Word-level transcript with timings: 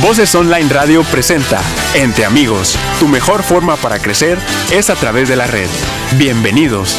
Voces 0.00 0.34
Online 0.34 0.68
Radio 0.70 1.02
presenta 1.04 1.60
Entre 1.94 2.24
Amigos. 2.24 2.78
Tu 2.98 3.06
mejor 3.06 3.42
forma 3.42 3.76
para 3.76 3.98
crecer 3.98 4.38
es 4.72 4.88
a 4.88 4.94
través 4.94 5.28
de 5.28 5.36
la 5.36 5.46
red. 5.46 5.68
Bienvenidos. 6.18 6.98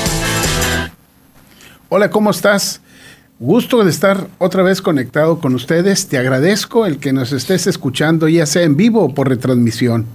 Hola, 1.89 2.11
¿cómo 2.11 2.29
estás? 2.29 2.81
Gusto 3.39 3.83
de 3.83 3.89
estar 3.89 4.27
otra 4.37 4.61
vez 4.61 4.79
conectado 4.81 5.39
con 5.39 5.55
ustedes. 5.55 6.07
Te 6.07 6.19
agradezco 6.19 6.85
el 6.85 6.99
que 6.99 7.13
nos 7.13 7.31
estés 7.31 7.65
escuchando, 7.65 8.27
ya 8.27 8.45
sea 8.45 8.61
en 8.61 8.77
vivo 8.77 9.03
o 9.03 9.13
por 9.13 9.27
retransmisión. 9.27 10.05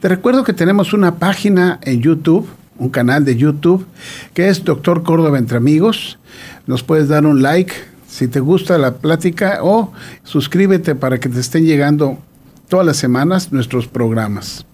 Te 0.00 0.08
recuerdo 0.08 0.44
que 0.44 0.54
tenemos 0.54 0.94
una 0.94 1.16
página 1.16 1.78
en 1.82 2.00
YouTube, 2.00 2.48
un 2.78 2.88
canal 2.88 3.26
de 3.26 3.36
YouTube, 3.36 3.86
que 4.32 4.48
es 4.48 4.64
Doctor 4.64 5.02
Córdoba 5.02 5.38
Entre 5.38 5.58
Amigos. 5.58 6.18
Nos 6.66 6.82
puedes 6.82 7.08
dar 7.08 7.26
un 7.26 7.42
like, 7.42 7.74
si 8.08 8.26
te 8.26 8.40
gusta 8.40 8.78
la 8.78 8.96
plática 8.96 9.60
o 9.62 9.92
suscríbete 10.24 10.94
para 10.94 11.20
que 11.20 11.28
te 11.28 11.38
estén 11.38 11.64
llegando 11.64 12.18
todas 12.68 12.84
las 12.84 12.96
semanas 12.96 13.52
nuestros 13.52 13.86
programas. 13.86 14.66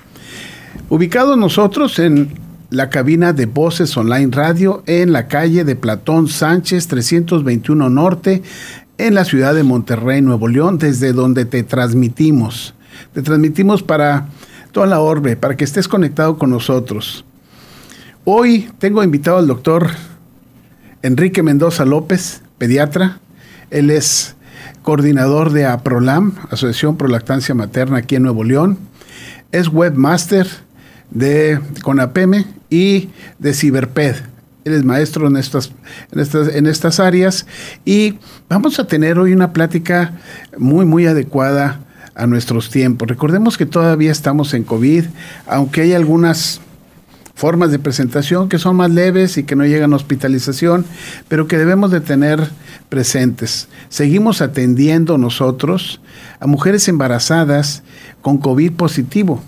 Ubicados 0.88 1.37
nosotros 1.37 1.98
en 1.98 2.33
la 2.70 2.91
cabina 2.91 3.33
de 3.33 3.47
Voces 3.47 3.97
Online 3.97 4.30
Radio 4.30 4.83
en 4.87 5.12
la 5.12 5.28
calle 5.28 5.65
de 5.65 5.77
Platón 5.77 6.28
Sánchez 6.28 6.89
321 6.89 7.91
Norte 7.91 8.42
en 8.98 9.15
la 9.15 9.25
ciudad 9.25 9.55
de 9.55 9.64
Monterrey, 9.64 10.23
Nuevo 10.23 10.48
León, 10.48 10.78
desde 10.78 11.12
donde 11.12 11.45
te 11.45 11.64
transmitimos. 11.64 12.75
Te 13.12 13.23
transmitimos 13.23 13.83
para 13.83 14.28
toda 14.70 14.87
la 14.87 15.01
orbe, 15.01 15.37
para 15.37 15.56
que 15.56 15.64
estés 15.64 15.89
conectado 15.89 16.39
con 16.39 16.51
nosotros. 16.51 17.25
Hoy 18.25 18.70
tengo 18.78 19.03
invitado 19.03 19.39
al 19.39 19.48
doctor 19.48 19.91
Enrique 21.03 21.42
Mendoza 21.42 21.84
López, 21.84 22.44
pediatra, 22.59 23.21
él 23.71 23.91
es 23.91 24.37
coordinador 24.83 25.53
de 25.53 25.67
APROLAM, 25.67 26.35
Asociación 26.51 26.97
Pro 26.97 27.09
Lactancia 27.09 27.55
Materna 27.55 27.99
aquí 27.99 28.17
en 28.17 28.23
Nuevo 28.23 28.45
León. 28.45 28.79
Es 29.51 29.69
webmaster 29.69 30.47
de 31.11 31.61
CONAPEME 31.83 32.47
y 32.70 33.11
de 33.39 33.55
Ciberped. 33.55 34.17
Él 34.65 34.73
es 34.73 34.84
maestro 34.84 35.28
en 35.28 35.37
estas, 35.37 35.73
en, 36.12 36.20
estas, 36.20 36.48
en 36.55 36.67
estas 36.67 37.01
áreas 37.01 37.47
y 37.84 38.19
vamos 38.48 38.78
a 38.78 38.87
tener 38.87 39.19
hoy 39.19 39.33
una 39.33 39.53
plática 39.53 40.12
muy, 40.56 40.87
muy 40.87 41.06
adecuada 41.06 41.81
a 42.15 42.27
nuestros 42.27 42.71
tiempos. 42.71 43.09
Recordemos 43.09 43.59
que 43.59 43.67
todavía 43.67 44.12
estamos 44.12 44.55
en 44.55 44.65
COVID, 44.65 45.05
aunque 45.47 45.83
hay 45.83 45.93
algunas 45.93 46.61
formas 47.35 47.71
de 47.71 47.79
presentación 47.79 48.49
que 48.49 48.59
son 48.59 48.77
más 48.77 48.91
leves 48.91 49.37
y 49.37 49.45
que 49.45 49.57
no 49.57 49.67
llegan 49.67 49.93
a 49.93 49.97
hospitalización, 49.97 50.87
pero 51.29 51.47
que 51.49 51.59
debemos 51.59 51.91
de 51.91 52.01
tener 52.01 52.49
presentes. 52.89 53.69
Seguimos 53.89 54.41
atendiendo 54.41 55.19
nosotros 55.19 56.01
a 56.41 56.47
mujeres 56.47 56.89
embarazadas 56.89 57.83
con 58.23 58.39
COVID 58.39 58.73
positivo. 58.73 59.43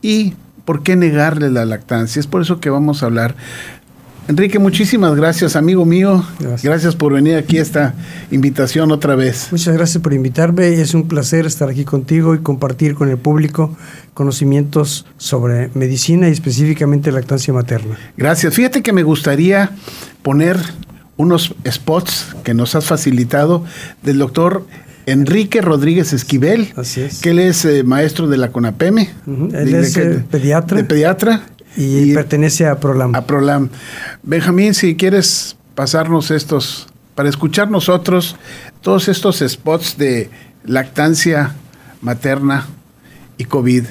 ¿Y 0.00 0.34
por 0.64 0.82
qué 0.82 0.96
negarle 0.96 1.50
la 1.50 1.64
lactancia? 1.64 2.20
Es 2.20 2.26
por 2.26 2.42
eso 2.42 2.60
que 2.60 2.70
vamos 2.70 3.02
a 3.02 3.06
hablar 3.06 3.36
Enrique, 4.26 4.58
muchísimas 4.58 5.14
gracias, 5.16 5.54
amigo 5.54 5.84
mío. 5.84 6.24
Gracias. 6.62 6.96
por 6.96 7.12
venir 7.12 7.36
aquí 7.36 7.58
a 7.58 7.62
esta 7.62 7.94
invitación 8.30 8.90
otra 8.90 9.16
vez. 9.16 9.48
Muchas 9.50 9.74
gracias 9.76 10.02
por 10.02 10.14
invitarme. 10.14 10.80
Es 10.80 10.94
un 10.94 11.08
placer 11.08 11.44
estar 11.44 11.68
aquí 11.68 11.84
contigo 11.84 12.34
y 12.34 12.38
compartir 12.38 12.94
con 12.94 13.10
el 13.10 13.18
público 13.18 13.76
conocimientos 14.14 15.04
sobre 15.18 15.68
medicina 15.74 16.28
y 16.28 16.32
específicamente 16.32 17.12
lactancia 17.12 17.52
materna. 17.52 17.98
Gracias. 18.16 18.54
Fíjate 18.54 18.82
que 18.82 18.94
me 18.94 19.02
gustaría 19.02 19.72
poner 20.22 20.56
unos 21.16 21.54
spots 21.70 22.34
que 22.44 22.54
nos 22.54 22.74
has 22.74 22.86
facilitado 22.86 23.62
del 24.02 24.18
doctor 24.18 24.66
Enrique 25.06 25.60
Rodríguez 25.60 26.12
Esquivel, 26.14 26.72
Así 26.76 27.02
es. 27.02 27.20
que 27.20 27.30
él 27.30 27.38
es 27.38 27.64
eh, 27.66 27.84
maestro 27.84 28.26
de 28.26 28.38
la 28.38 28.50
CONAPEME. 28.50 29.10
Él 29.52 29.74
es 29.74 29.96
eh, 29.98 30.24
pediatra. 30.30 30.78
De 30.78 30.84
pediatra. 30.84 31.42
Y, 31.76 32.14
pertenece 32.14 32.66
a 32.66 32.78
Prolam. 32.78 33.14
A 33.14 33.22
Prolam. 33.22 33.68
Benjamín, 34.22 34.74
si 34.74 34.96
quieres 34.96 35.56
pasarnos 35.74 36.30
estos, 36.30 36.86
para 37.14 37.28
escuchar 37.28 37.70
nosotros 37.70 38.36
todos 38.80 39.08
estos 39.08 39.42
spots 39.46 39.96
de 39.96 40.30
lactancia 40.64 41.54
materna 42.00 42.66
y 43.38 43.44
COVID. 43.44 43.84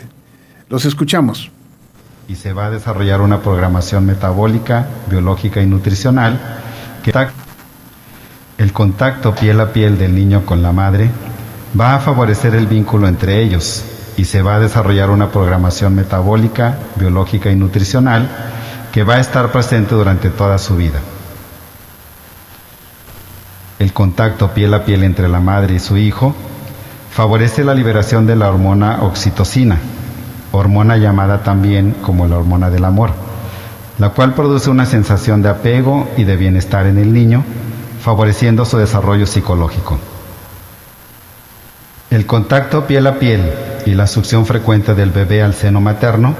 Los 0.70 0.86
escuchamos. 0.86 1.52
Y 2.28 2.36
se 2.36 2.54
va 2.54 2.68
a 2.68 2.70
desarrollar 2.70 3.22
una 3.22 3.42
programación 3.42 4.06
metabólica, 4.06 4.88
biológica 5.10 5.62
y 5.62 5.66
nutricional 5.66 6.40
que 7.04 7.12
el 8.58 8.72
contacto 8.72 9.36
piel 9.36 9.60
a 9.60 9.74
piel 9.74 9.98
del 9.98 10.16
niño 10.16 10.46
con 10.46 10.62
la 10.62 10.72
madre 10.72 11.10
va 11.80 11.96
a 11.96 12.00
favorecer 12.00 12.56
el 12.56 12.68
vínculo 12.68 13.08
entre 13.08 13.42
ellos, 13.42 13.84
y 14.18 14.26
se 14.26 14.42
va 14.42 14.56
a 14.56 14.60
desarrollar 14.60 15.10
una 15.10 15.32
programación 15.32 15.96
metabólica, 15.96 16.78
biológica 16.96 17.50
y 17.52 17.56
nutricional 17.56 18.30
que 18.92 19.04
va 19.04 19.16
a 19.16 19.20
estar 19.20 19.52
presente 19.52 19.96
durante 19.96 20.30
toda 20.30 20.58
su 20.58 20.76
vida. 20.76 21.00
El 23.80 23.92
contacto 23.92 24.52
piel 24.52 24.74
a 24.74 24.86
piel 24.86 25.04
entre 25.04 25.28
la 25.28 25.40
madre 25.40 25.76
y 25.76 25.80
su 25.80 25.98
hijo 25.98 26.36
favorece 27.12 27.64
la 27.64 27.74
liberación 27.74 28.26
de 28.28 28.36
la 28.36 28.50
hormona 28.50 29.00
oxitocina, 29.02 29.78
hormona 30.52 30.98
llamada 30.98 31.44
también 31.44 31.96
como 32.02 32.28
la 32.28 32.38
hormona 32.38 32.70
del 32.70 32.86
amor, 32.86 33.12
la 33.98 34.10
cual 34.10 34.36
produce 34.36 34.70
una 34.70 34.86
sensación 34.86 35.42
de 35.42 35.50
apego 35.50 36.08
y 36.18 36.24
de 36.24 36.38
bienestar 36.38 36.86
en 36.86 36.98
el 36.98 37.14
niño, 37.14 37.44
favoreciendo 38.02 38.64
su 38.64 38.78
desarrollo 38.78 39.26
psicológico. 39.26 39.98
El 42.10 42.28
contacto 42.28 42.86
piel 42.86 43.08
a 43.08 43.16
piel 43.16 43.52
y 43.86 43.94
la 43.94 44.08
succión 44.08 44.46
frecuente 44.46 44.96
del 44.96 45.12
bebé 45.12 45.42
al 45.42 45.54
seno 45.54 45.82
materno 45.82 46.36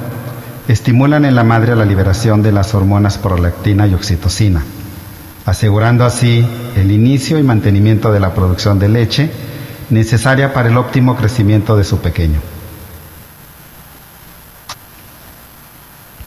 estimulan 0.68 1.26
en 1.26 1.36
la 1.36 1.44
madre 1.44 1.76
la 1.76 1.86
liberación 1.86 2.42
de 2.42 2.52
las 2.52 2.74
hormonas 2.74 3.18
prolactina 3.18 3.88
y 3.88 3.94
oxitocina, 3.94 4.64
asegurando 5.46 6.06
así 6.06 6.46
el 6.76 6.92
inicio 6.92 7.38
y 7.40 7.44
mantenimiento 7.44 8.12
de 8.12 8.20
la 8.20 8.34
producción 8.34 8.80
de 8.80 8.90
leche 8.90 9.32
necesaria 9.90 10.54
para 10.54 10.70
el 10.70 10.78
óptimo 10.78 11.16
crecimiento 11.16 11.76
de 11.76 11.84
su 11.84 12.00
pequeño. 12.00 12.40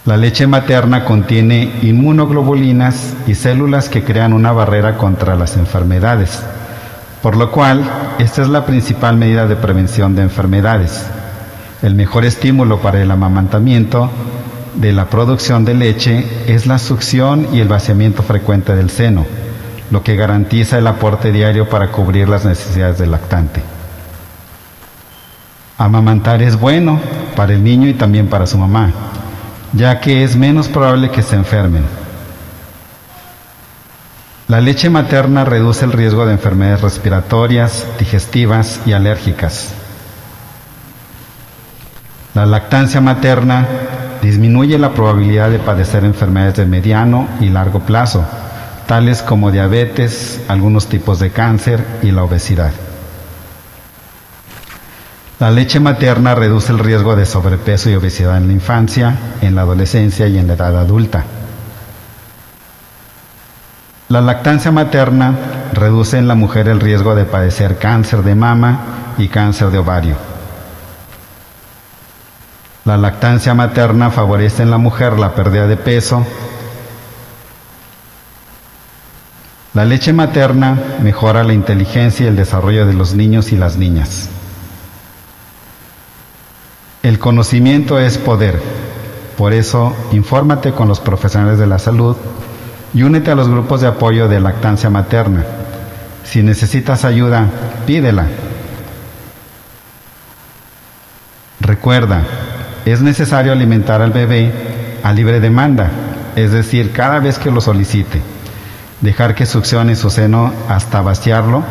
La 0.05 0.17
leche 0.17 0.47
materna 0.47 1.05
contiene 1.05 1.81
inmunoglobulinas 1.83 3.15
y 3.27 3.35
células 3.35 3.89
que 3.89 4.05
crean 4.05 4.33
una 4.33 4.53
barrera 4.53 4.97
contra 4.99 5.35
las 5.35 5.57
enfermedades 5.57 6.43
por 7.27 7.37
lo 7.37 7.51
cual, 7.51 7.83
esta 8.21 8.43
es 8.43 8.49
la 8.49 8.65
principal 8.65 9.17
medida 9.17 9.49
de 9.49 9.57
prevención 9.57 10.15
de 10.15 10.23
enfermedades. 10.23 11.05
El 11.83 11.97
mejor 11.97 12.25
estímulo 12.25 12.79
para 12.79 13.03
el 13.03 13.11
amamantamiento 13.11 14.09
de 14.77 14.93
la 14.93 15.07
producción 15.07 15.65
de 15.65 15.75
leche 15.75 16.25
es 16.47 16.69
la 16.69 16.79
succión 16.79 17.49
y 17.53 17.59
el 17.59 17.67
vaciamiento 17.67 18.23
frecuente 18.23 18.77
del 18.77 18.91
seno, 18.91 19.27
lo 19.91 20.05
que 20.05 20.15
garantiza 20.15 20.79
el 20.79 20.87
aporte 20.87 21.33
diario 21.33 21.69
para 21.69 21.91
cubrir 21.91 22.29
las 22.29 22.45
necesidades 22.45 22.99
del 22.99 23.11
lactante. 23.11 23.61
Amamantar 25.79 26.43
es 26.43 26.57
bueno 26.57 27.01
para 27.35 27.55
el 27.55 27.65
niño 27.65 27.89
y 27.89 27.95
también 27.95 28.29
para 28.29 28.47
su 28.47 28.57
mamá, 28.57 28.93
ya 29.73 29.99
que 29.99 30.23
es 30.23 30.37
menos 30.37 30.69
probable 30.69 31.11
que 31.11 31.23
se 31.23 31.35
enfermen 31.35 32.06
la 34.49 34.61
leche 34.61 34.89
materna 34.91 35.45
reduce 35.45 35.85
el 35.85 35.93
riesgo 35.93 36.25
de 36.25 36.33
enfermedades 36.33 36.81
respiratorias, 36.81 37.85
digestivas 37.99 38.81
y 38.87 38.93
alérgicas. 38.93 39.73
La 42.33 42.47
lactancia 42.47 43.01
materna 43.01 43.67
disminuye 44.23 44.79
la 44.79 44.95
probabilidad 44.95 45.51
de 45.51 45.59
padecer 45.59 46.05
enfermedades 46.05 46.57
de 46.57 46.67
mediano 46.67 47.27
y 47.41 47.49
largo 47.49 47.81
plazo, 47.81 48.25
tales 48.87 49.23
como 49.23 49.51
diabetes, 49.51 50.41
algunos 50.47 50.87
tipos 50.87 51.19
de 51.19 51.31
cáncer 51.31 51.85
y 52.03 52.13
la 52.13 52.23
obesidad. 52.23 52.71
La 55.41 55.51
leche 55.51 55.81
materna 55.81 56.37
reduce 56.37 56.73
el 56.73 56.79
riesgo 56.79 57.17
de 57.17 57.27
sobrepeso 57.27 57.91
y 57.91 57.97
obesidad 57.97 58.37
en 58.37 58.47
la 58.47 58.53
infancia, 58.53 59.17
en 59.41 59.57
la 59.57 59.63
adolescencia 59.63 60.29
y 60.29 60.39
en 60.39 60.47
la 60.47 60.55
edad 60.55 60.79
adulta. 60.79 61.25
La 64.09 64.21
lactancia 64.21 64.71
materna 64.71 65.35
reduce 65.73 66.17
en 66.17 66.29
la 66.29 66.37
mujer 66.37 66.69
el 66.69 66.79
riesgo 66.79 67.17
de 67.17 67.25
padecer 67.25 67.77
cáncer 67.77 68.23
de 68.23 68.37
mama 68.37 69.15
y 69.19 69.27
cáncer 69.27 69.71
de 69.71 69.79
ovario. 69.79 70.15
La 72.85 72.97
lactancia 72.97 73.53
materna 73.53 74.13
favorece 74.13 74.63
en 74.63 74.71
la 74.71 74.79
mujer 74.79 75.19
la 75.19 75.35
pérdida 75.35 75.67
de 75.67 75.77
peso. 75.77 76.25
La 79.75 79.85
leche 79.85 80.13
materna 80.13 80.79
mejora 81.03 81.43
la 81.43 81.53
inteligencia 81.53 82.27
y 82.27 82.29
el 82.29 82.37
desarrollo 82.37 82.87
de 82.87 82.95
los 82.95 83.15
niños 83.15 83.51
y 83.51 83.57
las 83.57 83.77
niñas. 83.77 84.29
El 87.03 87.19
conocimiento 87.19 87.99
es 87.99 88.19
poder. 88.19 88.63
Por 89.37 89.53
eso, 89.53 89.97
infórmate 90.13 90.71
con 90.71 90.87
los 90.87 91.01
profesionales 91.01 91.59
de 91.59 91.67
la 91.67 91.81
salud 91.81 92.17
y 92.97 93.03
únete 93.03 93.31
a 93.31 93.35
los 93.35 93.47
grupos 93.47 93.83
de 93.83 93.89
apoyo 93.89 94.27
de 94.27 94.41
lactancia 94.41 94.89
materna. 94.89 95.45
Si 96.25 96.43
necesitas 96.43 97.05
ayuda, 97.05 97.45
pídela. 97.87 98.27
Recuerda, 101.61 102.23
es 102.87 103.03
necesario 103.03 103.53
alimentar 103.53 104.01
al 104.01 104.13
bebé 104.13 104.51
a 105.03 105.13
libre 105.13 105.41
demanda, 105.41 105.91
es 106.37 106.53
decir, 106.53 106.93
cada 106.93 107.19
vez 107.19 107.39
que 107.39 107.51
lo 107.51 107.61
solicite. 107.61 108.23
Dejar 109.03 109.35
que 109.35 109.45
succione 109.45 109.95
su 109.95 110.09
seno 110.09 110.55
hasta 110.67 111.03
vaciarlo, 111.03 111.65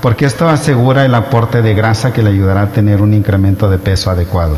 porque 0.00 0.24
esto 0.24 0.48
asegura 0.48 1.04
el 1.04 1.16
aporte 1.16 1.62
de 1.62 1.74
grasa 1.74 2.12
que 2.12 2.22
le 2.22 2.30
ayudará 2.30 2.62
a 2.62 2.68
tener 2.68 3.02
un 3.02 3.12
incremento 3.12 3.68
de 3.68 3.78
peso 3.78 4.08
adecuado. 4.08 4.56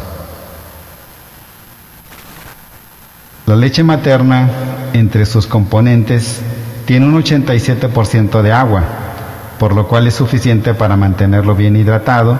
La 3.47 3.57
leche 3.57 3.83
materna, 3.83 4.49
entre 4.93 5.27
sus 5.27 5.47
componentes, 5.47 6.41
tiene 6.85 7.07
un 7.07 7.23
87% 7.23 8.43
de 8.43 8.53
agua, 8.53 8.83
por 9.59 9.75
lo 9.75 9.87
cual 9.87 10.07
es 10.07 10.15
suficiente 10.15 10.75
para 10.75 10.97
mantenerlo 10.97 11.55
bien 11.55 11.77
hidratado 11.77 12.39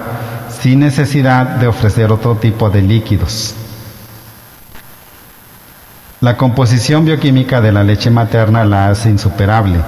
sin 0.61 0.81
necesidad 0.81 1.47
de 1.57 1.67
ofrecer 1.67 2.13
otro 2.13 2.37
tipo 2.37 2.71
de 2.71 2.83
líquidos. 2.83 3.55
La 6.21 6.37
composición 6.37 7.05
bioquímica 7.05 7.61
de 7.61 7.73
la 7.73 7.83
leche 7.83 8.11
materna 8.11 8.65
la 8.65 8.91
hace 8.91 9.11
insuperable, 9.11 9.81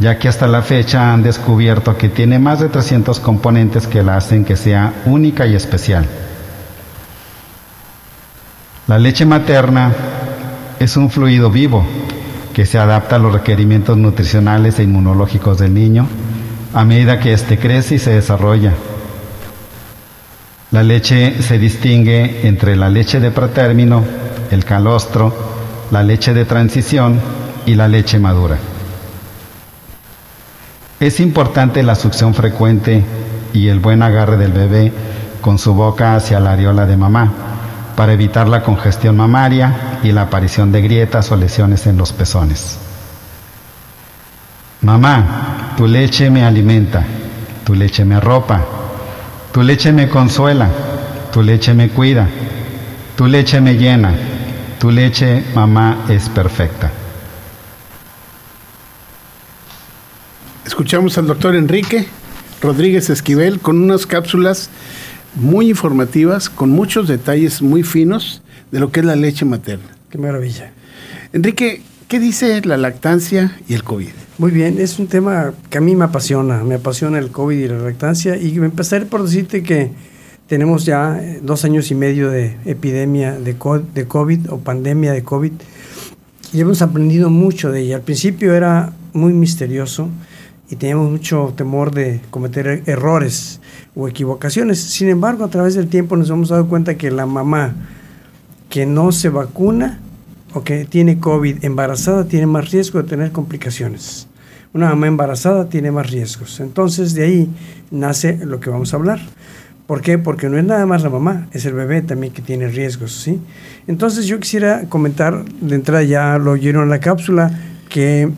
ya 0.00 0.18
que 0.18 0.28
hasta 0.28 0.48
la 0.48 0.62
fecha 0.62 1.12
han 1.12 1.22
descubierto 1.22 1.96
que 1.96 2.08
tiene 2.08 2.40
más 2.40 2.58
de 2.58 2.68
300 2.68 3.20
componentes 3.20 3.86
que 3.86 4.02
la 4.02 4.16
hacen 4.16 4.44
que 4.44 4.56
sea 4.56 4.92
única 5.04 5.46
y 5.46 5.54
especial. 5.54 6.04
La 8.88 8.98
leche 8.98 9.24
materna 9.24 9.92
es 10.82 10.96
un 10.96 11.10
fluido 11.10 11.50
vivo 11.50 11.84
que 12.52 12.66
se 12.66 12.78
adapta 12.78 13.16
a 13.16 13.18
los 13.18 13.32
requerimientos 13.32 13.96
nutricionales 13.96 14.78
e 14.78 14.82
inmunológicos 14.82 15.58
del 15.58 15.74
niño 15.74 16.06
a 16.74 16.84
medida 16.84 17.20
que 17.20 17.32
éste 17.32 17.58
crece 17.58 17.96
y 17.96 17.98
se 17.98 18.14
desarrolla. 18.14 18.72
La 20.70 20.82
leche 20.82 21.42
se 21.42 21.58
distingue 21.58 22.48
entre 22.48 22.76
la 22.76 22.88
leche 22.88 23.20
de 23.20 23.30
pretérmino, 23.30 24.02
el 24.50 24.64
calostro, 24.64 25.34
la 25.90 26.02
leche 26.02 26.32
de 26.32 26.46
transición 26.46 27.20
y 27.66 27.74
la 27.74 27.88
leche 27.88 28.18
madura. 28.18 28.56
Es 30.98 31.20
importante 31.20 31.82
la 31.82 31.94
succión 31.94 32.32
frecuente 32.32 33.04
y 33.52 33.68
el 33.68 33.80
buen 33.80 34.02
agarre 34.02 34.36
del 34.36 34.52
bebé 34.52 34.92
con 35.40 35.58
su 35.58 35.74
boca 35.74 36.16
hacia 36.16 36.40
la 36.40 36.52
areola 36.52 36.86
de 36.86 36.96
mamá 36.96 37.51
para 37.96 38.12
evitar 38.12 38.48
la 38.48 38.62
congestión 38.62 39.16
mamaria 39.16 40.00
y 40.02 40.12
la 40.12 40.22
aparición 40.22 40.72
de 40.72 40.82
grietas 40.82 41.30
o 41.30 41.36
lesiones 41.36 41.86
en 41.86 41.96
los 41.96 42.12
pezones. 42.12 42.78
Mamá, 44.80 45.74
tu 45.76 45.86
leche 45.86 46.30
me 46.30 46.44
alimenta, 46.44 47.04
tu 47.64 47.74
leche 47.74 48.04
me 48.04 48.16
arropa, 48.16 48.64
tu 49.52 49.62
leche 49.62 49.92
me 49.92 50.08
consuela, 50.08 50.68
tu 51.32 51.42
leche 51.42 51.74
me 51.74 51.90
cuida, 51.90 52.28
tu 53.16 53.26
leche 53.26 53.60
me 53.60 53.76
llena, 53.76 54.12
tu 54.80 54.90
leche, 54.90 55.44
mamá, 55.54 56.06
es 56.08 56.28
perfecta. 56.28 56.90
Escuchamos 60.66 61.18
al 61.18 61.26
doctor 61.26 61.54
Enrique 61.54 62.08
Rodríguez 62.62 63.10
Esquivel 63.10 63.60
con 63.60 63.82
unas 63.82 64.06
cápsulas 64.06 64.70
muy 65.34 65.70
informativas, 65.70 66.50
con 66.50 66.70
muchos 66.70 67.08
detalles 67.08 67.62
muy 67.62 67.82
finos 67.82 68.42
de 68.70 68.80
lo 68.80 68.90
que 68.90 69.00
es 69.00 69.06
la 69.06 69.16
leche 69.16 69.44
materna. 69.44 69.84
Qué 70.10 70.18
maravilla. 70.18 70.72
Enrique, 71.32 71.82
¿qué 72.08 72.20
dice 72.20 72.60
la 72.64 72.76
lactancia 72.76 73.56
y 73.68 73.74
el 73.74 73.82
COVID? 73.82 74.10
Muy 74.38 74.50
bien, 74.50 74.78
es 74.78 74.98
un 74.98 75.06
tema 75.06 75.54
que 75.70 75.78
a 75.78 75.80
mí 75.80 75.94
me 75.94 76.04
apasiona, 76.04 76.62
me 76.64 76.74
apasiona 76.74 77.18
el 77.18 77.30
COVID 77.30 77.58
y 77.58 77.68
la 77.68 77.78
lactancia 77.78 78.36
y 78.36 78.56
empezaré 78.56 79.06
por 79.06 79.22
decirte 79.22 79.62
que 79.62 79.90
tenemos 80.46 80.84
ya 80.84 81.18
eh, 81.18 81.40
dos 81.42 81.64
años 81.64 81.90
y 81.90 81.94
medio 81.94 82.30
de 82.30 82.56
epidemia 82.64 83.38
de 83.38 83.56
COVID 83.56 84.50
o 84.50 84.58
pandemia 84.58 85.12
de 85.12 85.22
COVID 85.22 85.52
y 86.52 86.60
hemos 86.60 86.82
aprendido 86.82 87.30
mucho 87.30 87.70
de 87.70 87.80
ella. 87.80 87.96
Al 87.96 88.02
principio 88.02 88.54
era 88.54 88.92
muy 89.12 89.32
misterioso 89.32 90.08
y 90.68 90.76
teníamos 90.76 91.10
mucho 91.10 91.54
temor 91.56 91.94
de 91.94 92.20
cometer 92.30 92.66
er-, 92.66 92.82
errores 92.86 93.60
o 93.94 94.08
equivocaciones. 94.08 94.80
Sin 94.80 95.08
embargo, 95.08 95.44
a 95.44 95.48
través 95.48 95.74
del 95.74 95.88
tiempo 95.88 96.16
nos 96.16 96.30
hemos 96.30 96.48
dado 96.48 96.66
cuenta 96.66 96.96
que 96.96 97.10
la 97.10 97.26
mamá 97.26 97.74
que 98.68 98.86
no 98.86 99.12
se 99.12 99.28
vacuna 99.28 100.00
o 100.54 100.64
que 100.64 100.84
tiene 100.84 101.18
COVID 101.18 101.64
embarazada 101.64 102.24
tiene 102.24 102.46
más 102.46 102.70
riesgo 102.70 103.02
de 103.02 103.08
tener 103.08 103.32
complicaciones. 103.32 104.28
Una 104.72 104.88
mamá 104.88 105.06
embarazada 105.06 105.68
tiene 105.68 105.90
más 105.90 106.10
riesgos. 106.10 106.60
Entonces 106.60 107.14
de 107.14 107.24
ahí 107.24 107.50
nace 107.90 108.38
lo 108.44 108.60
que 108.60 108.70
vamos 108.70 108.92
a 108.92 108.96
hablar. 108.96 109.20
¿Por 109.86 110.00
qué? 110.00 110.16
Porque 110.16 110.48
no 110.48 110.56
es 110.56 110.64
nada 110.64 110.86
más 110.86 111.02
la 111.02 111.10
mamá, 111.10 111.48
es 111.52 111.66
el 111.66 111.74
bebé 111.74 112.00
también 112.00 112.32
que 112.32 112.40
tiene 112.40 112.68
riesgos, 112.68 113.12
¿sí? 113.12 113.40
Entonces 113.86 114.26
yo 114.26 114.40
quisiera 114.40 114.88
comentar, 114.88 115.44
de 115.44 115.74
entrada 115.74 116.02
ya 116.02 116.38
lo 116.38 116.52
oyeron 116.52 116.84
en 116.84 116.88
la 116.90 117.00
cápsula, 117.00 117.60
que 117.90 118.30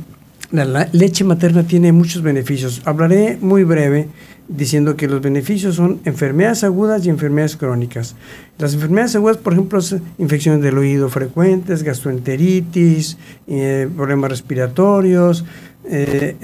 la 0.55 0.89
leche 0.93 1.25
materna 1.25 1.65
tiene 1.65 1.91
muchos 1.91 2.23
beneficios. 2.23 2.83
Hablaré 2.85 3.39
muy 3.41 3.65
breve 3.65 4.09
diciendo 4.47 4.95
que 4.97 5.09
los 5.09 5.21
beneficios 5.21 5.75
son 5.75 6.01
enfermedades 6.05 6.63
agudas 6.63 7.05
y 7.05 7.09
enfermedades 7.09 7.57
crónicas. 7.57 8.15
Las 8.59 8.75
enfermedades 8.75 9.17
agudas, 9.17 9.39
por 9.39 9.55
ejemplo, 9.55 9.81
son 9.81 10.03
infecciones 10.19 10.63
del 10.63 10.79
oído 10.79 11.09
frecuentes, 11.09 11.83
gastroenteritis, 11.83 13.17
eh, 13.49 13.89
problemas 13.97 14.31
respiratorios, 14.31 15.45
eh, 15.87 16.37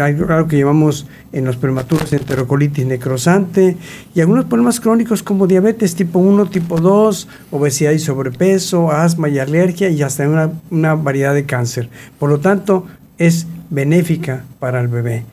hay 0.00 0.16
algo 0.28 0.48
que 0.48 0.58
llamamos 0.58 1.06
en 1.32 1.44
los 1.44 1.56
prematuros 1.56 2.12
enterocolitis 2.12 2.84
necrosante 2.84 3.76
y 4.14 4.20
algunos 4.20 4.46
problemas 4.46 4.80
crónicos 4.80 5.22
como 5.22 5.46
diabetes 5.46 5.94
tipo 5.94 6.18
1, 6.18 6.46
tipo 6.46 6.80
2, 6.80 7.28
obesidad 7.52 7.92
y 7.92 8.00
sobrepeso, 8.00 8.90
asma 8.90 9.28
y 9.28 9.38
alergia 9.38 9.90
y 9.90 10.02
hasta 10.02 10.28
una, 10.28 10.50
una 10.70 10.94
variedad 10.94 11.34
de 11.34 11.44
cáncer. 11.44 11.88
Por 12.18 12.30
lo 12.30 12.40
tanto, 12.40 12.86
es 13.18 13.46
benéfica 13.70 14.44
para 14.58 14.80
el 14.80 14.88
bebé 14.88 15.24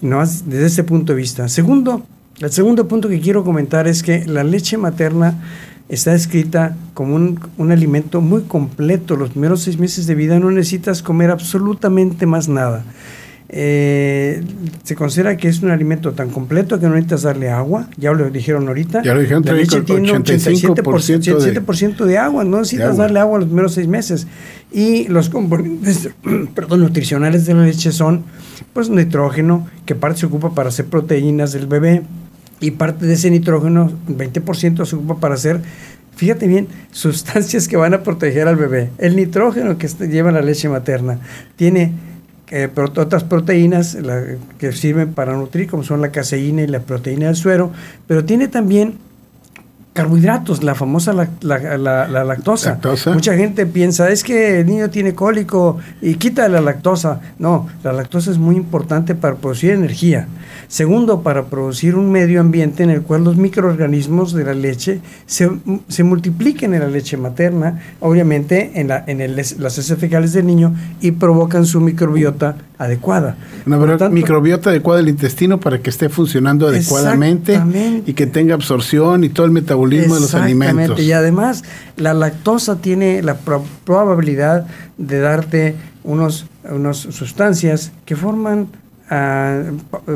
desde 0.00 0.66
ese 0.66 0.84
punto 0.84 1.12
de 1.12 1.16
vista. 1.16 1.48
Segundo, 1.48 2.02
el 2.40 2.52
segundo 2.52 2.86
punto 2.86 3.08
que 3.08 3.20
quiero 3.20 3.42
comentar 3.42 3.88
es 3.88 4.02
que 4.02 4.24
la 4.26 4.44
leche 4.44 4.76
materna 4.76 5.42
está 5.88 6.14
escrita 6.14 6.76
como 6.92 7.14
un, 7.14 7.40
un, 7.56 7.72
alimento 7.72 8.20
muy 8.20 8.42
completo. 8.42 9.16
Los 9.16 9.30
primeros 9.30 9.62
seis 9.62 9.78
meses 9.78 10.06
de 10.06 10.14
vida 10.14 10.38
no 10.38 10.50
necesitas 10.50 11.02
comer 11.02 11.30
absolutamente 11.30 12.26
más 12.26 12.48
nada. 12.48 12.84
Eh, 13.50 14.42
se 14.82 14.94
considera 14.94 15.36
que 15.36 15.48
es 15.48 15.62
un 15.62 15.70
alimento 15.70 16.12
tan 16.12 16.30
completo 16.30 16.80
que 16.80 16.86
no 16.86 16.94
necesitas 16.94 17.22
darle 17.22 17.50
agua, 17.50 17.88
ya 17.96 18.12
lo 18.12 18.30
dijeron 18.30 18.66
ahorita. 18.68 19.02
Ya 19.02 19.14
lo 19.14 19.20
dijeron, 19.20 19.44
la 19.44 19.52
leche 19.52 19.82
tiene 19.82 20.10
87%, 20.10 21.98
de, 21.98 22.06
de, 22.06 22.18
agua, 22.18 22.44
no 22.44 22.58
necesitas 22.58 22.96
darle 22.96 23.20
agua 23.20 23.38
los 23.38 23.48
primeros 23.48 23.74
seis 23.74 23.86
meses. 23.86 24.26
Y 24.72 25.08
los 25.08 25.28
componentes 25.28 26.08
perdón, 26.54 26.80
nutricionales 26.80 27.44
de 27.46 27.54
la 27.54 27.64
leche 27.64 27.92
son 27.92 28.24
pues 28.72 28.88
nitrógeno, 28.88 29.68
que 29.84 29.94
parte 29.94 30.20
se 30.20 30.26
ocupa 30.26 30.54
para 30.54 30.70
hacer 30.70 30.86
proteínas 30.86 31.52
del 31.52 31.66
bebé, 31.66 32.02
y 32.60 32.70
parte 32.70 33.04
de 33.04 33.14
ese 33.14 33.30
nitrógeno, 33.30 33.92
20% 34.08 34.86
se 34.86 34.96
ocupa 34.96 35.20
para 35.20 35.34
hacer 35.34 35.60
fíjate 36.16 36.46
bien, 36.46 36.68
sustancias 36.92 37.68
que 37.68 37.76
van 37.76 37.94
a 37.94 38.02
proteger 38.02 38.48
al 38.48 38.56
bebé. 38.56 38.90
El 38.98 39.16
nitrógeno 39.16 39.78
que 39.78 39.88
lleva 40.06 40.32
la 40.32 40.42
leche 40.42 40.68
materna 40.68 41.18
tiene 41.56 41.92
otras 42.76 43.24
proteínas 43.24 43.96
que 44.58 44.72
sirven 44.72 45.14
para 45.14 45.34
nutrir, 45.34 45.68
como 45.68 45.82
son 45.82 46.00
la 46.00 46.12
caseína 46.12 46.62
y 46.62 46.66
la 46.66 46.80
proteína 46.80 47.26
del 47.26 47.36
suero, 47.36 47.72
pero 48.06 48.24
tiene 48.24 48.48
también 48.48 48.98
carbohidratos, 49.94 50.64
la 50.64 50.74
famosa 50.74 51.12
la, 51.12 52.08
lactosa. 52.24 52.80
Mucha 53.14 53.36
gente 53.36 53.64
piensa, 53.64 54.10
es 54.10 54.24
que 54.24 54.60
el 54.60 54.66
niño 54.66 54.90
tiene 54.90 55.14
cólico 55.14 55.78
y 56.02 56.16
quita 56.16 56.48
la 56.48 56.60
lactosa. 56.60 57.20
No, 57.38 57.68
la 57.84 57.92
lactosa 57.92 58.32
es 58.32 58.38
muy 58.38 58.56
importante 58.56 59.14
para 59.14 59.36
producir 59.36 59.70
energía. 59.70 60.26
Segundo, 60.66 61.22
para 61.22 61.44
producir 61.44 61.94
un 61.94 62.10
medio 62.10 62.40
ambiente 62.40 62.82
en 62.82 62.90
el 62.90 63.02
cual 63.02 63.22
los 63.22 63.36
microorganismos 63.36 64.32
de 64.32 64.44
la 64.44 64.54
leche 64.54 65.00
se, 65.26 65.48
se 65.86 66.02
multipliquen 66.02 66.74
en 66.74 66.80
la 66.80 66.88
leche 66.88 67.16
materna, 67.16 67.80
obviamente 68.00 68.72
en, 68.74 68.88
la, 68.88 69.04
en 69.06 69.20
el, 69.20 69.36
las 69.36 69.78
heces 69.78 69.96
fecales 69.96 70.32
del 70.32 70.46
niño 70.46 70.74
y 71.00 71.12
provocan 71.12 71.66
su 71.66 71.80
microbiota 71.80 72.56
adecuada. 72.78 73.36
Una 73.66 74.08
microbiota 74.08 74.70
adecuada 74.70 75.00
del 75.00 75.10
intestino 75.10 75.60
para 75.60 75.78
que 75.78 75.90
esté 75.90 76.08
funcionando 76.08 76.66
adecuadamente 76.66 77.60
y 78.04 78.14
que 78.14 78.26
tenga 78.26 78.54
absorción 78.54 79.22
y 79.22 79.28
todo 79.28 79.46
el 79.46 79.52
metabolismo 79.52 79.83
de 79.90 80.08
los 80.08 80.34
alimentos. 80.34 81.00
Y 81.00 81.12
además, 81.12 81.64
la 81.96 82.14
lactosa 82.14 82.76
tiene 82.76 83.22
la 83.22 83.36
probabilidad 83.84 84.66
de 84.98 85.20
darte 85.20 85.76
unos, 86.02 86.46
unas 86.64 86.96
sustancias 86.96 87.92
que 88.04 88.16
forman 88.16 88.68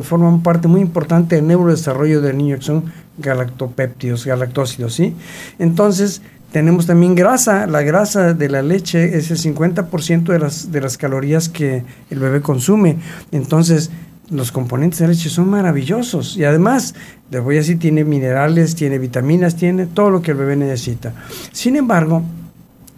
forman 0.02 0.42
parte 0.42 0.66
muy 0.66 0.80
importante 0.80 1.36
del 1.36 1.46
neurodesarrollo 1.46 2.20
del 2.20 2.38
niño, 2.38 2.56
que 2.56 2.62
son 2.62 2.84
galactopéptidos, 3.18 4.24
galactósidos, 4.24 4.94
¿sí? 4.94 5.14
Entonces, 5.58 6.22
tenemos 6.52 6.86
también 6.86 7.14
grasa. 7.14 7.66
La 7.66 7.82
grasa 7.82 8.32
de 8.32 8.48
la 8.48 8.62
leche 8.62 9.16
es 9.16 9.30
el 9.30 9.38
50% 9.38 10.24
de 10.24 10.38
las, 10.38 10.72
de 10.72 10.80
las 10.80 10.96
calorías 10.96 11.48
que 11.48 11.84
el 12.10 12.18
bebé 12.18 12.40
consume. 12.40 12.96
Entonces, 13.32 13.90
los 14.30 14.52
componentes 14.52 15.00
de 15.00 15.08
leche 15.08 15.28
son 15.28 15.48
maravillosos 15.48 16.36
y 16.36 16.44
además, 16.44 16.94
les 17.30 17.42
voy 17.42 17.58
a 17.58 17.62
tiene 17.78 18.04
minerales, 18.04 18.74
tiene 18.74 18.98
vitaminas, 18.98 19.56
tiene 19.56 19.86
todo 19.86 20.10
lo 20.10 20.22
que 20.22 20.32
el 20.32 20.36
bebé 20.36 20.56
necesita. 20.56 21.14
Sin 21.52 21.76
embargo, 21.76 22.22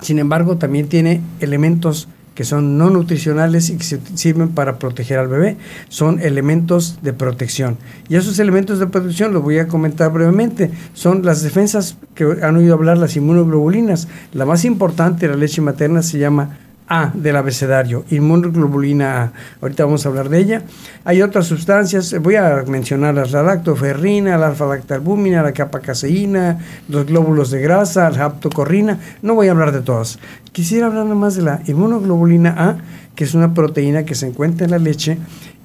sin 0.01 0.19
embargo, 0.19 0.57
también 0.57 0.89
tiene 0.89 1.21
elementos 1.41 2.09
que 2.35 2.45
son 2.45 2.79
no 2.79 2.89
nutricionales 2.89 3.69
y 3.69 3.77
que 3.77 3.85
sirven 4.15 4.51
para 4.51 4.79
proteger 4.79 5.19
al 5.19 5.29
bebé. 5.29 5.59
Son 5.89 6.21
elementos 6.21 6.99
de 7.03 7.13
protección. 7.13 7.77
Y 8.09 8.17
esos 8.17 8.39
elementos 8.39 8.79
de 8.79 8.87
protección 8.87 9.35
los 9.35 9.43
voy 9.43 9.59
a 9.59 9.69
comentar 9.69 10.11
brevemente. 10.11 10.71
Son 10.95 11.23
las 11.23 11.43
defensas 11.43 11.97
que 12.15 12.25
han 12.43 12.57
oído 12.57 12.75
hablar, 12.75 12.97
las 12.97 13.17
inmunoglobulinas. 13.17 14.09
La 14.33 14.47
más 14.47 14.65
importante 14.65 15.27
de 15.27 15.35
la 15.35 15.39
leche 15.39 15.61
materna 15.61 16.03
se 16.03 16.19
llama 16.19 16.57
a 16.90 17.12
del 17.14 17.37
abecedario, 17.37 18.04
inmunoglobulina 18.11 19.23
A. 19.23 19.32
Ahorita 19.62 19.85
vamos 19.85 20.04
a 20.04 20.09
hablar 20.09 20.28
de 20.28 20.38
ella. 20.38 20.62
Hay 21.04 21.23
otras 21.23 21.47
sustancias, 21.47 22.14
voy 22.20 22.35
a 22.35 22.64
mencionar 22.66 23.14
la 23.14 23.42
lactoferrina, 23.42 24.37
la 24.37 24.49
alfa-lactalbúmina, 24.49 25.42
la 25.42 25.52
capacaseína, 25.52 26.59
los 26.88 27.06
glóbulos 27.06 27.52
de 27.52 27.61
grasa, 27.62 28.11
la 28.11 28.25
aptocorrina. 28.25 28.99
No 29.23 29.37
voy 29.37 29.47
a 29.47 29.52
hablar 29.52 29.70
de 29.70 29.82
todas. 29.82 30.18
Quisiera 30.52 30.87
hablar 30.87 31.04
nada 31.04 31.14
más 31.14 31.37
de 31.37 31.42
la 31.42 31.62
inmunoglobulina 31.66 32.54
A, 32.59 32.76
que 33.14 33.23
es 33.23 33.35
una 33.35 33.54
proteína 33.54 34.04
que 34.04 34.16
se 34.16 34.26
encuentra 34.26 34.64
en 34.64 34.73
la 34.73 34.78
leche 34.78 35.16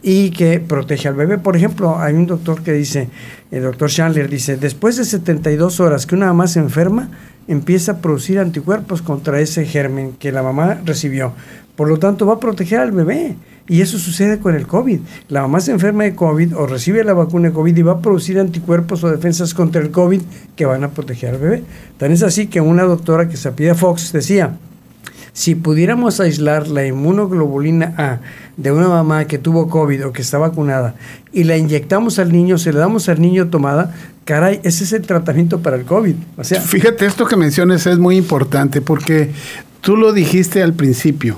y 0.08 0.30
que 0.30 0.60
protege 0.60 1.08
al 1.08 1.16
bebé. 1.16 1.40
Por 1.40 1.56
ejemplo, 1.56 1.98
hay 1.98 2.14
un 2.14 2.28
doctor 2.28 2.62
que 2.62 2.72
dice, 2.74 3.10
el 3.50 3.64
doctor 3.64 3.90
Chandler 3.90 4.30
dice, 4.30 4.56
después 4.56 4.98
de 4.98 5.04
72 5.04 5.80
horas 5.80 6.06
que 6.06 6.14
una 6.14 6.28
mamá 6.28 6.48
se 6.48 6.60
enferma, 6.60 7.10
empieza 7.48 7.94
a 7.94 7.98
producir 7.98 8.38
anticuerpos 8.38 9.02
contra 9.02 9.40
ese 9.40 9.66
germen 9.66 10.14
que 10.20 10.32
la 10.32 10.44
mamá 10.44 10.80
recibió. 10.86 11.34
Por 11.76 11.90
lo 11.90 11.98
tanto, 11.98 12.28
va 12.28 12.36
a 12.36 12.40
proteger 12.40 12.82
al 12.82 12.92
bebé. 12.92 13.36
Y 13.68 13.82
eso 13.82 13.98
sucede 13.98 14.38
con 14.38 14.54
el 14.54 14.68
COVID. 14.68 15.00
La 15.30 15.42
mamá 15.42 15.60
se 15.60 15.72
enferma 15.72 16.04
de 16.04 16.14
COVID 16.14 16.56
o 16.56 16.68
recibe 16.68 17.04
la 17.04 17.14
vacuna 17.14 17.48
de 17.48 17.56
COVID 17.56 17.76
y 17.76 17.82
va 17.82 17.94
a 17.94 18.00
producir 18.00 18.40
anticuerpos 18.40 19.04
o 19.04 19.10
defensas 19.10 19.56
contra 19.56 19.82
el 19.82 19.90
COVID 19.90 20.22
que 20.56 20.68
van 20.68 20.84
a 20.84 20.92
proteger 20.92 21.32
al 21.32 21.42
bebé. 21.42 21.64
Tan 21.98 22.12
es 22.12 22.22
así 22.22 22.46
que 22.46 22.62
una 22.62 22.84
doctora 22.84 23.28
que 23.28 23.38
se 23.38 23.52
pide 23.54 23.74
Fox 23.74 24.12
decía, 24.14 24.56
si 25.36 25.54
pudiéramos 25.54 26.22
aislar 26.22 26.70
la 26.70 26.88
inmunoglobulina 26.88 27.94
A 27.98 28.20
de 28.56 28.72
una 28.72 28.88
mamá 28.88 29.26
que 29.26 29.38
tuvo 29.38 29.68
COVID 29.68 30.08
o 30.08 30.14
que 30.14 30.22
está 30.22 30.38
vacunada 30.38 30.96
y 31.34 31.44
la 31.44 31.58
inyectamos 31.58 32.20
al 32.20 32.32
niño, 32.32 32.58
se 32.58 32.72
le 32.72 32.80
damos 32.80 33.10
al 33.10 33.20
niño 33.20 33.50
tomada, 33.50 33.94
caray, 34.24 34.62
ese 34.64 34.86
es 34.86 34.94
el 34.94 35.02
tratamiento 35.02 35.60
para 35.60 35.76
el 35.76 35.84
COVID. 35.84 36.16
Fíjate, 36.42 37.06
esto 37.06 37.26
que 37.26 37.36
mencionas 37.36 37.86
es 37.86 38.00
muy 38.00 38.16
importante 38.16 38.80
porque 38.80 39.32
tú 39.82 39.98
lo 39.98 40.14
dijiste 40.14 40.64
al 40.64 40.74
principio. 40.74 41.38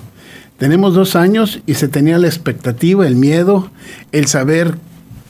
Tenemos 0.60 0.94
dos 0.94 1.16
años 1.16 1.62
y 1.66 1.74
se 1.74 1.88
tenía 1.88 2.20
la 2.20 2.27
expectativa, 2.27 3.08
el 3.08 3.16
miedo, 3.16 3.72
el 4.12 4.27
saber 4.27 4.77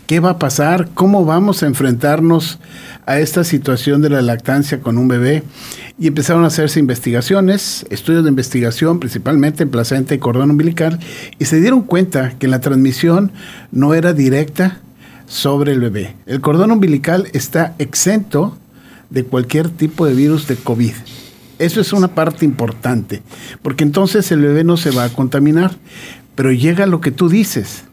qué 0.08 0.20
va 0.20 0.32
a 0.32 0.40
pasar, 0.40 0.90
cómo 0.94 1.24
vamos 1.24 1.64
a 1.64 1.68
enfrentarnos 1.68 2.60
a 3.08 3.20
esta 3.20 3.46
situación 3.46 4.02
de 4.02 4.10
la 4.10 4.22
lactancia 4.22 4.82
con 4.82 4.98
un 4.98 5.08
bebé. 5.08 5.42
Y 5.98 6.08
empezaron 6.08 6.44
a 6.44 6.48
hacerse 6.48 6.80
investigaciones, 6.80 7.86
estudios 7.90 8.24
de 8.24 8.30
investigación, 8.30 9.00
principalmente 9.00 9.64
en 9.64 9.70
placenta 9.70 10.14
y 10.14 10.20
cordón 10.20 10.52
umbilical, 10.52 11.00
y 11.40 11.46
se 11.46 11.60
dieron 11.60 11.82
cuenta 11.82 12.38
que 12.38 12.48
la 12.48 12.60
transmisión 12.60 13.32
no 13.72 13.96
era 13.96 14.14
directa 14.14 14.82
sobre 15.26 15.72
el 15.72 15.80
bebé. 15.80 16.16
El 16.28 16.42
cordón 16.42 16.72
umbilical 16.72 17.30
está 17.34 17.74
exento 17.80 18.58
de 19.10 19.24
cualquier 19.24 19.70
tipo 19.70 20.06
de 20.06 20.14
virus 20.14 20.48
de 20.48 20.58
COVID. 20.58 20.94
Eso 21.60 21.82
es 21.82 21.94
una 21.94 22.10
parte 22.10 22.46
importante, 22.46 23.24
porque 23.64 23.84
entonces 23.84 24.32
el 24.32 24.42
bebé 24.42 24.64
no 24.64 24.78
se 24.78 24.92
va 24.92 25.06
a 25.06 25.10
contaminar. 25.10 25.76
Pero 26.36 26.52
llega 26.52 26.86
lo 26.86 27.02
que 27.02 27.12
tú 27.12 27.30
dices, 27.30 27.86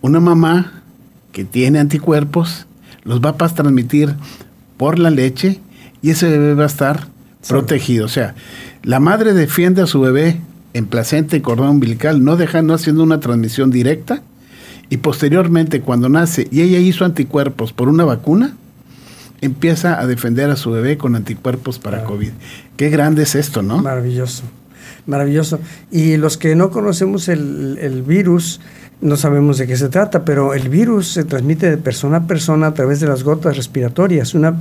una 0.00 0.18
mamá 0.18 0.82
que 1.30 1.44
tiene 1.44 1.78
anticuerpos 1.78 2.66
los 3.04 3.20
va 3.20 3.30
a 3.30 3.48
transmitir 3.48 4.14
por 4.82 4.98
la 4.98 5.10
leche 5.10 5.60
y 6.02 6.10
ese 6.10 6.28
bebé 6.28 6.54
va 6.54 6.64
a 6.64 6.66
estar 6.66 7.06
protegido. 7.46 8.04
O 8.04 8.08
sea, 8.08 8.34
la 8.82 8.98
madre 8.98 9.32
defiende 9.32 9.80
a 9.80 9.86
su 9.86 10.00
bebé 10.00 10.40
en 10.74 10.86
placenta 10.86 11.36
y 11.36 11.40
cordón 11.40 11.68
umbilical, 11.68 12.24
no 12.24 12.34
dejando 12.36 12.74
haciendo 12.74 13.04
una 13.04 13.20
transmisión 13.20 13.70
directa 13.70 14.24
y 14.90 14.96
posteriormente 14.96 15.82
cuando 15.82 16.08
nace 16.08 16.48
y 16.50 16.62
ella 16.62 16.80
hizo 16.80 17.04
anticuerpos 17.04 17.72
por 17.72 17.88
una 17.88 18.04
vacuna, 18.04 18.56
empieza 19.40 20.00
a 20.00 20.06
defender 20.08 20.50
a 20.50 20.56
su 20.56 20.72
bebé 20.72 20.98
con 20.98 21.14
anticuerpos 21.14 21.78
para 21.78 22.02
COVID. 22.02 22.30
Qué 22.76 22.90
grande 22.90 23.22
es 23.22 23.36
esto, 23.36 23.62
¿no? 23.62 23.78
Maravilloso, 23.78 24.42
maravilloso. 25.06 25.60
Y 25.92 26.16
los 26.16 26.38
que 26.38 26.56
no 26.56 26.72
conocemos 26.72 27.28
el, 27.28 27.78
el 27.80 28.02
virus, 28.02 28.58
no 29.02 29.16
sabemos 29.16 29.58
de 29.58 29.66
qué 29.66 29.76
se 29.76 29.88
trata, 29.88 30.24
pero 30.24 30.54
el 30.54 30.68
virus 30.68 31.08
se 31.08 31.24
transmite 31.24 31.68
de 31.68 31.76
persona 31.76 32.18
a 32.18 32.26
persona 32.26 32.68
a 32.68 32.74
través 32.74 33.00
de 33.00 33.08
las 33.08 33.24
gotas 33.24 33.56
respiratorias 33.56 34.34
una, 34.34 34.56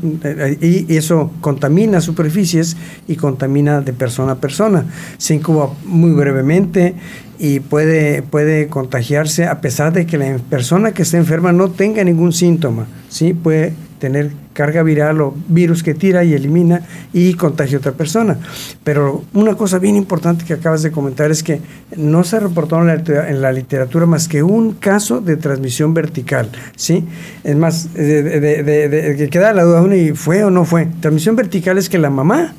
y, 0.60 0.96
eso 0.96 1.32
contamina 1.42 2.02
superficies 2.02 2.76
y 3.08 3.16
contamina 3.16 3.82
de 3.82 3.94
persona 3.94 4.34
a 4.34 4.36
persona. 4.36 4.86
Se 5.18 5.36
incuba 5.36 5.70
muy 5.86 6.12
brevemente 6.12 6.96
y 7.38 7.60
puede, 7.60 8.24
puede 8.24 8.68
contagiarse 8.68 9.46
a 9.46 9.62
pesar 9.62 9.94
de 9.94 10.08
que 10.08 10.18
la 10.18 10.38
persona 10.50 10.92
que 10.92 11.04
está 11.04 11.18
enferma 11.18 11.52
no 11.52 11.70
tenga 11.70 12.04
ningún 12.04 12.34
síntoma. 12.34 12.88
¿sí? 13.10 13.34
Puede 13.34 13.74
tener 14.02 14.32
carga 14.54 14.82
viral 14.82 15.22
o 15.22 15.36
virus 15.48 15.84
que 15.84 15.94
tira 15.94 16.24
y 16.24 16.34
elimina 16.34 16.82
y 17.14 17.36
contagia 17.36 17.78
a 17.78 17.80
otra 17.80 17.92
persona. 17.92 18.40
Pero 18.84 19.24
una 19.34 19.56
cosa 19.56 19.78
bien 19.78 19.96
importante 19.96 20.44
que 20.44 20.54
acabas 20.54 20.82
de 20.82 20.92
comentar 20.92 21.30
es 21.30 21.44
que 21.44 21.62
no 21.96 22.24
se 22.24 22.40
reportó 22.40 22.82
en 22.82 23.42
la, 23.42 23.52
literatura 23.52 24.08
más 24.08 24.28
que 24.28 24.42
un 24.42 24.74
caso 24.74 25.22
de 25.22 25.38
transmisión 25.38 25.94
vertical. 25.94 26.50
¿sí? 26.76 27.06
Es 27.44 27.56
más, 27.56 27.94
de, 27.94 29.16
que 29.18 29.30
queda 29.30 29.54
la 29.54 29.64
duda, 29.64 29.96
¿y 29.96 30.14
fue 30.14 30.44
o 30.44 30.50
no 30.50 30.66
fue? 30.66 30.88
Transmisión 31.00 31.36
vertical 31.36 31.78
es 31.78 31.88
que 31.88 32.00
la 32.00 32.10
mamá 32.10 32.56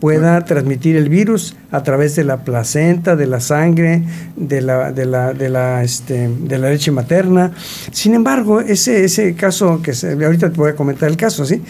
pueda 0.00 0.44
transmitir 0.44 0.96
el 0.96 1.08
virus 1.08 1.56
a 1.70 1.82
través 1.82 2.14
de 2.14 2.24
la 2.24 2.44
placenta, 2.44 3.16
de 3.16 3.26
la 3.26 3.40
sangre, 3.40 4.02
de 4.36 4.60
la, 4.60 4.92
de 4.92 5.06
la, 5.06 5.32
de 5.32 5.48
la, 5.48 5.82
este, 5.82 6.28
de 6.28 6.58
la 6.58 6.70
leche 6.70 6.90
materna. 6.90 7.52
Sin 7.90 8.14
embargo, 8.14 8.60
ese, 8.60 9.04
ese 9.04 9.34
caso, 9.34 9.80
que 9.82 9.92
ahorita 10.24 10.50
te 10.50 10.56
voy 10.56 10.70
a 10.70 10.76
comentar 10.76 11.08
el 11.08 11.16
caso, 11.16 11.44
¿sí? 11.44 11.62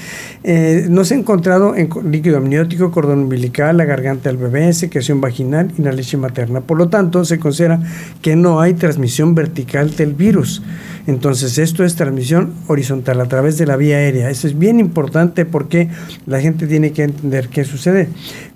Eh, 0.42 0.86
no 0.90 1.04
se 1.04 1.14
ha 1.14 1.18
encontrado 1.18 1.76
en 1.76 1.88
líquido 2.10 2.38
amniótico, 2.38 2.90
cordón 2.90 3.20
umbilical, 3.20 3.76
la 3.76 3.84
garganta 3.84 4.28
del 4.28 4.38
bebé, 4.38 4.72
secreción 4.72 5.20
vaginal 5.20 5.72
y 5.78 5.82
la 5.82 5.92
leche 5.92 6.16
materna. 6.16 6.60
Por 6.60 6.78
lo 6.78 6.88
tanto, 6.88 7.24
se 7.24 7.38
considera 7.38 7.80
que 8.20 8.36
no 8.36 8.60
hay 8.60 8.74
transmisión 8.74 9.34
vertical 9.34 9.94
del 9.94 10.14
virus. 10.14 10.62
Entonces, 11.06 11.58
esto 11.58 11.84
es 11.84 11.96
transmisión 11.96 12.54
horizontal 12.66 13.20
a 13.20 13.26
través 13.26 13.58
de 13.58 13.66
la 13.66 13.76
vía 13.76 13.96
aérea. 13.96 14.30
Eso 14.30 14.46
es 14.46 14.58
bien 14.58 14.80
importante 14.80 15.44
porque 15.44 15.88
la 16.26 16.40
gente 16.40 16.66
tiene 16.66 16.92
que 16.92 17.02
entender 17.02 17.48
qué 17.48 17.64
sucede. 17.64 18.08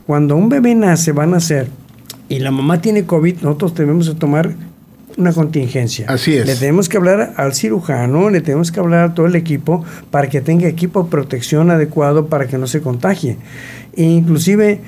Cuando 0.06 0.36
un 0.36 0.48
bebé 0.48 0.74
nace, 0.74 1.12
va 1.12 1.24
a 1.24 1.26
nacer 1.26 1.68
y 2.28 2.38
la 2.40 2.50
mamá 2.50 2.80
tiene 2.80 3.04
COVID, 3.04 3.36
nosotros 3.42 3.74
tenemos 3.74 4.08
que 4.08 4.14
tomar 4.14 4.54
una 5.16 5.32
contingencia. 5.32 6.06
Así 6.08 6.36
es. 6.36 6.46
Le 6.46 6.54
tenemos 6.54 6.88
que 6.88 6.96
hablar 6.96 7.34
al 7.36 7.54
cirujano, 7.54 8.30
le 8.30 8.40
tenemos 8.40 8.70
que 8.70 8.80
hablar 8.80 9.10
a 9.10 9.14
todo 9.14 9.26
el 9.26 9.34
equipo 9.34 9.84
para 10.10 10.28
que 10.28 10.40
tenga 10.40 10.68
equipo 10.68 11.02
de 11.02 11.10
protección 11.10 11.70
adecuado 11.70 12.26
para 12.26 12.46
que 12.46 12.56
no 12.56 12.66
se 12.66 12.80
contagie. 12.80 13.36
E 13.96 14.04
inclusive 14.04 14.80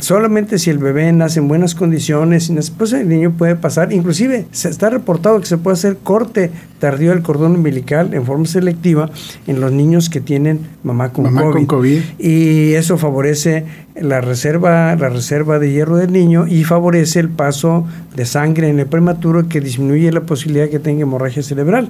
solamente 0.00 0.58
si 0.58 0.68
el 0.68 0.78
bebé 0.78 1.10
nace 1.12 1.40
en 1.40 1.48
buenas 1.48 1.74
condiciones, 1.74 2.52
pues 2.76 2.92
el 2.92 3.08
niño 3.08 3.32
puede 3.32 3.56
pasar, 3.56 3.92
inclusive 3.92 4.44
se 4.50 4.68
está 4.68 4.90
reportado 4.90 5.40
que 5.40 5.46
se 5.46 5.56
puede 5.56 5.74
hacer 5.74 5.96
corte 6.02 6.50
tardío 6.78 7.10
del 7.10 7.22
cordón 7.22 7.56
umbilical 7.56 8.12
en 8.12 8.26
forma 8.26 8.44
selectiva 8.44 9.08
en 9.46 9.60
los 9.60 9.72
niños 9.72 10.10
que 10.10 10.20
tienen 10.20 10.60
mamá 10.82 11.12
con, 11.12 11.34
COVID, 11.66 12.02
Y 12.18 12.72
eso 12.74 12.98
favorece 12.98 13.64
la 13.94 14.20
reserva, 14.20 14.94
la 14.96 15.08
reserva 15.08 15.58
de 15.58 15.72
hierro 15.72 15.96
del 15.96 16.12
niño 16.12 16.46
y 16.46 16.64
favorece 16.64 17.20
el 17.20 17.30
paso 17.30 17.86
de 18.14 18.26
sangre 18.26 18.68
en 18.68 18.78
el 18.78 18.86
prematuro 18.86 19.48
que 19.48 19.60
disminuye 19.60 20.12
la 20.12 20.22
posibilidad 20.22 20.64
de 20.64 20.70
que 20.70 20.80
tenga 20.80 21.02
hemorragia 21.02 21.42
cerebral. 21.42 21.88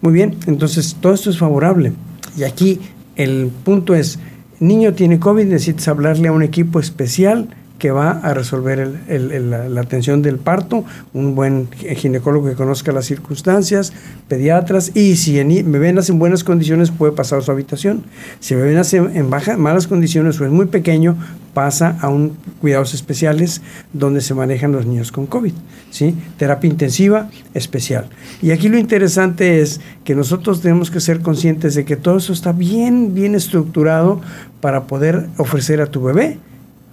Muy 0.00 0.12
bien, 0.12 0.36
entonces 0.46 0.96
todo 1.00 1.14
esto 1.14 1.30
es 1.30 1.38
favorable. 1.38 1.92
Y 2.36 2.44
aquí 2.44 2.80
el 3.16 3.50
punto 3.64 3.94
es, 3.94 4.18
niño 4.60 4.94
tiene 4.94 5.18
COVID, 5.18 5.46
necesitas 5.46 5.88
hablarle 5.88 6.28
a 6.28 6.32
un 6.32 6.42
equipo 6.42 6.80
especial 6.80 7.48
que 7.78 7.90
va 7.90 8.10
a 8.22 8.34
resolver 8.34 8.88
la, 9.08 9.80
atención 9.80 10.22
del 10.22 10.38
parto, 10.38 10.84
un 11.12 11.34
buen 11.34 11.68
ginecólogo 11.70 12.48
que 12.48 12.54
conozca 12.54 12.92
las 12.92 13.06
circunstancias, 13.06 13.92
pediatras, 14.28 14.92
y 14.94 15.16
si 15.16 15.38
el 15.38 15.64
bebé 15.64 15.92
nace 15.92 16.12
en 16.12 16.18
buenas 16.18 16.44
condiciones 16.44 16.90
puede 16.90 17.12
pasar 17.12 17.40
a 17.40 17.42
su 17.42 17.50
habitación. 17.50 18.04
Si 18.40 18.54
el 18.54 18.60
bebé 18.60 18.74
nace 18.74 18.96
en 18.96 19.28
malas 19.28 19.86
condiciones 19.86 20.40
o 20.40 20.44
es 20.44 20.50
muy 20.50 20.66
pequeño, 20.66 21.16
pasa 21.52 21.96
a 22.02 22.08
un 22.08 22.36
cuidados 22.60 22.92
especiales 22.92 23.62
donde 23.92 24.20
se 24.20 24.34
manejan 24.34 24.72
los 24.72 24.84
niños 24.84 25.10
con 25.10 25.26
COVID, 25.26 25.54
¿sí? 25.90 26.14
Terapia 26.36 26.68
intensiva 26.68 27.30
especial. 27.54 28.08
Y 28.42 28.50
aquí 28.50 28.68
lo 28.68 28.76
interesante 28.76 29.62
es 29.62 29.80
que 30.04 30.14
nosotros 30.14 30.60
tenemos 30.60 30.90
que 30.90 31.00
ser 31.00 31.20
conscientes 31.20 31.74
de 31.74 31.86
que 31.86 31.96
todo 31.96 32.18
eso 32.18 32.34
está 32.34 32.52
bien, 32.52 33.14
bien 33.14 33.34
estructurado 33.34 34.20
para 34.60 34.84
poder 34.84 35.28
ofrecer 35.38 35.80
a 35.80 35.86
tu 35.86 36.02
bebé 36.02 36.38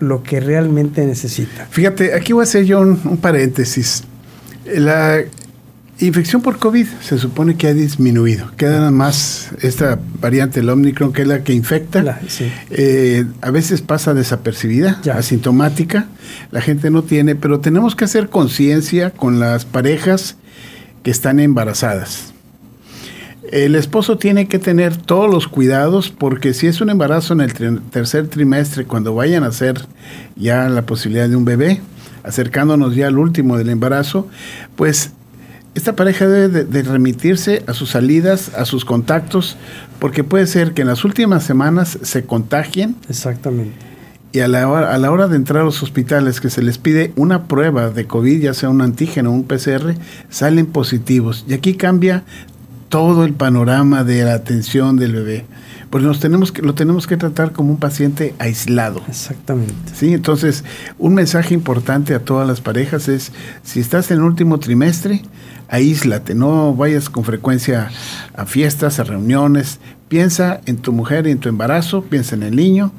lo 0.07 0.24
que 0.24 0.39
realmente 0.39 1.05
necesita. 1.05 1.65
Fíjate, 1.69 2.13
aquí 2.13 2.33
voy 2.33 2.41
a 2.41 2.43
hacer 2.43 2.65
yo 2.65 2.81
un, 2.81 3.17
paréntesis. 3.17 4.03
La, 4.65 5.24
Infección 6.00 6.41
por 6.41 6.57
COVID 6.57 6.88
se 7.01 7.19
supone 7.19 7.55
que 7.55 7.67
ha 7.67 7.74
disminuido. 7.74 8.51
Queda 8.57 8.89
más 8.89 9.51
esta 9.62 10.00
variante, 10.19 10.60
el 10.60 10.69
Omicron, 10.69 11.13
que 11.13 11.22
es 11.22 11.27
la 11.27 11.43
que 11.43 11.53
infecta. 11.53 12.19
Eh, 12.72 13.25
a 13.41 13.51
veces 13.51 13.81
pasa 13.81 14.15
desapercibida, 14.15 15.00
asintomática. 15.13 16.07
La 16.51 16.62
gente 16.62 16.89
no 16.89 17.03
tiene, 17.03 17.36
pero 17.36 17.60
tenemos 17.60 17.95
que 17.95 18.05
hacer 18.05 18.29
conciencia 18.29 19.12
con 19.12 19.39
las 19.39 19.65
parejas 19.65 20.36
que 21.03 21.12
están 21.12 21.39
embarazadas. 21.39 22.32
El 23.53 23.75
esposo 23.75 24.17
tiene 24.17 24.48
que 24.48 24.57
tener 24.57 24.98
todos 24.98 25.29
los 25.29 25.48
cuidados 25.48 26.10
porque 26.10 26.55
si 26.55 26.65
es 26.65 26.81
un 26.81 26.89
embarazo 26.89 27.33
en 27.33 27.41
el 27.41 27.81
tercer 27.91 28.27
trimestre, 28.27 28.86
cuando 28.86 29.13
vayan 29.13 29.43
a 29.43 29.50
hacer 29.50 29.79
ya 30.36 30.67
la 30.69 30.88
posibilidad 30.88 31.29
de 31.29 31.36
un 31.36 31.45
bebé, 31.45 31.79
acercándonos 32.24 32.95
ya 32.95 33.05
al 33.05 33.19
último 33.19 33.55
del 33.60 33.69
embarazo, 33.69 34.27
pues 34.75 35.12
esta 35.75 35.95
pareja 35.95 36.27
debe 36.27 36.63
de, 36.63 36.81
remitirse 36.81 37.63
a 37.67 37.75
sus 37.75 37.91
salidas, 37.91 38.51
a 38.55 38.65
sus 38.65 38.86
contactos, 38.86 39.55
porque 40.00 40.24
puede 40.24 40.48
ser 40.48 40.74
que 40.74 40.81
en 40.81 40.88
las 40.88 41.05
últimas 41.05 41.43
semanas 41.43 42.00
se 42.01 42.25
contagien. 42.25 42.95
Exactamente. 43.07 43.75
Y 44.31 44.39
a 44.39 44.48
la, 44.48 44.67
hora, 44.67 44.95
a 44.95 44.98
la 44.98 45.12
hora 45.12 45.27
de 45.27 45.36
entrar 45.36 45.62
a 45.62 45.65
los 45.65 45.83
hospitales 45.83 46.41
que 46.41 46.50
se 46.50 46.63
les 46.63 46.79
pide 46.79 47.13
una 47.15 47.43
prueba 47.43 47.91
de 47.91 48.07
COVID, 48.07 48.41
ya 48.41 48.55
sea 48.55 48.69
un 48.69 48.81
antígeno 48.81 49.29
o 49.29 49.33
un 49.33 49.43
PCR, 49.43 49.93
salen 50.31 50.65
positivos. 50.65 51.45
Y 51.48 51.53
aquí 51.53 51.75
cambia 51.75 52.24
todo 52.93 53.25
el 53.25 53.33
panorama 53.33 54.03
de 54.03 54.23
la 54.23 54.35
atención 54.35 54.97
del 54.97 55.13
bebé. 55.13 55.45
Pues 55.89 56.03
nos 56.03 56.19
tenemos 56.19 56.51
que, 56.51 56.62
lo 56.62 56.75
tenemos 56.75 57.07
que 57.07 57.17
tratar 57.17 57.51
como 57.51 57.71
un 57.71 57.77
paciente 57.77 58.35
aislado. 58.38 59.01
Exactamente. 59.07 59.73
Sí, 59.95 60.13
entonces, 60.13 60.63
un 61.00 61.15
mensaje 61.15 61.55
importante 61.55 62.13
a 62.13 62.19
todas 62.19 62.47
las 62.47 62.62
parejas 62.62 63.07
es, 63.07 63.31
si 63.63 63.79
estás 63.79 64.12
en 64.12 64.17
el 64.17 64.23
último 64.23 64.59
trimestre, 64.59 65.23
aíslate, 65.69 66.35
no 66.35 66.75
vayas 66.75 67.09
con 67.09 67.23
frecuencia 67.23 67.89
a 68.35 68.45
fiestas, 68.45 69.00
a 69.00 69.05
reuniones, 69.05 69.79
piensa 70.07 70.62
en 70.67 70.77
tu 70.77 70.93
mujer 70.93 71.25
y 71.25 71.31
en 71.31 71.39
tu 71.39 71.50
embarazo, 71.50 72.03
piensa 72.03 72.35
en 72.35 72.43
el 72.43 72.55
niño 72.55 72.91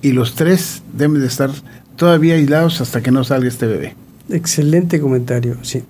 y 0.00 0.12
los 0.12 0.34
tres 0.34 0.82
deben 0.94 1.20
de 1.20 1.26
estar 1.26 1.50
todavía 1.96 2.36
aislados 2.36 2.80
hasta 2.80 3.02
que 3.02 3.10
no 3.10 3.22
salga 3.22 3.48
este 3.48 3.66
bebé. 3.66 3.96
Excelente 4.30 5.00
comentario, 5.00 5.56
sí. 5.62 5.82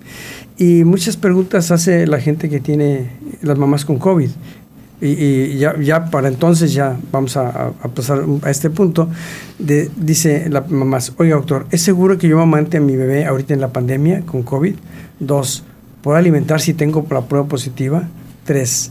Y 0.59 0.85
muchas 0.85 1.17
preguntas 1.17 1.71
hace 1.71 2.07
la 2.07 2.21
gente 2.21 2.49
que 2.49 2.61
tiene 2.61 3.11
las 3.43 3.59
mamás 3.59 3.85
con 3.85 3.99
COVID. 3.99 4.31
Y, 5.01 5.59
ya, 5.59 5.77
ya, 5.81 6.11
para 6.11 6.29
entonces 6.29 6.73
ya 6.73 6.97
vamos 7.11 7.37
a, 7.37 7.73
pasar 7.95 8.25
a 8.43 8.51
este 8.51 8.71
punto. 8.71 9.09
De, 9.59 9.91
dice 9.97 10.49
la 10.49 10.61
mamá, 10.61 10.99
oiga 11.17 11.35
doctor, 11.35 11.67
¿es 11.71 11.83
seguro 11.83 12.19
que 12.19 12.29
yo 12.29 12.41
amante 12.41 12.77
a 12.77 12.81
mi 12.81 12.95
bebé 12.95 13.25
ahorita 13.25 13.53
en 13.53 13.61
la 13.61 13.73
pandemia 13.73 14.21
con 14.23 14.45
COVID? 14.45 14.77
Dos, 15.19 15.65
¿Puedo 16.03 16.17
alimentar 16.17 16.61
si 16.61 16.75
tengo 16.75 17.07
la 17.11 17.23
prueba 17.23 17.47
positiva? 17.47 18.09
Tres, 18.45 18.91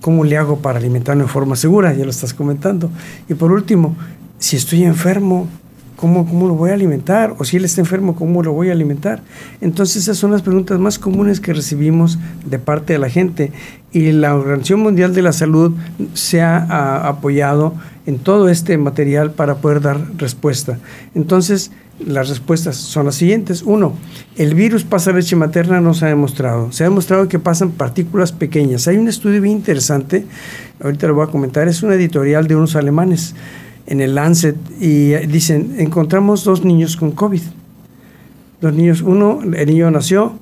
¿cómo 0.00 0.22
le 0.22 0.36
hago 0.36 0.60
para 0.60 0.78
alimentarme 0.78 1.24
de 1.24 1.28
forma 1.28 1.56
segura? 1.56 1.92
Ya 1.94 2.04
lo 2.04 2.10
estás 2.10 2.32
comentando. 2.32 2.90
Y 3.28 3.34
por 3.34 3.50
último, 3.50 3.96
si 4.38 4.56
estoy 4.56 4.84
enfermo, 4.84 5.48
¿cómo, 5.96 6.26
¿cómo 6.26 6.48
lo 6.48 6.54
voy 6.54 6.70
a 6.70 6.74
alimentar? 6.74 7.34
O 7.38 7.44
si 7.44 7.56
él 7.56 7.64
está 7.64 7.80
enfermo, 7.80 8.14
¿cómo 8.14 8.42
lo 8.42 8.52
voy 8.52 8.68
a 8.68 8.72
alimentar? 8.72 9.22
Entonces 9.60 10.02
esas 10.02 10.18
son 10.18 10.32
las 10.32 10.42
preguntas 10.42 10.78
más 10.78 10.98
comunes 10.98 11.40
que 11.40 11.52
recibimos 11.52 12.18
de 12.44 12.58
parte 12.58 12.92
de 12.92 12.98
la 12.98 13.08
gente. 13.08 13.52
Y 13.92 14.12
la 14.12 14.34
Organización 14.34 14.80
Mundial 14.80 15.14
de 15.14 15.22
la 15.22 15.32
Salud 15.32 15.72
se 16.14 16.42
ha 16.42 17.08
apoyado 17.08 17.74
en 18.06 18.18
todo 18.18 18.48
este 18.48 18.76
material 18.76 19.32
para 19.32 19.56
poder 19.56 19.80
dar 19.80 20.00
respuesta. 20.16 20.78
Entonces, 21.14 21.70
las 22.04 22.28
respuestas 22.28 22.76
son 22.76 23.06
las 23.06 23.14
siguientes. 23.14 23.62
Uno, 23.62 23.94
el 24.36 24.54
virus 24.54 24.84
pasa 24.84 25.10
a 25.10 25.14
leche 25.14 25.36
materna 25.36 25.80
no 25.80 25.94
se 25.94 26.06
ha 26.06 26.08
demostrado. 26.08 26.72
Se 26.72 26.84
ha 26.84 26.88
demostrado 26.88 27.28
que 27.28 27.38
pasan 27.38 27.70
partículas 27.70 28.32
pequeñas. 28.32 28.88
Hay 28.88 28.96
un 28.96 29.08
estudio 29.08 29.40
bien 29.40 29.56
interesante, 29.56 30.26
ahorita 30.82 31.06
lo 31.06 31.14
voy 31.14 31.24
a 31.24 31.30
comentar, 31.30 31.68
es 31.68 31.82
una 31.82 31.94
editorial 31.94 32.46
de 32.46 32.56
unos 32.56 32.76
alemanes 32.76 33.34
en 33.86 34.00
el 34.00 34.14
Lancet 34.14 34.56
y 34.80 35.14
dicen, 35.26 35.76
encontramos 35.78 36.44
dos 36.44 36.64
niños 36.64 36.96
con 36.96 37.12
COVID. 37.12 37.42
Dos 38.60 38.72
niños, 38.72 39.02
uno, 39.02 39.40
el 39.42 39.66
niño 39.66 39.90
nació 39.90 40.38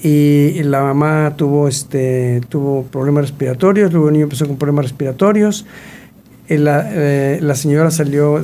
y 0.00 0.62
la 0.62 0.82
mamá 0.82 1.34
tuvo, 1.36 1.68
este, 1.68 2.40
tuvo 2.48 2.84
problemas 2.84 3.24
respiratorios, 3.24 3.92
luego 3.92 4.08
el 4.08 4.14
niño 4.14 4.24
empezó 4.24 4.46
con 4.46 4.56
problemas 4.56 4.86
respiratorios. 4.86 5.66
Eh, 6.48 6.58
la, 6.58 6.88
eh, 6.92 7.40
la, 7.42 7.56
señora 7.56 7.90
salió 7.90 8.40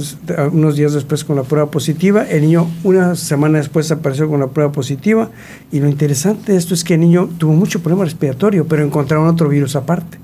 unos 0.51 0.77
días 0.77 0.93
después 0.93 1.23
con 1.23 1.37
la 1.37 1.45
prueba 1.45 1.71
positiva, 1.71 2.25
el 2.29 2.43
niño 2.43 2.69
una 2.83 3.15
semana 3.15 3.59
después 3.59 3.93
apareció 3.93 4.29
con 4.29 4.41
la 4.41 4.49
prueba 4.49 4.73
positiva. 4.73 5.31
Y 5.71 5.81
lo 5.81 5.89
interesante 5.89 6.53
de 6.53 6.59
esto 6.59 6.75
es 6.75 6.85
que 6.85 6.95
el 6.95 7.01
niño 7.01 7.29
tuvo 7.39 7.53
mucho 7.53 7.81
problema 7.81 8.05
respiratorio, 8.05 8.67
pero 8.67 8.85
encontraron 8.85 9.29
otro 9.29 9.49
virus 9.49 9.77
aparte 9.77 10.19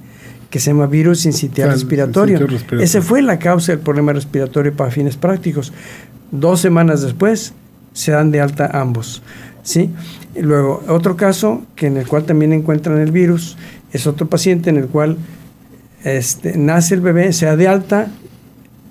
que 0.50 0.60
se 0.60 0.70
llama 0.70 0.86
virus 0.86 1.20
sincitial 1.20 1.70
respiratorio. 1.70 2.38
respiratorio. 2.38 2.84
Ese 2.84 3.02
fue 3.02 3.22
la 3.22 3.38
causa 3.38 3.72
del 3.72 3.80
problema 3.80 4.12
respiratorio 4.12 4.72
para 4.72 4.90
fines 4.90 5.16
prácticos. 5.16 5.72
Dos 6.30 6.60
semanas 6.60 7.02
después 7.02 7.52
se 7.92 8.12
dan 8.12 8.30
de 8.30 8.40
alta 8.40 8.70
ambos. 8.72 9.22
¿sí? 9.62 9.90
luego, 10.40 10.82
otro 10.88 11.16
caso 11.16 11.62
que 11.76 11.86
en 11.86 11.96
el 11.96 12.06
cual 12.06 12.24
también 12.24 12.52
encuentran 12.52 12.98
el 12.98 13.12
virus 13.12 13.56
es 13.92 14.06
otro 14.06 14.28
paciente 14.28 14.70
en 14.70 14.76
el 14.76 14.86
cual 14.86 15.18
este, 16.04 16.56
nace 16.56 16.94
el 16.94 17.00
bebé, 17.00 17.32
se 17.32 17.46
da 17.46 17.56
de 17.56 17.68
alta, 17.68 18.08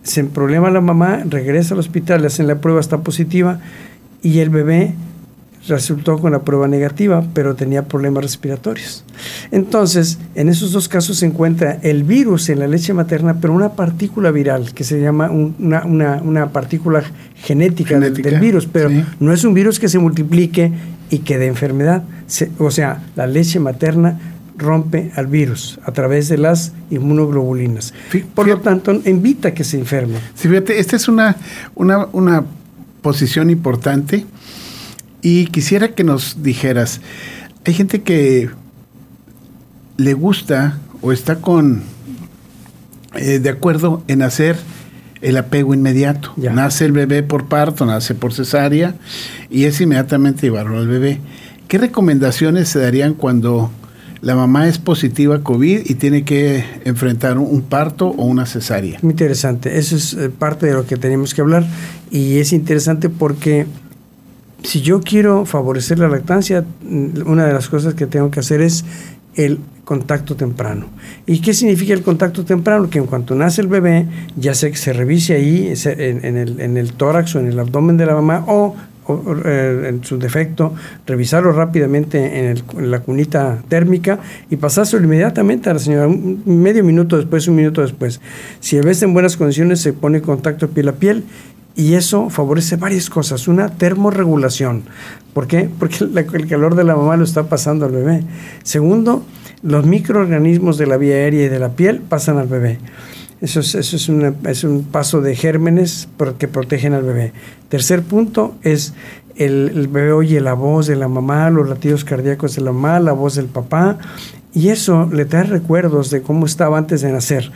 se 0.04 0.24
problema 0.24 0.70
la 0.70 0.82
mamá, 0.82 1.24
regresa 1.26 1.74
al 1.74 1.80
hospital, 1.80 2.22
le 2.22 2.28
hacen 2.28 2.48
la 2.48 2.62
prueba, 2.62 2.80
está 2.80 3.00
positiva, 3.00 3.60
y 4.22 4.40
el 4.40 4.50
bebé 4.50 4.94
resultó 5.68 6.20
con 6.20 6.32
la 6.32 6.40
prueba 6.40 6.68
negativa, 6.68 7.24
pero 7.34 7.56
tenía 7.56 7.84
problemas 7.86 8.24
respiratorios. 8.24 9.04
Entonces, 9.52 10.20
en 10.36 10.50
esos 10.50 10.72
dos 10.72 10.88
casos 10.88 11.18
se 11.18 11.26
encuentra 11.26 11.80
el 11.82 12.04
virus 12.04 12.50
en 12.50 12.60
la 12.60 12.68
leche 12.68 12.94
materna, 12.94 13.38
pero 13.40 13.54
una 13.54 13.74
partícula 13.74 14.32
viral, 14.32 14.74
que 14.74 14.84
se 14.84 15.02
llama 15.02 15.30
una, 15.30 16.50
partícula 16.52 17.04
genética, 17.36 18.00
del, 18.00 18.40
virus, 18.40 18.68
pero 18.72 18.90
no 19.20 19.34
es 19.34 19.44
un 19.44 19.54
virus 19.54 19.80
que 19.80 19.90
se 19.90 20.00
multiplique 20.00 20.72
y 21.10 21.20
que 21.20 21.38
dé 21.38 21.48
enfermedad. 21.48 22.04
o 22.60 22.72
sea, 22.72 23.04
la 23.16 23.28
leche 23.28 23.60
materna 23.60 24.20
rompe 24.58 25.12
al 25.16 25.28
virus 25.28 25.80
a 25.86 25.92
través 25.92 26.30
de 26.30 26.38
las 26.38 26.74
inmunoglobulinas. 26.90 27.94
Por 28.34 28.48
lo 28.48 28.60
tanto, 28.60 29.00
invita 29.06 29.50
a 29.50 29.54
que 29.54 29.64
se 29.64 29.78
enferme. 29.78 30.18
Sí, 30.34 30.48
fíjate, 30.48 30.80
esta 30.80 30.96
es 30.96 31.08
una, 31.08 31.38
una, 31.76 32.44
posición 33.02 33.50
importante 33.50 34.26
y 35.22 35.48
quisiera 35.48 35.90
que 35.90 36.04
nos 36.04 36.44
dijeras, 36.44 37.02
hay 37.66 37.74
gente 37.74 38.02
que 38.02 38.50
le 39.98 40.14
gusta 40.14 40.80
o 41.02 41.12
está 41.12 41.42
con 41.42 41.84
eh, 43.16 43.40
de 43.40 43.50
acuerdo 43.50 44.04
en 44.08 44.22
hacer 44.22 44.58
el 45.22 45.38
apego 45.38 45.74
inmediato. 45.74 46.34
Nace 46.38 46.86
el 46.86 46.92
bebé 46.92 47.24
por 47.24 47.48
parto, 47.48 47.86
nace 47.86 48.14
por 48.14 48.34
cesárea 48.34 48.96
y 49.50 49.64
es 49.64 49.82
inmediatamente 49.82 50.42
llevarlo 50.44 50.78
al 50.78 50.88
bebé. 50.88 51.20
¿Qué 51.68 51.78
recomendaciones 51.78 52.70
se 52.70 52.80
darían 52.80 53.14
cuando 53.14 53.72
la 54.22 54.36
mamá 54.36 54.68
es 54.68 54.78
positiva 54.78 55.38
a 55.38 55.44
COVID 55.44 55.82
y 55.86 55.96
tiene 55.96 56.24
que 56.24 56.64
enfrentar 56.86 57.38
un 57.38 57.62
parto 57.62 58.08
o 58.08 58.26
una 58.26 58.46
cesárea. 58.46 59.00
Muy 59.02 59.12
interesante, 59.12 59.78
eso 59.78 59.96
es 59.96 60.14
eh, 60.14 60.30
parte 60.30 60.66
de 60.66 60.74
lo 60.74 60.86
que 60.86 60.98
tenemos 60.98 61.34
que 61.34 61.42
hablar 61.42 61.66
y 62.10 62.38
es 62.38 62.52
interesante 62.52 63.10
porque 63.10 63.68
si 64.68 64.82
yo 64.82 65.00
quiero 65.00 65.46
favorecer 65.46 65.98
la 65.98 66.10
lactancia, 66.10 66.62
mm, 66.62 67.26
una 67.26 67.46
de 67.46 67.54
las 67.54 67.70
cosas 67.70 67.94
que 67.94 68.06
tengo 68.06 68.30
que 68.30 68.42
hacer 68.42 68.62
es 68.62 68.84
el 69.36 69.60
contacto 69.86 70.36
temprano. 70.36 70.88
¿Y 71.26 71.40
qué 71.40 71.54
significa 71.54 71.94
el 71.94 72.02
contacto 72.02 72.44
temprano? 72.44 72.90
Que 72.90 73.00
en 73.00 73.06
cuanto 73.06 73.34
nace 73.34 73.62
el 73.62 73.68
bebé, 73.68 74.08
ya 74.36 74.54
se, 74.54 74.76
se 74.76 74.92
revise 74.92 75.36
ahí 75.36 75.74
en, 75.86 76.36
el, 76.36 76.60
en 76.60 76.76
el 76.76 76.92
tórax 76.92 77.36
o 77.36 77.40
en 77.40 77.48
el 77.48 77.58
abdomen 77.58 77.96
de 77.96 78.06
la 78.08 78.14
mamá 78.14 78.44
o 78.46 78.76
eh, 79.46 79.86
en 79.88 80.04
su 80.04 80.18
defecto, 80.18 80.74
revisarlo 81.06 81.54
rápidamente 81.54 82.50
en, 82.50 82.92
la 82.92 83.00
cunita 83.00 83.60
térmica 83.70 84.20
y 84.50 84.58
pasárselo 84.58 85.06
inmediatamente 85.06 85.70
a 85.70 85.74
la 85.76 85.80
señora, 85.80 86.08
un 86.08 86.44
medio 86.46 86.84
minuto 86.84 87.16
después, 87.16 87.48
un 87.48 87.56
minuto 87.56 87.82
después. 87.82 88.20
Si 88.60 88.76
el 88.76 88.82
bebé 88.82 88.92
está 88.92 89.06
en 89.06 89.14
buenas 89.14 89.38
condiciones, 89.38 89.80
se 89.80 89.94
pone 89.94 90.18
en 90.18 90.26
contacto 90.26 90.68
piel 90.68 90.90
a 90.90 90.92
piel 90.94 91.24
y 91.78 91.94
eso 91.94 92.30
favorece 92.32 92.76
varias 92.76 93.10
cosas. 93.10 93.48
Una, 93.48 93.70
termorregulación. 93.70 94.84
¿Por 95.34 95.46
qué? 95.46 95.70
Porque 95.78 96.04
el 96.04 96.48
calor 96.48 96.76
de 96.76 96.84
la 96.84 96.96
mamá 96.96 97.16
lo 97.16 97.24
está 97.24 97.44
pasando 97.44 97.86
al 97.86 97.92
bebé. 97.92 98.24
Segundo, 98.64 99.24
los 99.62 99.86
microorganismos 99.86 100.80
de 100.80 100.88
la 100.88 100.98
vía 100.98 101.16
aérea 101.16 101.46
y 101.46 101.50
de 101.50 101.60
la 101.60 101.70
piel 101.70 102.02
pasan 102.02 102.40
al 102.40 102.48
bebé. 102.48 102.80
Eso 103.42 103.60
es, 103.60 103.76
eso 103.76 103.96
es, 103.96 104.34
es 104.48 104.64
un 104.64 104.84
paso 104.86 105.22
de 105.22 105.36
gérmenes 105.36 106.10
que 106.40 106.48
protegen 106.48 106.94
al 106.94 107.04
bebé. 107.04 107.32
Tercer 107.70 108.02
punto 108.02 108.56
es 108.64 108.96
el, 109.36 109.88
bebé 109.88 110.12
oye 110.14 110.42
la 110.42 110.54
voz 110.54 110.88
de 110.88 110.96
la 110.96 111.08
mamá, 111.08 111.50
los 111.52 111.70
latidos 111.70 112.04
cardíacos 112.04 112.56
de 112.56 112.64
la 112.64 112.72
mamá, 112.72 113.00
la 113.00 113.12
voz 113.12 113.36
del 113.36 113.46
papá, 113.46 114.00
y 114.54 114.70
eso 114.70 115.08
le 115.12 115.26
trae 115.26 115.44
recuerdos 115.44 116.10
de 116.10 116.24
cómo 116.24 116.48
estaba 116.48 116.80
antes 116.80 117.02
de 117.02 117.12
nacer. 117.12 117.52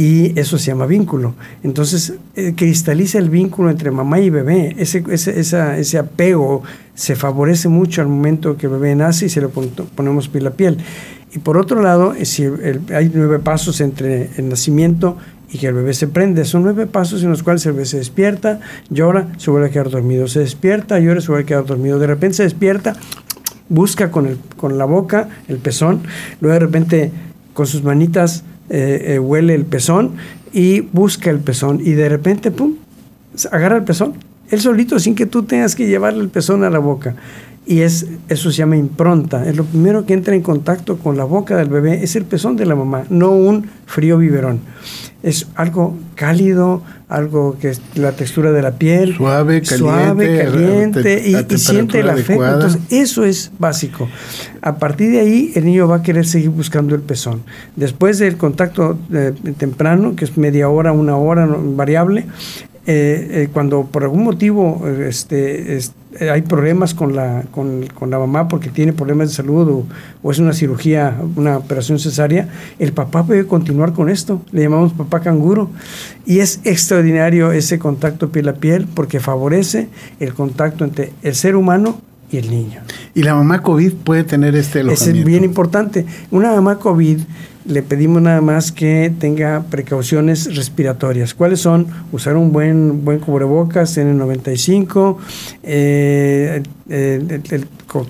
Y 0.00 0.32
eso 0.40 0.56
se 0.56 0.68
llama 0.68 0.86
vínculo. 0.86 1.34
Entonces, 1.62 2.14
eh, 2.34 2.54
cristaliza 2.56 3.18
el 3.18 3.28
vínculo 3.28 3.68
entre 3.68 3.90
mamá 3.90 4.18
y 4.18 4.30
bebé. 4.30 4.74
Ese, 4.78 5.04
ese, 5.10 5.38
ese 5.38 5.98
apego 5.98 6.62
se 6.94 7.16
favorece 7.16 7.68
mucho 7.68 8.00
al 8.00 8.08
momento 8.08 8.56
que 8.56 8.64
el 8.64 8.72
bebé 8.72 8.94
nace 8.94 9.26
y 9.26 9.28
se 9.28 9.42
le 9.42 9.48
ponemos 9.48 10.28
piel 10.28 10.46
a 10.46 10.52
piel. 10.52 10.78
Y 11.34 11.40
por 11.40 11.58
otro 11.58 11.82
lado, 11.82 12.14
eh, 12.14 12.24
si 12.24 12.44
hay 12.94 13.12
nueve 13.14 13.40
pasos 13.40 13.82
entre 13.82 14.30
el 14.38 14.48
nacimiento 14.48 15.18
y 15.52 15.58
que 15.58 15.66
el 15.66 15.74
bebé 15.74 15.92
se 15.92 16.08
prende. 16.08 16.46
Son 16.46 16.62
nueve 16.62 16.86
pasos 16.86 17.22
en 17.22 17.28
los 17.28 17.42
cuales 17.42 17.66
el 17.66 17.72
bebé 17.72 17.84
se 17.84 17.98
despierta, 17.98 18.60
llora, 18.88 19.28
se 19.36 19.50
vuelve 19.50 19.68
a 19.68 19.70
quedar 19.70 19.90
dormido. 19.90 20.28
Se 20.28 20.40
despierta, 20.40 20.98
llora, 20.98 21.20
se 21.20 21.26
vuelve 21.26 21.42
a 21.42 21.46
quedar 21.46 21.66
dormido. 21.66 21.98
De 21.98 22.06
repente 22.06 22.38
se 22.38 22.44
despierta, 22.44 22.96
busca 23.68 24.10
con, 24.10 24.26
el, 24.26 24.38
con 24.56 24.78
la 24.78 24.86
boca 24.86 25.28
el 25.46 25.58
pezón, 25.58 26.00
luego 26.40 26.54
de 26.54 26.60
repente 26.60 27.12
con 27.52 27.66
sus 27.66 27.82
manitas 27.82 28.44
eh, 28.70 29.14
eh, 29.14 29.18
huele 29.18 29.54
el 29.54 29.64
pezón 29.64 30.12
y 30.52 30.80
busca 30.80 31.30
el 31.30 31.40
pezón 31.40 31.80
y 31.80 31.92
de 31.92 32.08
repente, 32.08 32.50
¡pum!, 32.50 32.76
agarra 33.50 33.76
el 33.76 33.84
pezón. 33.84 34.14
Él 34.48 34.60
solito, 34.60 34.98
sin 34.98 35.14
que 35.14 35.26
tú 35.26 35.44
tengas 35.44 35.76
que 35.76 35.86
llevarle 35.86 36.20
el 36.20 36.28
pezón 36.28 36.64
a 36.64 36.70
la 36.70 36.78
boca 36.78 37.14
y 37.70 37.82
es, 37.82 38.08
eso 38.28 38.50
se 38.50 38.58
llama 38.58 38.76
impronta. 38.76 39.48
Es 39.48 39.56
lo 39.56 39.64
primero 39.64 40.04
que 40.04 40.12
entra 40.12 40.34
en 40.34 40.42
contacto 40.42 40.98
con 40.98 41.16
la 41.16 41.22
boca 41.22 41.56
del 41.56 41.68
bebé, 41.68 42.02
es 42.02 42.16
el 42.16 42.24
pezón 42.24 42.56
de 42.56 42.66
la 42.66 42.74
mamá, 42.74 43.04
no 43.10 43.30
un 43.30 43.70
frío 43.86 44.18
biberón. 44.18 44.58
Es 45.22 45.46
algo 45.54 45.96
cálido, 46.16 46.82
algo 47.08 47.58
que 47.60 47.68
es 47.68 47.80
la 47.94 48.10
textura 48.10 48.50
de 48.50 48.62
la 48.62 48.72
piel. 48.72 49.14
Suave, 49.14 49.62
caliente. 49.62 49.76
Suave, 49.76 50.38
caliente 50.42 51.22
y, 51.28 51.58
siente 51.58 52.00
el 52.00 52.10
afecto. 52.10 52.44
Entonces, 52.44 52.80
eso 52.90 53.24
es 53.24 53.52
básico. 53.56 54.08
A 54.62 54.78
partir 54.78 55.12
de 55.12 55.20
ahí, 55.20 55.52
el 55.54 55.64
niño 55.64 55.86
va 55.86 55.96
a 55.96 56.02
querer 56.02 56.26
seguir 56.26 56.50
buscando 56.50 56.96
el 56.96 57.02
pezón. 57.02 57.42
Después 57.76 58.18
del 58.18 58.36
contacto 58.36 58.98
eh, 59.12 59.32
temprano, 59.58 60.16
que 60.16 60.24
es 60.24 60.36
media 60.36 60.68
hora, 60.68 60.90
una 60.90 61.16
hora, 61.16 61.46
variable, 61.46 62.26
eh, 62.86 63.28
eh, 63.30 63.48
cuando 63.52 63.84
por 63.84 64.02
algún 64.02 64.24
motivo 64.24 64.88
este, 65.06 65.76
hay 66.18 66.42
problemas 66.42 66.92
con 66.92 67.14
la, 67.14 67.44
con, 67.52 67.86
la 68.10 68.18
mamá 68.18 68.48
porque 68.48 68.68
tiene 68.68 68.92
problemas 68.92 69.28
de 69.28 69.34
salud 69.34 69.84
o, 70.22 70.30
es 70.30 70.38
una 70.38 70.52
cirugía, 70.52 71.16
una 71.36 71.58
operación 71.58 71.98
cesárea, 71.98 72.48
el 72.78 72.92
papá 72.92 73.24
puede 73.24 73.46
continuar 73.46 73.92
con 73.92 74.08
esto. 74.08 74.42
Le 74.50 74.62
llamamos 74.62 74.92
papá 74.92 75.20
canguro. 75.20 75.70
Y 76.26 76.40
es 76.40 76.60
extraordinario 76.64 77.52
ese 77.52 77.78
contacto 77.78 78.30
piel 78.30 78.48
a 78.48 78.54
piel 78.54 78.86
porque 78.92 79.20
favorece 79.20 79.88
el 80.18 80.34
contacto 80.34 80.84
entre 80.84 81.12
el 81.22 81.34
ser 81.34 81.56
humano 81.56 82.00
y 82.30 82.38
el 82.38 82.50
niño. 82.50 82.80
Y 83.14 83.22
la 83.22 83.34
mamá 83.34 83.62
COVID 83.62 83.92
puede 83.94 84.24
tener 84.24 84.54
este 84.56 84.80
alojamiento. 84.80 85.18
Es 85.20 85.24
bien 85.24 85.44
importante. 85.44 86.06
Una 86.30 86.52
mamá 86.52 86.78
COVID 86.78 87.20
le 87.64 87.82
pedimos 87.82 88.22
nada 88.22 88.40
más 88.40 88.72
que 88.72 89.12
tenga 89.18 89.64
precauciones 89.70 90.56
respiratorias. 90.56 91.34
¿Cuáles 91.34 91.60
son? 91.60 91.86
Usar 92.10 92.36
un 92.36 92.52
buen, 92.52 93.04
buen 93.04 93.18
cubrebocas 93.18 93.96
N95, 93.98 95.16
eh, 95.62 96.62
eh, 96.88 97.40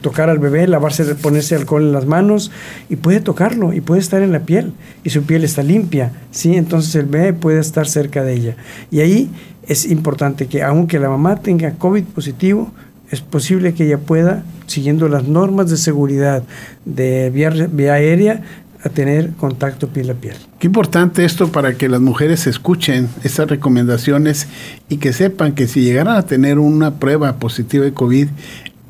tocar 0.00 0.30
al 0.30 0.38
bebé, 0.38 0.66
lavarse, 0.68 1.04
ponerse 1.16 1.56
alcohol 1.56 1.82
en 1.82 1.92
las 1.92 2.06
manos 2.06 2.50
y 2.88 2.96
puede 2.96 3.20
tocarlo 3.20 3.72
y 3.72 3.80
puede 3.80 4.00
estar 4.00 4.22
en 4.22 4.32
la 4.32 4.40
piel 4.40 4.72
y 5.02 5.10
su 5.10 5.22
piel 5.22 5.42
está 5.44 5.62
limpia, 5.62 6.12
¿sí? 6.30 6.56
Entonces 6.56 6.94
el 6.94 7.06
bebé 7.06 7.32
puede 7.32 7.60
estar 7.60 7.88
cerca 7.88 8.22
de 8.22 8.34
ella. 8.34 8.56
Y 8.90 9.00
ahí 9.00 9.30
es 9.66 9.86
importante 9.90 10.46
que 10.46 10.62
aunque 10.62 10.98
la 10.98 11.08
mamá 11.08 11.36
tenga 11.36 11.72
COVID 11.72 12.04
positivo, 12.04 12.70
es 13.10 13.20
posible 13.20 13.74
que 13.74 13.86
ella 13.86 13.98
pueda, 13.98 14.44
siguiendo 14.66 15.08
las 15.08 15.26
normas 15.26 15.68
de 15.68 15.76
seguridad 15.76 16.44
de 16.84 17.30
vía, 17.30 17.50
vía 17.50 17.94
aérea, 17.94 18.42
a 18.82 18.88
tener 18.88 19.30
contacto 19.32 19.88
piel 19.88 20.10
a 20.10 20.14
piel. 20.14 20.36
Qué 20.58 20.66
importante 20.66 21.24
esto 21.24 21.52
para 21.52 21.74
que 21.74 21.88
las 21.88 22.00
mujeres 22.00 22.46
escuchen 22.46 23.08
estas 23.22 23.48
recomendaciones 23.48 24.48
y 24.88 24.96
que 24.96 25.12
sepan 25.12 25.52
que 25.52 25.66
si 25.66 25.82
llegaran 25.82 26.16
a 26.16 26.22
tener 26.22 26.58
una 26.58 26.94
prueba 26.94 27.36
positiva 27.36 27.84
de 27.84 27.92
COVID 27.92 28.28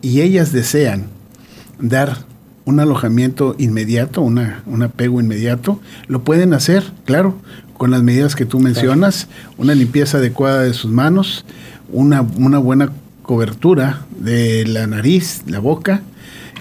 y 0.03 0.21
ellas 0.21 0.53
desean 0.53 1.07
dar 1.81 2.19
un 2.65 2.79
alojamiento 2.79 3.57
inmediato, 3.59 4.23
una, 4.23 4.63
un 4.67 4.83
apego 4.83 5.21
inmediato, 5.21 5.81
lo 6.07 6.23
pueden 6.23 6.55
hacer, 6.55 6.85
claro, 7.05 7.37
con 7.77 7.91
las 7.91 8.03
medidas 8.03 8.37
que 8.37 8.45
tú 8.45 8.61
mencionas, 8.61 9.27
una 9.57 9.75
limpieza 9.75 10.19
adecuada 10.19 10.63
de 10.63 10.75
sus 10.75 10.91
manos, 10.91 11.45
una, 11.91 12.21
una 12.21 12.59
buena 12.59 12.93
cobertura 13.23 14.05
de 14.19 14.67
la 14.67 14.87
nariz, 14.87 15.43
la 15.47 15.59
boca, 15.59 16.03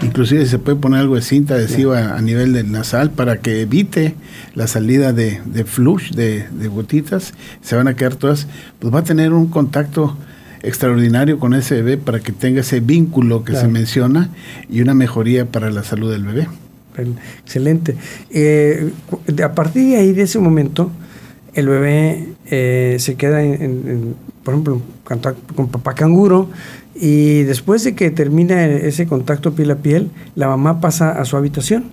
Inclusive 0.02 0.46
se 0.46 0.58
puede 0.58 0.78
poner 0.78 1.00
algo 1.00 1.16
de 1.16 1.22
cinta 1.22 1.54
adhesiva 1.54 2.16
a 2.16 2.22
nivel 2.22 2.52
del 2.52 2.72
nasal 2.72 3.10
para 3.10 3.40
que 3.40 3.60
evite 3.60 4.14
la 4.54 4.66
salida 4.66 5.12
de, 5.12 5.40
de 5.44 5.64
flush, 5.64 6.12
de, 6.12 6.46
de, 6.50 6.68
gotitas. 6.68 7.34
Se 7.60 7.76
van 7.76 7.86
a 7.86 7.94
quedar 7.94 8.16
todas. 8.16 8.46
Pues 8.78 8.94
va 8.94 9.00
a 9.00 9.04
tener 9.04 9.32
un 9.32 9.48
contacto 9.48 10.16
extraordinario 10.62 11.38
con 11.38 11.54
ese 11.54 11.76
bebé 11.76 11.98
para 11.98 12.20
que 12.20 12.32
tenga 12.32 12.60
ese 12.60 12.80
vínculo 12.80 13.44
que 13.44 13.54
se 13.54 13.68
menciona 13.68 14.30
y 14.68 14.80
una 14.80 14.94
mejoría 14.94 15.46
para 15.46 15.70
la 15.70 15.82
salud 15.84 16.10
del 16.10 16.24
bebé. 16.24 16.48
Excelente. 17.44 17.96
Eh, 18.30 18.92
a 19.42 19.52
partir 19.54 19.90
de 19.90 19.96
ahí, 19.96 20.12
de 20.12 20.22
ese 20.22 20.38
momento, 20.38 20.90
el 21.54 21.68
bebé 21.68 22.28
eh, 22.46 22.96
se 22.98 23.14
queda, 23.16 23.42
en, 23.42 24.14
por 24.44 24.54
ejemplo, 24.54 24.82
con 25.54 25.68
papá 25.68 25.94
canguro, 25.94 26.50
y 26.94 27.42
después 27.44 27.84
de 27.84 27.94
que 27.94 28.10
termina 28.10 28.66
ese 28.66 29.06
contacto 29.06 29.52
piel 29.52 29.70
a 29.70 29.76
piel, 29.76 30.10
la 30.34 30.48
mamá 30.48 30.80
pasa 30.80 31.12
a 31.12 31.24
su 31.24 31.36
habitación. 31.36 31.84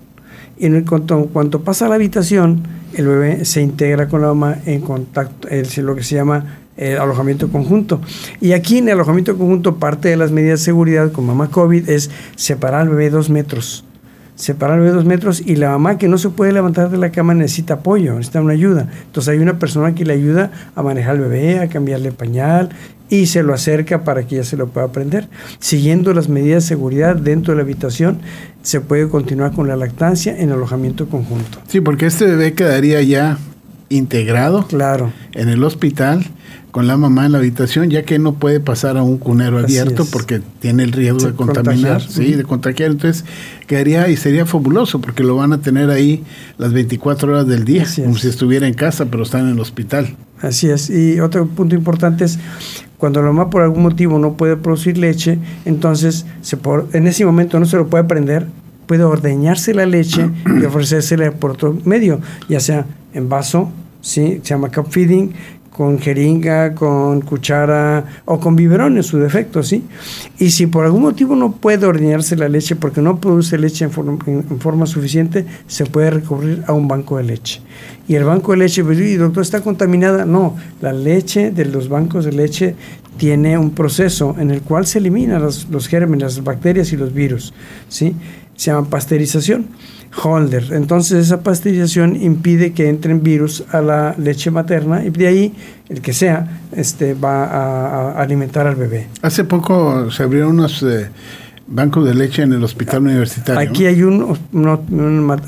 Y 0.58 0.66
en 0.66 0.84
cuanto, 0.84 1.26
cuando 1.32 1.62
pasa 1.62 1.86
a 1.86 1.88
la 1.88 1.94
habitación, 1.94 2.62
el 2.94 3.06
bebé 3.06 3.44
se 3.44 3.62
integra 3.62 4.08
con 4.08 4.22
la 4.22 4.28
mamá 4.28 4.58
en 4.66 4.80
contacto, 4.80 5.48
es 5.48 5.78
lo 5.78 5.94
que 5.94 6.02
se 6.02 6.16
llama 6.16 6.58
el 6.76 6.98
alojamiento 6.98 7.48
conjunto. 7.48 8.00
Y 8.40 8.52
aquí 8.52 8.78
en 8.78 8.88
el 8.88 8.94
alojamiento 8.94 9.36
conjunto, 9.36 9.76
parte 9.76 10.08
de 10.08 10.16
las 10.16 10.30
medidas 10.32 10.60
de 10.60 10.64
seguridad 10.64 11.12
con 11.12 11.26
mamá 11.26 11.48
COVID 11.48 11.88
es 11.88 12.10
separar 12.36 12.82
al 12.82 12.88
bebé 12.88 13.10
dos 13.10 13.30
metros. 13.30 13.84
Separar 14.38 14.74
al 14.74 14.84
bebé 14.84 14.92
dos 14.92 15.04
metros 15.04 15.42
y 15.44 15.56
la 15.56 15.70
mamá 15.70 15.98
que 15.98 16.06
no 16.06 16.16
se 16.16 16.28
puede 16.28 16.52
levantar 16.52 16.90
de 16.90 16.96
la 16.96 17.10
cama 17.10 17.34
necesita 17.34 17.74
apoyo, 17.74 18.14
necesita 18.14 18.40
una 18.40 18.52
ayuda. 18.52 18.88
Entonces 19.06 19.32
hay 19.32 19.40
una 19.40 19.58
persona 19.58 19.96
que 19.96 20.04
le 20.04 20.12
ayuda 20.12 20.52
a 20.76 20.82
manejar 20.84 21.16
al 21.16 21.22
bebé, 21.22 21.58
a 21.58 21.68
cambiarle 21.68 22.12
pañal, 22.12 22.68
y 23.10 23.26
se 23.26 23.42
lo 23.42 23.52
acerca 23.52 24.04
para 24.04 24.28
que 24.28 24.36
ya 24.36 24.44
se 24.44 24.56
lo 24.56 24.68
pueda 24.68 24.86
aprender. 24.86 25.28
Siguiendo 25.58 26.14
las 26.14 26.28
medidas 26.28 26.62
de 26.62 26.68
seguridad 26.68 27.16
dentro 27.16 27.52
de 27.52 27.56
la 27.56 27.62
habitación, 27.64 28.20
se 28.62 28.80
puede 28.80 29.08
continuar 29.08 29.50
con 29.54 29.66
la 29.66 29.74
lactancia 29.74 30.38
en 30.38 30.52
alojamiento 30.52 31.08
conjunto. 31.08 31.58
Sí, 31.66 31.80
porque 31.80 32.06
este 32.06 32.24
bebé 32.26 32.52
quedaría 32.52 33.02
ya 33.02 33.38
integrado 33.88 34.68
claro. 34.68 35.12
en 35.32 35.48
el 35.48 35.64
hospital 35.64 36.24
con 36.70 36.86
la 36.86 36.96
mamá 36.96 37.26
en 37.26 37.32
la 37.32 37.38
habitación, 37.38 37.90
ya 37.90 38.02
que 38.02 38.18
no 38.18 38.34
puede 38.34 38.60
pasar 38.60 38.96
a 38.96 39.02
un 39.02 39.18
cunero 39.18 39.58
abierto 39.58 40.06
porque 40.12 40.42
tiene 40.60 40.82
el 40.82 40.92
riesgo 40.92 41.26
de 41.26 41.34
contaminar, 41.34 42.02
sí, 42.02 42.32
de 42.32 42.44
contagiar. 42.44 42.90
Entonces, 42.90 43.24
quedaría 43.66 44.08
y 44.08 44.16
sería 44.16 44.44
fabuloso 44.44 45.00
porque 45.00 45.22
lo 45.22 45.36
van 45.36 45.52
a 45.52 45.60
tener 45.60 45.90
ahí 45.90 46.22
las 46.58 46.72
24 46.72 47.32
horas 47.32 47.46
del 47.46 47.64
día, 47.64 47.86
como 47.96 48.16
si 48.16 48.28
estuviera 48.28 48.66
en 48.66 48.74
casa, 48.74 49.06
pero 49.06 49.22
está 49.22 49.40
en 49.40 49.48
el 49.48 49.60
hospital. 49.60 50.14
Así 50.40 50.68
es. 50.68 50.90
Y 50.90 51.20
otro 51.20 51.46
punto 51.46 51.74
importante 51.74 52.24
es 52.24 52.38
cuando 52.98 53.22
la 53.22 53.28
mamá 53.28 53.50
por 53.50 53.62
algún 53.62 53.82
motivo 53.82 54.18
no 54.18 54.34
puede 54.34 54.56
producir 54.56 54.98
leche, 54.98 55.38
entonces 55.64 56.26
se 56.42 56.56
por, 56.56 56.88
en 56.92 57.06
ese 57.06 57.24
momento 57.24 57.58
no 57.58 57.66
se 57.66 57.76
lo 57.76 57.88
puede 57.88 58.04
prender, 58.04 58.46
puede 58.86 59.04
ordeñarse 59.04 59.74
la 59.74 59.86
leche 59.86 60.30
y 60.60 60.64
ofrecérsela 60.64 61.30
por 61.32 61.52
otro 61.52 61.78
medio, 61.84 62.20
ya 62.48 62.60
sea 62.60 62.86
en 63.14 63.28
vaso, 63.28 63.70
¿sí? 64.00 64.40
se 64.42 64.50
llama 64.50 64.70
cup 64.70 64.88
feeding, 64.90 65.32
con 65.78 66.00
jeringa, 66.00 66.74
con 66.74 67.20
cuchara 67.20 68.04
o 68.24 68.40
con 68.40 68.56
biberón 68.56 68.96
en 68.96 69.04
su 69.04 69.16
defecto, 69.16 69.62
¿sí? 69.62 69.84
Y 70.36 70.50
si 70.50 70.66
por 70.66 70.84
algún 70.84 71.02
motivo 71.02 71.36
no 71.36 71.52
puede 71.52 71.86
ordeñarse 71.86 72.34
la 72.34 72.48
leche 72.48 72.74
porque 72.74 73.00
no 73.00 73.20
produce 73.20 73.56
leche 73.58 73.84
en 73.84 73.92
forma, 73.92 74.18
forma 74.58 74.86
suficiente, 74.86 75.46
se 75.68 75.86
puede 75.86 76.10
recurrir 76.10 76.64
a 76.66 76.72
un 76.72 76.88
banco 76.88 77.18
de 77.18 77.22
leche. 77.22 77.60
Y 78.08 78.16
el 78.16 78.24
banco 78.24 78.50
de 78.50 78.58
leche, 78.58 78.82
pues, 78.82 78.98
doctor, 79.20 79.40
¿está 79.40 79.60
contaminada? 79.60 80.24
No, 80.24 80.56
la 80.80 80.92
leche 80.92 81.52
de 81.52 81.64
los 81.66 81.88
bancos 81.88 82.24
de 82.24 82.32
leche 82.32 82.74
tiene 83.16 83.56
un 83.56 83.70
proceso 83.70 84.34
en 84.36 84.50
el 84.50 84.62
cual 84.62 84.84
se 84.84 84.98
eliminan 84.98 85.40
los, 85.40 85.68
los 85.70 85.86
gérmenes, 85.86 86.34
las 86.34 86.42
bacterias 86.42 86.92
y 86.92 86.96
los 86.96 87.14
virus, 87.14 87.54
¿sí? 87.88 88.16
Se 88.56 88.72
llama 88.72 88.90
pasteurización 88.90 89.68
holder. 90.22 90.72
Entonces 90.72 91.26
esa 91.26 91.42
pasteurización 91.42 92.16
impide 92.16 92.72
que 92.72 92.88
entren 92.88 93.22
virus 93.22 93.64
a 93.70 93.80
la 93.80 94.14
leche 94.18 94.50
materna 94.50 95.04
y 95.04 95.10
de 95.10 95.26
ahí 95.26 95.54
el 95.88 96.00
que 96.00 96.12
sea 96.12 96.60
este 96.72 97.14
va 97.14 97.44
a, 97.44 98.20
alimentar 98.20 98.66
al 98.66 98.76
bebé. 98.76 99.06
Hace 99.22 99.44
poco 99.44 100.10
se 100.10 100.22
abrieron 100.22 100.50
unos 100.50 100.82
eh, 100.82 101.08
bancos 101.66 102.06
de 102.06 102.14
leche 102.14 102.42
en 102.42 102.52
el 102.52 102.64
hospital 102.64 103.02
universitario. 103.02 103.68
Aquí 103.68 103.86
hay 103.86 104.02
un, 104.02 104.36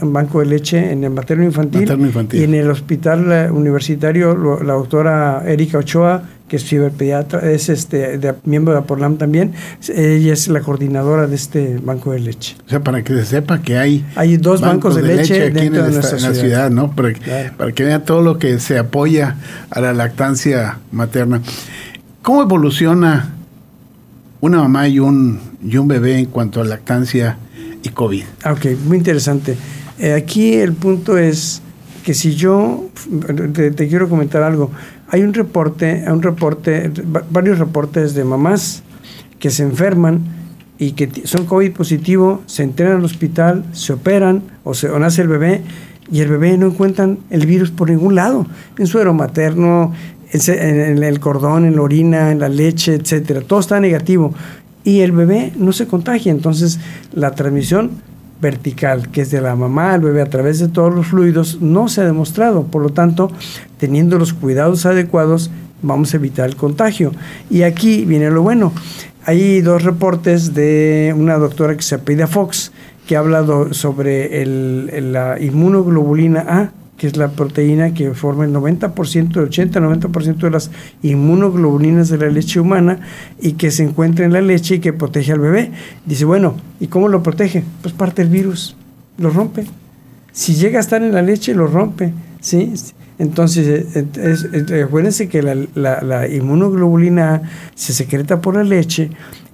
banco 0.02 0.40
de 0.40 0.46
leche 0.46 0.92
en 0.92 1.04
el 1.04 1.10
materno 1.10 1.44
infantil, 1.44 1.90
y 2.32 2.42
en 2.42 2.54
el 2.54 2.70
hospital 2.70 3.32
eh, 3.32 3.50
universitario 3.50 4.36
la 4.62 4.74
doctora 4.74 5.42
Erika 5.46 5.78
Ochoa 5.78 6.22
que 6.50 6.56
es 6.56 6.64
ciberpediatra, 6.64 7.48
es 7.48 7.68
este 7.68 8.18
miembro 8.44 8.74
de 8.74 8.80
Aporlam 8.80 9.18
también. 9.18 9.52
Ella 9.88 10.32
es 10.32 10.48
la 10.48 10.60
coordinadora 10.60 11.28
de 11.28 11.36
este 11.36 11.78
banco 11.78 12.10
de 12.10 12.18
leche. 12.18 12.56
O 12.66 12.68
sea, 12.68 12.80
para 12.80 13.04
que 13.04 13.14
se 13.14 13.24
sepa 13.24 13.62
que 13.62 13.78
hay, 13.78 14.04
hay 14.16 14.36
dos 14.36 14.60
bancos, 14.60 14.96
de, 14.96 15.02
leche, 15.02 15.46
aquí 15.46 15.66
en, 15.66 15.74
de 15.74 15.92
nuestra 15.92 16.18
la 16.18 16.34
ciudad, 16.34 16.68
¿no? 16.68 16.90
Para, 16.90 17.12
para 17.56 17.70
que 17.70 17.84
vea 17.84 18.02
todo 18.02 18.20
lo 18.22 18.40
que 18.40 18.58
se 18.58 18.78
apoya 18.78 19.36
a 19.70 19.80
la 19.80 19.92
lactancia 19.92 20.80
materna. 20.90 21.40
¿Cómo 22.20 22.42
evoluciona 22.42 23.32
una 24.40 24.58
mamá 24.58 24.88
y 24.88 24.98
un, 24.98 25.38
y 25.64 25.76
un 25.76 25.86
bebé 25.86 26.18
en 26.18 26.26
cuanto 26.26 26.60
a 26.60 26.64
lactancia 26.64 27.38
y 27.84 27.90
COVID? 27.90 28.24
Ah, 28.42 28.54
ok, 28.54 28.66
muy 28.86 28.96
interesante. 28.96 29.56
Eh, 30.00 30.14
aquí 30.14 30.54
el 30.54 30.72
punto 30.72 31.16
es 31.16 31.62
que 32.02 32.12
si 32.12 32.34
yo 32.34 32.88
te, 33.54 33.88
quiero 33.88 34.08
comentar 34.08 34.42
algo, 34.42 34.70
hay 35.10 35.22
un 35.22 35.34
reporte, 35.34 36.04
un 36.06 36.22
reporte, 36.22 36.90
varios 37.30 37.58
reportes 37.58 38.14
de 38.14 38.24
mamás 38.24 38.82
que 39.38 39.50
se 39.50 39.64
enferman 39.64 40.20
y 40.78 40.92
que 40.92 41.26
son 41.26 41.46
COVID 41.46 41.72
positivo, 41.72 42.42
se 42.46 42.62
entrenan 42.62 42.98
al 42.98 43.04
hospital, 43.04 43.64
se 43.72 43.92
operan 43.92 44.42
o, 44.64 44.72
se, 44.72 44.88
nace 44.98 45.22
el 45.22 45.28
bebé 45.28 45.62
y 46.10 46.20
el 46.20 46.28
bebé 46.28 46.56
no 46.56 46.66
encuentran 46.66 47.18
el 47.30 47.44
virus 47.44 47.70
por 47.70 47.90
ningún 47.90 48.14
lado, 48.14 48.46
en 48.78 48.86
suero 48.86 49.12
materno, 49.12 49.92
en 50.32 51.02
el 51.02 51.18
cordón, 51.18 51.64
en 51.64 51.74
la 51.74 51.82
orina, 51.82 52.30
en 52.30 52.38
la 52.38 52.48
leche, 52.48 52.94
etcétera, 52.94 53.40
todo 53.40 53.60
está 53.60 53.80
negativo 53.80 54.32
y 54.84 55.00
el 55.00 55.12
bebé 55.12 55.52
no 55.56 55.72
se 55.72 55.86
contagia, 55.86 56.30
entonces 56.30 56.78
la 57.12 57.32
transmisión 57.32 57.90
vertical, 58.40 59.10
que 59.10 59.22
es 59.22 59.30
de 59.30 59.40
la 59.40 59.56
mamá 59.56 59.94
al 59.94 60.00
bebé 60.00 60.22
a 60.22 60.30
través 60.30 60.58
de 60.58 60.68
todos 60.68 60.94
los 60.94 61.08
fluidos, 61.08 61.60
no 61.60 61.88
se 61.88 62.00
ha 62.00 62.04
demostrado. 62.04 62.64
Por 62.64 62.82
lo 62.82 62.90
tanto, 62.90 63.30
teniendo 63.78 64.18
los 64.18 64.32
cuidados 64.32 64.86
adecuados, 64.86 65.50
vamos 65.82 66.12
a 66.12 66.16
evitar 66.16 66.48
el 66.48 66.56
contagio. 66.56 67.12
Y 67.50 67.62
aquí 67.62 68.04
viene 68.04 68.30
lo 68.30 68.42
bueno. 68.42 68.72
Hay 69.26 69.60
dos 69.60 69.84
reportes 69.84 70.54
de 70.54 71.14
una 71.16 71.36
doctora 71.36 71.76
que 71.76 71.82
se 71.82 71.96
apellida 71.96 72.26
Fox, 72.26 72.72
que 73.06 73.16
ha 73.16 73.18
hablado 73.18 73.74
sobre 73.74 74.42
el, 74.42 75.12
la 75.12 75.38
inmunoglobulina 75.40 76.40
A, 76.48 76.70
que 77.00 77.06
es 77.06 77.16
la 77.16 77.28
proteína 77.28 77.94
que 77.94 78.12
forma 78.12 78.44
el 78.44 78.52
90%, 78.52 78.92
80-90% 78.92 80.36
de 80.36 80.50
las 80.50 80.70
inmunoglobulinas 81.02 82.10
de 82.10 82.18
la 82.18 82.28
leche 82.28 82.60
humana 82.60 83.00
y 83.40 83.52
que 83.52 83.70
se 83.70 83.84
encuentra 83.84 84.26
en 84.26 84.34
la 84.34 84.42
leche 84.42 84.74
y 84.74 84.78
que 84.80 84.92
protege 84.92 85.32
al 85.32 85.40
bebé. 85.40 85.72
Dice, 86.04 86.26
bueno, 86.26 86.56
¿y 86.78 86.88
cómo 86.88 87.08
lo 87.08 87.22
protege? 87.22 87.64
Pues 87.80 87.94
parte 87.94 88.20
el 88.20 88.28
virus, 88.28 88.76
lo 89.16 89.30
rompe. 89.30 89.64
Si 90.30 90.56
llega 90.56 90.76
a 90.76 90.82
estar 90.82 91.02
en 91.02 91.14
la 91.14 91.22
leche, 91.22 91.54
lo 91.54 91.68
rompe. 91.68 92.12
¿sí? 92.42 92.74
Entonces, 93.18 93.86
eh, 93.96 94.82
acuérdense 94.86 95.26
que 95.26 95.40
la, 95.40 96.02
la 96.02 96.28
inmunoglobulina 96.28 97.40
se 97.74 97.94
secreta 97.94 98.42
por 98.42 98.56
la 98.56 98.62
leche, 98.62 99.08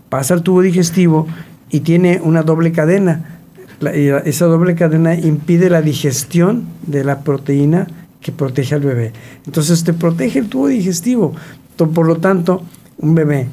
pasa 0.09 0.35
al 0.35 0.43
tubo 0.43 0.63
digestivo 0.63 1.29
y 1.71 1.79
tiene 1.79 2.21
una 2.25 2.43
doble 2.43 2.73
cadena 2.73 3.36
esa 3.81 4.47
doble 4.47 4.75
cadena 4.75 5.15
impide 5.15 5.71
la 5.71 5.83
digestión 5.83 6.65
de 6.87 7.05
la 7.05 7.21
proteína 7.21 7.87
que 8.21 8.33
protege 8.33 8.75
al 8.75 8.81
bebé. 8.81 9.13
Entonces 9.47 9.85
te 9.85 9.93
protege 9.93 10.41
el 10.41 10.49
tubo 10.49 10.69
digestivo. 10.69 11.35
Por 11.77 12.07
lo 12.07 12.17
tanto, 12.17 12.63
un 12.99 13.15
bebé 13.15 13.49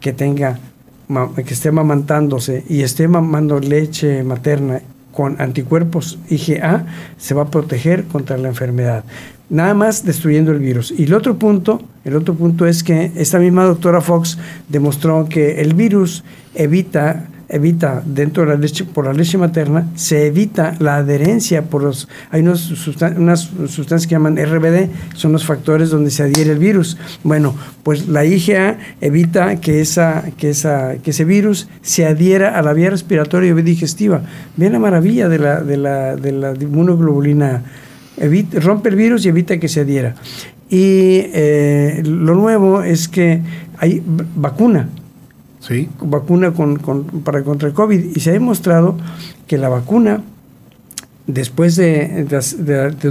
que 0.00 0.12
tenga 0.12 0.58
que 1.36 1.54
esté 1.54 1.68
amamantándose 1.68 2.64
y 2.68 2.82
esté 2.82 3.06
mamando 3.06 3.60
leche 3.60 4.22
materna 4.24 4.80
con 5.12 5.40
anticuerpos 5.40 6.18
IgA 6.30 6.86
se 7.18 7.34
va 7.34 7.42
a 7.42 7.50
proteger 7.50 8.04
contra 8.04 8.38
la 8.38 8.48
enfermedad. 8.48 9.04
Nada 9.50 9.74
más 9.74 10.04
destruyendo 10.04 10.52
el 10.52 10.58
virus. 10.58 10.92
Y 10.96 11.04
el 11.04 11.14
otro 11.14 11.36
punto, 11.36 11.82
el 12.04 12.16
otro 12.16 12.34
punto 12.34 12.66
es 12.66 12.82
que 12.82 13.12
esta 13.16 13.38
misma 13.38 13.64
doctora 13.64 14.00
Fox 14.00 14.38
demostró 14.68 15.28
que 15.28 15.60
el 15.60 15.74
virus 15.74 16.24
evita 16.54 17.26
evita 17.52 18.02
dentro 18.04 18.44
de 18.44 18.48
la 18.48 18.56
leche, 18.56 18.84
por 18.84 19.04
la 19.04 19.12
leche 19.12 19.36
materna, 19.36 19.86
se 19.94 20.26
evita 20.26 20.74
la 20.78 20.96
adherencia 20.96 21.62
por 21.62 21.82
los, 21.82 22.08
hay 22.30 22.40
unas, 22.40 22.88
unas 23.16 23.50
sustancias 23.68 24.06
que 24.06 24.14
llaman 24.14 24.36
RBD, 24.36 24.88
son 25.14 25.32
los 25.32 25.44
factores 25.44 25.90
donde 25.90 26.10
se 26.10 26.22
adhiere 26.22 26.52
el 26.52 26.58
virus. 26.58 26.96
Bueno, 27.22 27.54
pues 27.82 28.08
la 28.08 28.24
IgA 28.24 28.78
evita 29.00 29.60
que, 29.60 29.82
esa, 29.82 30.24
que, 30.36 30.50
esa, 30.50 30.96
que 31.02 31.10
ese 31.10 31.24
virus 31.24 31.68
se 31.82 32.06
adhiera 32.06 32.58
a 32.58 32.62
la 32.62 32.72
vía 32.72 32.88
respiratoria 32.88 33.50
y 33.50 33.62
digestiva. 33.62 34.22
Vean 34.56 34.72
la 34.72 34.78
maravilla 34.78 35.28
de 35.28 35.38
la, 35.38 35.60
de 35.60 35.76
la, 35.76 36.16
de 36.16 36.32
la 36.32 36.54
inmunoglobulina. 36.54 37.62
Evita, 38.16 38.60
rompe 38.60 38.88
el 38.88 38.96
virus 38.96 39.26
y 39.26 39.28
evita 39.28 39.58
que 39.58 39.68
se 39.68 39.80
adhiera. 39.80 40.14
Y 40.70 41.26
eh, 41.34 42.02
lo 42.04 42.34
nuevo 42.34 42.82
es 42.82 43.08
que 43.08 43.42
hay 43.76 44.02
vacuna 44.36 44.88
sí. 45.62 45.88
vacuna 46.00 46.52
con, 46.52 46.76
para 47.24 47.42
contra 47.42 47.68
el 47.68 47.74
COVID 47.74 48.16
y 48.16 48.20
se 48.20 48.30
ha 48.30 48.32
demostrado 48.34 48.96
que 49.46 49.56
la 49.56 49.68
vacuna 49.70 50.22
después 51.26 51.76
de, 51.76 52.26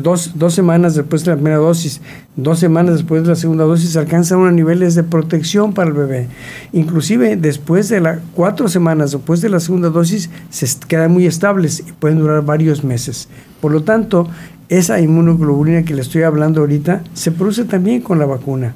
dos, 0.04 0.32
dos, 0.36 0.54
semanas 0.54 0.96
después 0.96 1.24
de 1.24 1.32
la 1.32 1.38
primera 1.38 1.58
dosis, 1.58 2.02
dos 2.36 2.60
semanas 2.60 2.96
después 2.96 3.24
de 3.24 3.30
la 3.30 3.36
segunda 3.36 3.64
dosis, 3.64 3.96
alcanza 3.96 4.38
unos 4.38 4.54
niveles 4.54 4.96
de 4.96 5.04
protección 5.04 5.74
para 5.74 5.90
el 5.90 5.96
bebé. 5.96 6.28
Inclusive 6.74 7.38
después 7.38 7.90
de 7.90 8.02
las 8.02 8.20
cuatro 8.36 8.68
semanas 8.68 9.12
después 9.12 9.42
de 9.42 9.50
la 9.50 9.60
segunda 9.60 9.90
dosis, 9.90 10.30
se 10.50 10.68
quedan 10.88 11.12
muy 11.12 11.26
estables 11.26 11.84
y 11.88 11.92
pueden 11.94 12.20
durar 12.20 12.44
varios 12.44 12.84
meses. 12.84 13.30
Por 13.62 13.72
lo 13.72 13.84
tanto, 13.84 14.28
esa 14.70 15.00
inmunoglobulina 15.00 15.84
que 15.84 15.94
le 15.94 16.02
estoy 16.02 16.24
hablando 16.24 16.62
ahorita 16.62 17.04
se 17.14 17.32
produce 17.32 17.66
también 17.66 18.02
con 18.02 18.20
la 18.20 18.26
vacuna. 18.26 18.76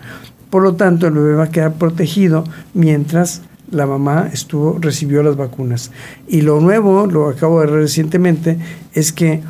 Por 0.49 0.63
lo 0.63 0.75
tanto, 0.75 1.07
el 1.07 1.13
bebé 1.13 1.35
va 1.35 1.45
a 1.45 1.51
quedar 1.51 1.73
protegido 1.73 2.45
mientras 2.73 3.41
la 3.71 3.86
mamá 3.86 4.30
estuvo, 4.32 4.78
recibió 4.80 5.23
las 5.23 5.36
vacunas. 5.36 5.91
Y 6.28 6.41
lo 6.41 6.60
nuevo, 6.60 7.08
lo 7.08 7.30
acabo 7.30 7.62
de 7.62 7.67
ver 7.67 7.75
recientemente, 7.75 8.58
es 8.93 9.12
que 9.12 9.41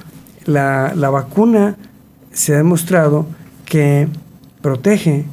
la, 0.46 0.94
vacuna 0.96 1.76
se 2.32 2.54
ha 2.54 2.58
demostrado 2.58 3.26
que 3.66 4.08
protege 4.62 5.26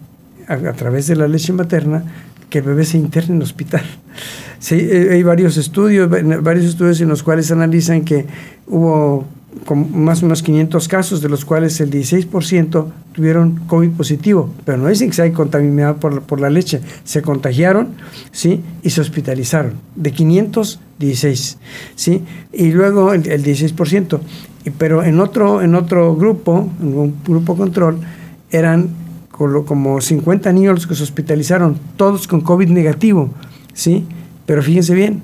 a, 0.48 0.72
través 0.72 1.06
de 1.06 1.16
la 1.16 1.28
leche 1.28 1.52
materna 1.52 2.04
que 2.50 2.58
el 2.58 2.64
bebé 2.64 2.84
se 2.84 2.98
interne 2.98 3.30
en 3.30 3.36
el 3.36 3.42
hospital. 3.42 3.82
Sí, 4.58 4.74
hay 4.74 5.22
varios 5.22 5.56
estudios, 5.56 6.08
varios 6.08 6.66
estudios 6.66 7.00
en 7.00 7.08
los 7.08 7.22
cuales 7.22 7.50
analizan 7.50 8.04
que 8.04 8.26
hubo 8.66 9.26
con 9.66 10.04
más 10.04 10.22
o 10.22 10.26
menos 10.26 10.42
500 10.42 10.88
casos, 10.88 11.20
de 11.20 11.28
los 11.28 11.44
cuales 11.44 11.80
el 11.80 11.90
16% 11.90 12.86
tuvieron 13.12 13.60
COVID 13.66 13.90
positivo, 13.90 14.50
pero 14.64 14.78
no 14.78 14.88
dicen 14.88 15.10
que 15.10 15.16
se 15.16 15.22
haya 15.22 15.34
contaminado 15.34 15.96
por, 15.96 16.22
por 16.22 16.40
la 16.40 16.50
leche, 16.50 16.80
se 17.04 17.22
contagiaron, 17.22 17.88
¿sí? 18.32 18.60
Y 18.82 18.90
se 18.90 19.00
hospitalizaron, 19.00 19.74
de 19.94 20.12
500, 20.12 20.80
16, 20.98 21.58
¿sí? 21.94 22.22
Y 22.52 22.72
luego 22.72 23.12
el, 23.12 23.28
el 23.30 23.44
16%, 23.44 24.20
pero 24.78 25.04
en 25.04 25.20
otro, 25.20 25.62
en 25.62 25.74
otro 25.74 26.16
grupo, 26.16 26.70
en 26.80 26.98
un 26.98 27.14
grupo 27.24 27.56
control, 27.56 27.98
eran 28.50 28.88
como 29.30 30.00
50 30.00 30.52
niños 30.52 30.74
los 30.74 30.86
que 30.86 30.94
se 30.94 31.02
hospitalizaron, 31.02 31.78
todos 31.96 32.26
con 32.28 32.42
COVID 32.42 32.68
negativo, 32.68 33.30
¿sí? 33.74 34.04
Pero 34.46 34.62
fíjense 34.62 34.94
bien, 34.94 35.22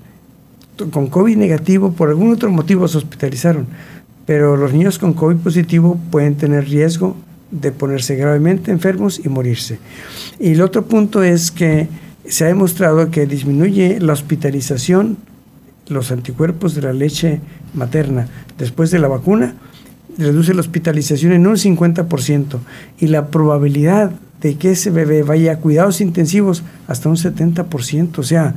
con 0.90 1.08
COVID 1.08 1.36
negativo, 1.36 1.92
por 1.92 2.08
algún 2.08 2.32
otro 2.32 2.50
motivo 2.50 2.86
se 2.88 2.98
hospitalizaron 2.98 3.66
pero 4.28 4.58
los 4.58 4.74
niños 4.74 4.98
con 4.98 5.14
COVID 5.14 5.36
positivo 5.36 5.98
pueden 6.10 6.34
tener 6.34 6.68
riesgo 6.68 7.16
de 7.50 7.72
ponerse 7.72 8.14
gravemente 8.14 8.70
enfermos 8.70 9.18
y 9.24 9.30
morirse. 9.30 9.78
Y 10.38 10.52
el 10.52 10.60
otro 10.60 10.84
punto 10.84 11.22
es 11.22 11.50
que 11.50 11.88
se 12.26 12.44
ha 12.44 12.48
demostrado 12.48 13.10
que 13.10 13.24
disminuye 13.24 13.98
la 14.00 14.12
hospitalización, 14.12 15.16
los 15.88 16.12
anticuerpos 16.12 16.74
de 16.74 16.82
la 16.82 16.92
leche 16.92 17.40
materna 17.72 18.28
después 18.58 18.90
de 18.90 18.98
la 18.98 19.08
vacuna, 19.08 19.54
reduce 20.18 20.52
la 20.52 20.60
hospitalización 20.60 21.32
en 21.32 21.46
un 21.46 21.56
50% 21.56 22.58
y 23.00 23.06
la 23.06 23.28
probabilidad 23.28 24.12
de 24.42 24.56
que 24.56 24.72
ese 24.72 24.90
bebé 24.90 25.22
vaya 25.22 25.52
a 25.52 25.56
cuidados 25.56 26.02
intensivos 26.02 26.64
hasta 26.86 27.08
un 27.08 27.16
70%. 27.16 28.18
O 28.18 28.22
sea, 28.22 28.54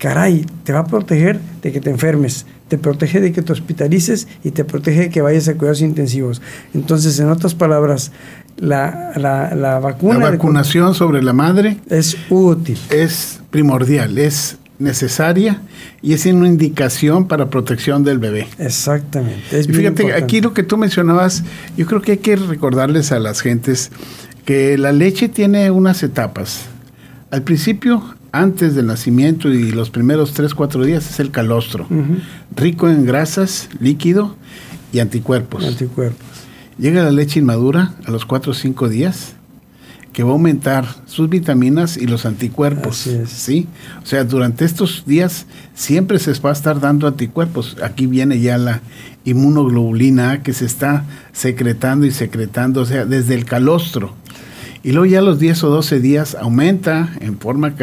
caray, 0.00 0.46
te 0.64 0.72
va 0.72 0.80
a 0.80 0.84
proteger 0.86 1.38
de 1.62 1.70
que 1.70 1.80
te 1.80 1.90
enfermes, 1.90 2.46
te 2.68 2.78
protege 2.78 3.20
de 3.20 3.32
que 3.32 3.42
te 3.42 3.52
hospitalices 3.52 4.26
y 4.42 4.50
te 4.50 4.64
protege 4.64 5.00
de 5.00 5.10
que 5.10 5.20
vayas 5.20 5.46
a 5.48 5.54
cuidados 5.54 5.82
intensivos. 5.82 6.40
Entonces, 6.74 7.20
en 7.20 7.28
otras 7.28 7.54
palabras, 7.54 8.10
la, 8.56 9.78
vacuna... 9.82 10.18
La 10.18 10.30
vacunación 10.30 10.94
sobre 10.94 11.22
la 11.22 11.34
madre 11.34 11.76
es 11.90 12.16
útil. 12.30 12.78
Es 12.88 13.40
primordial, 13.50 14.16
es 14.18 14.56
necesaria 14.78 15.60
y 16.00 16.14
es 16.14 16.24
una 16.24 16.48
indicación 16.48 17.28
para 17.28 17.50
protección 17.50 18.02
del 18.02 18.18
bebé. 18.18 18.48
Exactamente. 18.58 19.62
fíjate, 19.64 20.14
aquí 20.14 20.40
lo 20.40 20.54
que 20.54 20.62
tú 20.62 20.78
mencionabas, 20.78 21.44
yo 21.76 21.86
creo 21.86 22.00
que 22.00 22.12
hay 22.12 22.18
que 22.18 22.36
recordarles 22.36 23.12
a 23.12 23.18
las 23.18 23.42
gentes 23.42 23.90
que 24.46 24.78
la 24.78 24.92
leche 24.92 25.28
tiene 25.28 25.70
unas 25.70 26.02
etapas. 26.02 26.62
Al 27.30 27.42
principio 27.42 28.02
antes 28.32 28.74
del 28.74 28.86
nacimiento 28.86 29.48
y 29.48 29.72
los 29.72 29.90
primeros 29.90 30.32
3, 30.32 30.54
4 30.54 30.84
días 30.84 31.10
es 31.10 31.20
el 31.20 31.30
calostro, 31.30 31.86
rico 32.54 32.88
en 32.88 33.04
grasas, 33.04 33.68
líquido 33.80 34.36
y 34.92 35.00
anticuerpos. 35.00 35.64
Anticuerpos. 35.64 36.26
Llega 36.78 37.02
la 37.02 37.10
leche 37.10 37.40
inmadura 37.40 37.94
a 38.06 38.10
los 38.10 38.24
4 38.24 38.52
o 38.52 38.54
5 38.54 38.88
días, 38.88 39.34
que 40.12 40.22
va 40.24 40.30
a 40.30 40.32
aumentar 40.32 40.86
sus 41.06 41.28
vitaminas 41.28 41.96
y 41.96 42.06
los 42.06 42.26
anticuerpos. 42.26 43.08
¿sí? 43.26 43.68
O 44.02 44.06
sea, 44.06 44.24
durante 44.24 44.64
estos 44.64 45.04
días 45.06 45.46
siempre 45.74 46.18
se 46.18 46.32
va 46.40 46.50
a 46.50 46.52
estar 46.52 46.80
dando 46.80 47.06
anticuerpos. 47.06 47.76
Aquí 47.82 48.06
viene 48.06 48.40
ya 48.40 48.58
la 48.58 48.80
inmunoglobulina 49.24 50.42
que 50.42 50.52
se 50.52 50.64
está 50.64 51.04
secretando 51.32 52.06
y 52.06 52.10
secretando, 52.10 52.80
o 52.80 52.86
sea, 52.86 53.04
desde 53.04 53.34
el 53.34 53.44
calostro. 53.44 54.16
Y 54.82 54.92
luego 54.92 55.06
ya 55.06 55.20
los 55.20 55.38
10 55.38 55.64
o 55.64 55.68
12 55.68 56.00
días 56.00 56.34
aumenta 56.34 57.10
en 57.20 57.38
forma 57.38 57.74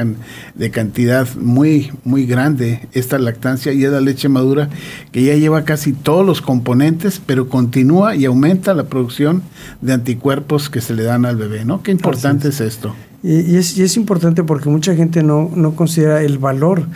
de 0.56 0.72
cantidad 0.72 1.28
muy, 1.36 1.92
muy 2.04 2.26
grande 2.26 2.88
esta 2.92 3.20
lactancia 3.20 3.72
y 3.72 3.84
es 3.84 3.92
la 3.92 4.02
leche 4.02 4.30
madura 4.30 4.70
que 5.12 5.24
ya 5.24 5.36
lleva 5.36 5.64
casi 5.64 5.94
todos 5.94 6.26
los 6.26 6.42
componentes, 6.42 7.22
pero 7.24 7.50
continúa 7.50 8.16
y 8.16 8.26
aumenta 8.26 8.74
la 8.74 8.86
producción 8.86 9.44
de 9.82 9.94
anticuerpos 9.94 10.72
que 10.72 10.82
se 10.82 10.96
le 10.96 11.04
dan 11.04 11.26
al 11.26 11.38
bebé, 11.38 11.66
¿no? 11.66 11.84
Qué 11.84 11.92
importante 11.92 12.48
es. 12.48 12.62
esto. 12.62 12.96
Y, 13.22 13.58
es, 13.58 13.78
y, 13.78 13.84
es, 13.84 13.96
importante 13.96 14.44
porque 14.44 14.70
mucha 14.70 14.96
gente 14.96 15.22
no, 15.22 15.52
no 15.54 15.76
considera 15.76 16.24
el 16.24 16.40
valor 16.40 16.88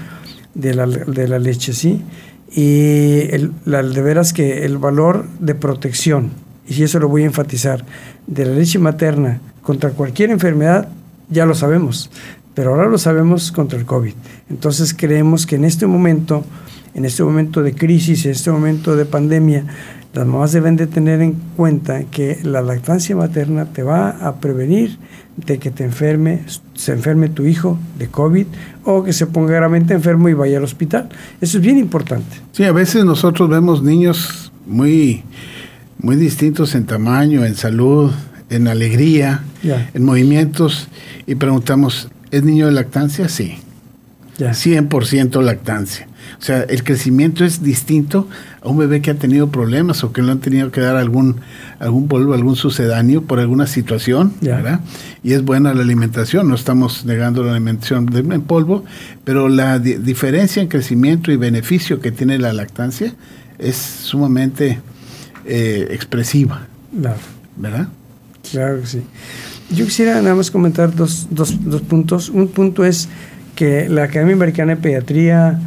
de 0.55 0.73
la, 0.73 0.87
de 0.87 1.27
la 1.27 1.37
leche, 1.37 1.73
¿sí? 1.73 2.01
Y 2.51 3.21
el, 3.29 3.51
la, 3.65 3.83
de 3.83 4.01
veras 4.01 4.33
que 4.33 4.65
el 4.65 4.77
valor 4.79 5.27
de 5.39 5.53
protección, 5.53 6.31
y 6.67 6.83
eso 6.83 6.99
lo 6.99 7.07
voy 7.07 7.23
a 7.23 7.25
enfatizar, 7.25 7.85
de 8.27 8.45
la 8.45 8.53
leche 8.53 8.79
materna, 8.79 9.41
contra 9.61 9.91
cualquier 9.91 10.31
enfermedad, 10.31 10.89
ya 11.29 11.45
lo 11.45 11.55
sabemos, 11.55 12.09
pero 12.53 12.71
ahora 12.71 12.87
lo 12.87 12.97
sabemos 12.97 13.51
contra 13.51 13.79
el 13.79 13.85
COVID. 13.85 14.13
Entonces 14.49 14.93
creemos 14.93 15.45
que 15.45 15.55
en 15.55 15.65
este 15.65 15.87
momento, 15.87 16.43
en 16.93 17.05
este 17.05 17.23
momento 17.23 17.63
de 17.63 17.73
crisis, 17.73 18.25
en 18.25 18.31
este 18.31 18.51
momento 18.51 18.95
de 18.95 19.05
pandemia, 19.05 19.65
las 20.13 20.27
mamás 20.27 20.51
deben 20.51 20.75
de 20.75 20.87
tener 20.87 21.21
en 21.21 21.37
cuenta 21.55 22.03
que 22.03 22.39
la 22.43 22.61
lactancia 22.61 23.15
materna 23.15 23.65
te 23.65 23.81
va 23.81 24.09
a 24.09 24.41
prevenir 24.41 24.97
de 25.37 25.57
que 25.57 25.71
te 25.71 25.85
enferme, 25.85 26.41
se 26.73 26.91
enferme 26.91 27.29
tu 27.29 27.45
hijo 27.45 27.79
de 27.97 28.07
COVID 28.07 28.45
o 28.83 29.03
que 29.03 29.13
se 29.13 29.25
ponga 29.25 29.53
gravemente 29.53 29.93
enfermo 29.93 30.27
y 30.27 30.33
vaya 30.33 30.57
al 30.57 30.65
hospital. 30.65 31.07
Eso 31.39 31.57
es 31.57 31.63
bien 31.63 31.77
importante. 31.77 32.37
Sí, 32.51 32.65
a 32.65 32.73
veces 32.73 33.05
nosotros 33.05 33.49
vemos 33.49 33.81
niños 33.81 34.51
muy, 34.67 35.23
muy 35.99 36.17
distintos 36.17 36.75
en 36.75 36.85
tamaño, 36.85 37.45
en 37.45 37.55
salud, 37.55 38.11
en 38.51 38.67
alegría, 38.67 39.43
en 39.63 40.03
movimientos, 40.03 40.87
y 41.25 41.35
preguntamos, 41.35 42.09
¿es 42.29 42.43
niño 42.43 42.67
de 42.67 42.73
lactancia? 42.73 43.27
Sí. 43.29 43.57
100% 44.39 45.41
lactancia. 45.41 46.07
O 46.39 46.43
sea, 46.43 46.61
el 46.63 46.83
crecimiento 46.83 47.45
es 47.45 47.61
distinto 47.61 48.27
a 48.61 48.69
un 48.69 48.77
bebé 48.77 49.01
que 49.01 49.11
ha 49.11 49.15
tenido 49.15 49.51
problemas 49.51 50.03
o 50.03 50.11
que 50.11 50.21
le 50.21 50.31
han 50.31 50.39
tenido 50.39 50.71
que 50.71 50.81
dar 50.81 50.95
algún, 50.95 51.41
algún 51.79 52.07
polvo, 52.07 52.33
algún 52.33 52.55
sucedáneo 52.55 53.23
por 53.23 53.39
alguna 53.39 53.67
situación, 53.67 54.33
¿verdad? 54.41 54.79
Y 55.23 55.33
es 55.33 55.43
buena 55.43 55.73
la 55.73 55.81
alimentación, 55.81 56.47
no 56.47 56.55
estamos 56.55 57.05
negando 57.05 57.43
la 57.43 57.51
alimentación 57.51 58.09
en 58.31 58.41
polvo, 58.41 58.83
pero 59.23 59.49
la 59.49 59.79
diferencia 59.79 60.61
en 60.61 60.67
crecimiento 60.67 61.31
y 61.31 61.37
beneficio 61.37 61.99
que 61.99 62.11
tiene 62.11 62.39
la 62.39 62.53
lactancia 62.53 63.13
es 63.59 63.75
sumamente 63.75 64.79
eh, 65.45 65.87
expresiva, 65.91 66.67
¿verdad? 67.57 67.87
Claro 68.49 68.81
que 68.81 68.87
sí. 68.87 69.01
Yo 69.69 69.85
quisiera 69.85 70.21
nada 70.21 70.35
más 70.35 70.51
comentar 70.51 70.93
dos, 70.93 71.27
dos, 71.29 71.57
dos 71.63 71.81
puntos. 71.81 72.29
Un 72.29 72.47
punto 72.49 72.83
es 72.83 73.07
que 73.55 73.87
la 73.87 74.03
Academia 74.03 74.35
Americana 74.35 74.75
de 74.75 74.81
Pediatría, 74.81 75.59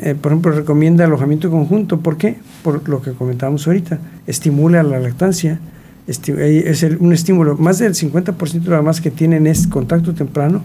eh, 0.00 0.14
por 0.20 0.32
ejemplo, 0.32 0.52
recomienda 0.52 1.04
alojamiento 1.04 1.50
conjunto. 1.50 2.00
¿Por 2.00 2.16
qué? 2.16 2.36
Por 2.62 2.88
lo 2.88 3.02
que 3.02 3.12
comentábamos 3.12 3.66
ahorita. 3.66 3.98
Estimula 4.26 4.82
la 4.82 4.98
lactancia. 4.98 5.60
es 6.06 6.82
un 6.98 7.12
estímulo. 7.12 7.56
Más 7.56 7.78
del 7.78 7.94
50% 7.94 8.52
de 8.52 8.70
las 8.70 8.80
mamás 8.80 9.00
que 9.00 9.10
tienen 9.10 9.46
es 9.46 9.66
contacto 9.68 10.12
temprano 10.14 10.62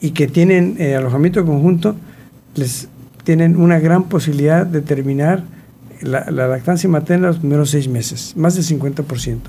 y 0.00 0.12
que 0.12 0.28
tienen 0.28 0.76
eh, 0.78 0.94
alojamiento 0.94 1.44
conjunto, 1.44 1.96
les 2.54 2.88
tienen 3.24 3.56
una 3.56 3.78
gran 3.80 4.04
posibilidad 4.04 4.64
de 4.64 4.80
terminar 4.80 5.42
la, 6.00 6.30
la 6.30 6.46
lactancia 6.48 6.88
materna 6.88 7.26
los 7.28 7.38
primeros 7.38 7.70
seis 7.70 7.88
meses. 7.88 8.32
Más 8.36 8.54
del 8.54 8.64
50%. 8.64 9.40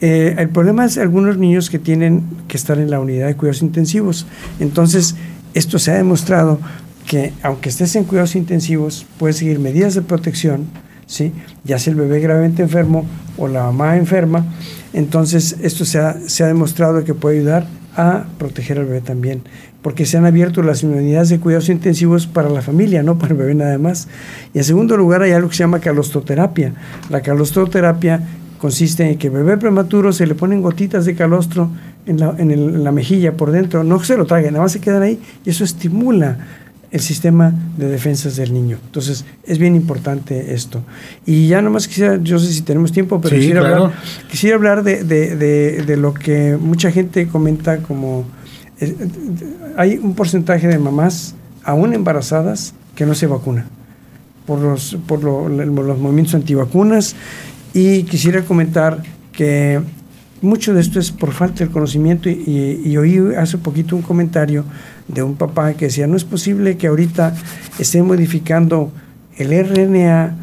Eh, 0.00 0.34
el 0.38 0.48
problema 0.48 0.84
es 0.84 0.96
algunos 0.98 1.36
niños 1.36 1.68
que 1.68 1.78
tienen 1.78 2.22
que 2.48 2.56
estar 2.56 2.78
en 2.78 2.90
la 2.90 3.00
unidad 3.00 3.26
de 3.26 3.36
cuidados 3.36 3.62
intensivos. 3.62 4.26
Entonces, 4.58 5.16
esto 5.54 5.78
se 5.78 5.90
ha 5.90 5.94
demostrado 5.94 6.58
que 7.06 7.32
aunque 7.42 7.68
estés 7.68 7.96
en 7.96 8.04
cuidados 8.04 8.36
intensivos, 8.36 9.06
puedes 9.18 9.36
seguir 9.36 9.58
medidas 9.58 9.94
de 9.94 10.02
protección, 10.02 10.66
¿sí? 11.06 11.32
ya 11.64 11.78
sea 11.78 11.92
el 11.92 11.98
bebé 11.98 12.20
gravemente 12.20 12.62
enfermo 12.62 13.04
o 13.36 13.48
la 13.48 13.64
mamá 13.64 13.96
enferma. 13.96 14.46
Entonces, 14.92 15.56
esto 15.60 15.84
se 15.84 15.98
ha, 15.98 16.16
se 16.26 16.44
ha 16.44 16.46
demostrado 16.46 17.04
que 17.04 17.14
puede 17.14 17.38
ayudar 17.38 17.66
a 17.96 18.24
proteger 18.38 18.78
al 18.78 18.86
bebé 18.86 19.00
también, 19.00 19.42
porque 19.82 20.06
se 20.06 20.16
han 20.16 20.24
abierto 20.24 20.62
las 20.62 20.82
unidades 20.82 21.28
de 21.28 21.40
cuidados 21.40 21.68
intensivos 21.68 22.26
para 22.26 22.48
la 22.48 22.62
familia, 22.62 23.02
no 23.02 23.18
para 23.18 23.32
el 23.32 23.38
bebé 23.38 23.54
nada 23.54 23.78
más. 23.78 24.08
Y 24.54 24.58
en 24.58 24.64
segundo 24.64 24.96
lugar 24.96 25.22
hay 25.22 25.32
algo 25.32 25.48
que 25.48 25.56
se 25.56 25.64
llama 25.64 25.80
calostroterapia. 25.80 26.74
La 27.08 27.22
calostroterapia 27.22 28.22
consiste 28.60 29.10
en 29.10 29.18
que 29.18 29.28
el 29.28 29.32
bebé 29.32 29.56
prematuro 29.56 30.12
se 30.12 30.26
le 30.26 30.34
ponen 30.34 30.60
gotitas 30.60 31.06
de 31.06 31.14
calostro 31.14 31.70
en 32.06 32.20
la, 32.20 32.34
en, 32.36 32.84
la 32.84 32.92
mejilla 32.92 33.32
por 33.32 33.50
dentro, 33.50 33.82
no 33.84 34.02
se 34.04 34.16
lo 34.16 34.26
traguen, 34.26 34.52
nada 34.52 34.64
más 34.64 34.72
se 34.72 34.80
quedan 34.80 35.02
ahí 35.02 35.18
y 35.44 35.50
eso 35.50 35.64
estimula 35.64 36.36
el 36.90 37.00
sistema 37.00 37.54
de 37.76 37.88
defensas 37.88 38.36
del 38.36 38.52
niño. 38.52 38.78
Entonces, 38.84 39.24
es 39.44 39.58
bien 39.58 39.76
importante 39.76 40.54
esto. 40.54 40.82
Y 41.24 41.46
ya 41.46 41.62
nomás 41.62 41.86
quisiera, 41.86 42.18
yo 42.20 42.38
sé 42.38 42.52
si 42.52 42.62
tenemos 42.62 42.92
tiempo, 42.92 43.20
pero 43.20 43.36
quisiera, 43.36 43.60
hablar, 43.60 43.92
quisiera 44.28 44.56
hablar 44.56 44.82
de, 44.82 45.04
de, 45.04 45.36
de, 45.84 45.96
lo 45.96 46.12
que 46.12 46.58
mucha 46.60 46.90
gente 46.90 47.28
comenta 47.28 47.78
como... 47.78 48.24
Eh, 48.80 48.94
hay 49.76 49.98
un 49.98 50.14
porcentaje 50.14 50.66
de 50.66 50.78
mamás 50.78 51.34
aún 51.62 51.94
embarazadas 51.94 52.74
que 52.96 53.06
no 53.06 53.14
se 53.14 53.26
vacunan 53.26 53.66
por 54.46 54.58
los, 54.58 54.98
por 55.06 55.22
los 55.22 55.98
movimientos 55.98 56.34
antivacunas 56.34 57.14
y 57.72 58.02
quisiera 58.04 58.42
comentar 58.42 59.02
que 59.32 59.80
mucho 60.42 60.74
de 60.74 60.80
esto 60.80 60.98
es 60.98 61.12
por 61.12 61.32
falta 61.32 61.64
de 61.64 61.70
conocimiento 61.70 62.28
y, 62.28 62.96
oí 62.96 63.18
hace 63.36 63.58
poquito 63.58 63.94
un 63.94 64.02
comentario 64.02 64.64
de 65.06 65.22
un 65.22 65.36
papá 65.36 65.74
que 65.74 65.86
decía, 65.86 66.06
no 66.06 66.16
es 66.16 66.24
posible 66.24 66.76
que 66.76 66.86
ahorita 66.86 67.34
estén 67.78 68.06
modificando 68.06 68.92
el 69.36 69.50
RNA 69.50 70.36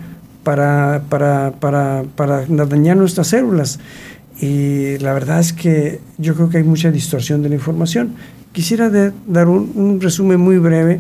para, 0.43 1.03
para, 1.09 1.51
para, 1.59 2.03
para 2.15 2.45
dañar 2.45 2.97
nuestras 2.97 3.27
células. 3.27 3.79
Y 4.39 4.97
la 4.99 5.13
verdad 5.13 5.39
es 5.39 5.51
que 5.51 5.99
yo 6.17 6.35
creo 6.35 6.49
que 6.49 6.57
hay 6.57 6.63
mucha 6.63 6.91
distorsión 6.91 7.41
de 7.41 7.49
la 7.49 7.55
información. 7.55 8.13
Quisiera 8.51 8.89
dar 8.89 9.47
un, 9.47 9.71
un, 9.75 9.99
resumen 9.99 10.39
muy 10.39 10.57
breve 10.57 10.99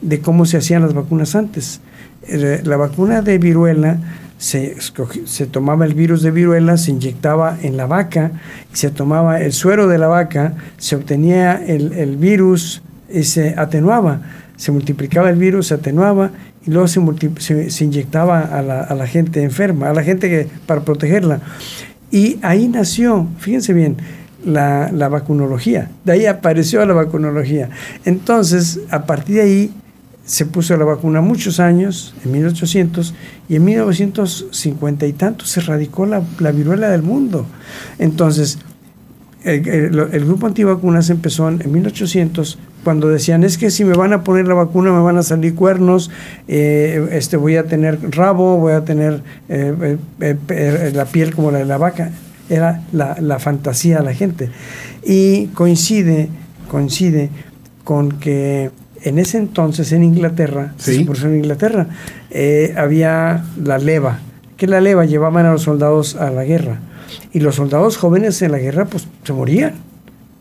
de 0.00 0.20
cómo 0.20 0.46
se 0.46 0.56
hacían 0.56 0.82
las 0.82 0.94
vacunas 0.94 1.34
antes. 1.34 1.80
Eh, 2.28 2.62
la 2.64 2.76
vacuna 2.76 3.22
de 3.22 3.38
viruela 3.38 3.98
se, 4.38 4.76
se, 5.24 5.46
tomaba 5.46 5.86
el 5.86 5.94
virus 5.94 6.22
de 6.22 6.30
viruela, 6.30 6.76
se 6.76 6.90
inyectaba 6.90 7.56
en 7.62 7.76
la 7.76 7.86
vaca, 7.86 8.32
se 8.72 8.90
tomaba 8.90 9.40
el 9.40 9.52
suero 9.52 9.88
de 9.88 9.98
la 9.98 10.08
vaca, 10.08 10.54
se 10.76 10.96
obtenía 10.96 11.54
el, 11.54 11.92
el 11.94 12.16
virus 12.16 12.82
y 13.12 13.22
se 13.22 13.54
atenuaba, 13.56 14.20
se 14.56 14.72
multiplicaba 14.72 15.30
el 15.30 15.36
virus, 15.36 15.68
se 15.68 15.74
atenuaba 15.74 16.30
y 16.66 16.70
luego 16.70 16.88
se, 16.88 17.70
se, 17.70 17.84
inyectaba 17.84 18.40
a 18.40 18.60
la, 18.60 18.80
a 18.82 18.94
la, 18.94 19.06
gente 19.06 19.42
enferma, 19.42 19.88
a 19.88 19.94
la 19.94 20.02
gente 20.02 20.28
que, 20.28 20.48
para 20.66 20.82
protegerla. 20.82 21.40
Y 22.10 22.38
ahí 22.42 22.68
nació, 22.68 23.26
fíjense 23.38 23.72
bien, 23.72 23.96
la, 24.44 24.90
la 24.92 25.08
vacunología, 25.08 25.90
de 26.04 26.12
ahí 26.12 26.26
apareció 26.26 26.84
la 26.84 26.94
vacunología. 26.94 27.70
Entonces, 28.04 28.80
a 28.90 29.06
partir 29.06 29.36
de 29.36 29.42
ahí 29.42 29.74
se 30.26 30.44
puso 30.44 30.76
la 30.76 30.84
vacuna 30.84 31.20
muchos 31.20 31.60
años, 31.60 32.14
en 32.24 32.32
1800, 32.32 33.14
y 33.48 33.56
en 33.56 33.64
1950 33.64 35.06
y 35.06 35.12
tanto 35.12 35.46
se 35.46 35.60
radicó 35.60 36.04
la, 36.04 36.20
viruela 36.50 36.90
del 36.90 37.02
mundo. 37.02 37.46
Entonces, 38.00 38.58
el, 39.44 40.24
grupo 40.24 40.48
antivacunas 40.48 41.08
empezó 41.10 41.48
en, 41.48 41.70
1800 41.70 42.58
cuando 42.82 43.08
decían 43.08 43.44
es 43.44 43.58
que 43.58 43.70
si 43.70 43.84
me 43.84 43.94
van 43.94 44.12
a 44.12 44.24
poner 44.24 44.48
la 44.48 44.54
vacuna 44.54 44.92
me 44.92 45.00
van 45.00 45.16
a 45.16 45.22
salir 45.22 45.54
cuernos, 45.54 46.10
eh, 46.48 47.08
este, 47.12 47.36
voy 47.36 47.56
a 47.56 47.64
tener 47.64 47.98
rabo, 48.10 48.58
voy 48.58 48.72
a 48.72 48.84
tener 48.84 49.22
eh, 49.48 49.96
eh, 50.20 50.92
la 50.92 51.04
piel 51.04 51.34
como 51.34 51.52
la 51.52 51.58
de 51.58 51.64
la 51.64 51.78
vaca. 51.78 52.10
Era 52.48 52.82
la, 52.92 53.16
la 53.20 53.38
fantasía 53.38 53.98
de 53.98 54.04
la 54.04 54.14
gente. 54.14 54.50
Y 55.04 55.46
coincide, 55.48 56.28
coincide 56.68 57.30
con 57.84 58.10
que 58.12 58.70
en 59.02 59.18
ese 59.18 59.38
entonces 59.38 59.92
en 59.92 60.04
Inglaterra, 60.04 60.74
por 61.06 61.16
en 61.18 61.36
Inglaterra, 61.36 61.88
eh, 62.30 62.74
había 62.76 63.44
la 63.62 63.78
leva, 63.78 64.20
que 64.56 64.66
la 64.66 64.80
leva 64.80 65.04
llevaban 65.04 65.46
a 65.46 65.52
los 65.52 65.62
soldados 65.62 66.16
a 66.16 66.30
la 66.30 66.44
guerra. 66.44 66.80
Y 67.32 67.40
los 67.40 67.56
soldados 67.56 67.96
jóvenes 67.96 68.40
en 68.42 68.52
la 68.52 68.58
guerra, 68.58 68.86
pues 68.86 69.06
se 69.24 69.32
morían. 69.32 69.74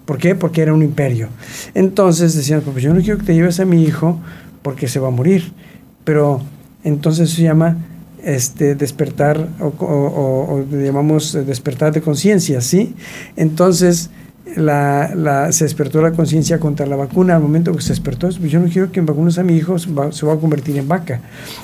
¿Por 0.05 0.17
qué? 0.17 0.35
Porque 0.35 0.61
era 0.61 0.73
un 0.73 0.83
imperio. 0.83 1.29
Entonces 1.73 2.35
decían, 2.35 2.61
pues 2.61 2.83
yo 2.83 2.93
no 2.93 3.01
quiero 3.01 3.17
que 3.17 3.25
te 3.25 3.33
lleves 3.33 3.59
a 3.59 3.65
mi 3.65 3.83
hijo 3.83 4.19
porque 4.61 4.87
se 4.87 4.99
va 4.99 5.09
a 5.09 5.11
morir. 5.11 5.51
Pero 6.03 6.41
entonces 6.83 7.31
se 7.31 7.41
llama 7.41 7.77
este, 8.23 8.75
despertar, 8.75 9.47
o, 9.59 9.67
o, 9.67 10.65
llamamos 10.71 11.33
despertar 11.45 11.93
de 11.93 12.01
conciencia, 12.01 12.61
¿sí? 12.61 12.95
Entonces 13.35 14.09
la, 14.55 15.51
se 15.51 15.65
despertó 15.65 16.01
la 16.01 16.11
conciencia 16.11 16.59
contra 16.59 16.85
la 16.85 16.95
vacuna. 16.95 17.35
Al 17.35 17.41
momento 17.41 17.73
que 17.73 17.81
se 17.81 17.89
despertó, 17.89 18.29
pues 18.29 18.51
yo 18.51 18.59
no 18.59 18.67
quiero 18.67 18.91
que 18.91 18.99
en 18.99 19.05
vacunas 19.05 19.37
a 19.37 19.43
mi 19.43 19.55
hijo 19.55 19.77
se 19.79 19.91
va, 19.91 20.07
a 20.07 20.39
convertir 20.39 20.77
en 20.77 20.87
vaca. 20.87 21.21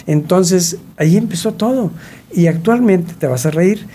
Entonces, 0.07 0.77
ahí 0.97 1.17
empezó 1.17 1.53
todo. 1.53 1.91
Y 2.33 2.47
actualmente, 2.47 3.13
te 3.17 3.27
vas 3.27 3.45
a 3.45 3.51
reír, 3.51 3.85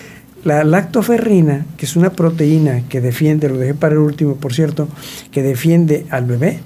la 0.44 0.62
lactoferrina, 0.62 1.66
que 1.76 1.86
es 1.86 1.96
una 1.96 2.10
proteína 2.10 2.82
que 2.88 3.00
defiende, 3.00 3.48
lo 3.48 3.58
dejé 3.58 3.74
para 3.74 3.94
el 3.94 4.00
último, 4.00 4.36
por 4.36 4.54
cierto, 4.54 4.88
que 5.32 5.42
defiende 5.42 6.06
al 6.10 6.24
bebé, 6.26 6.60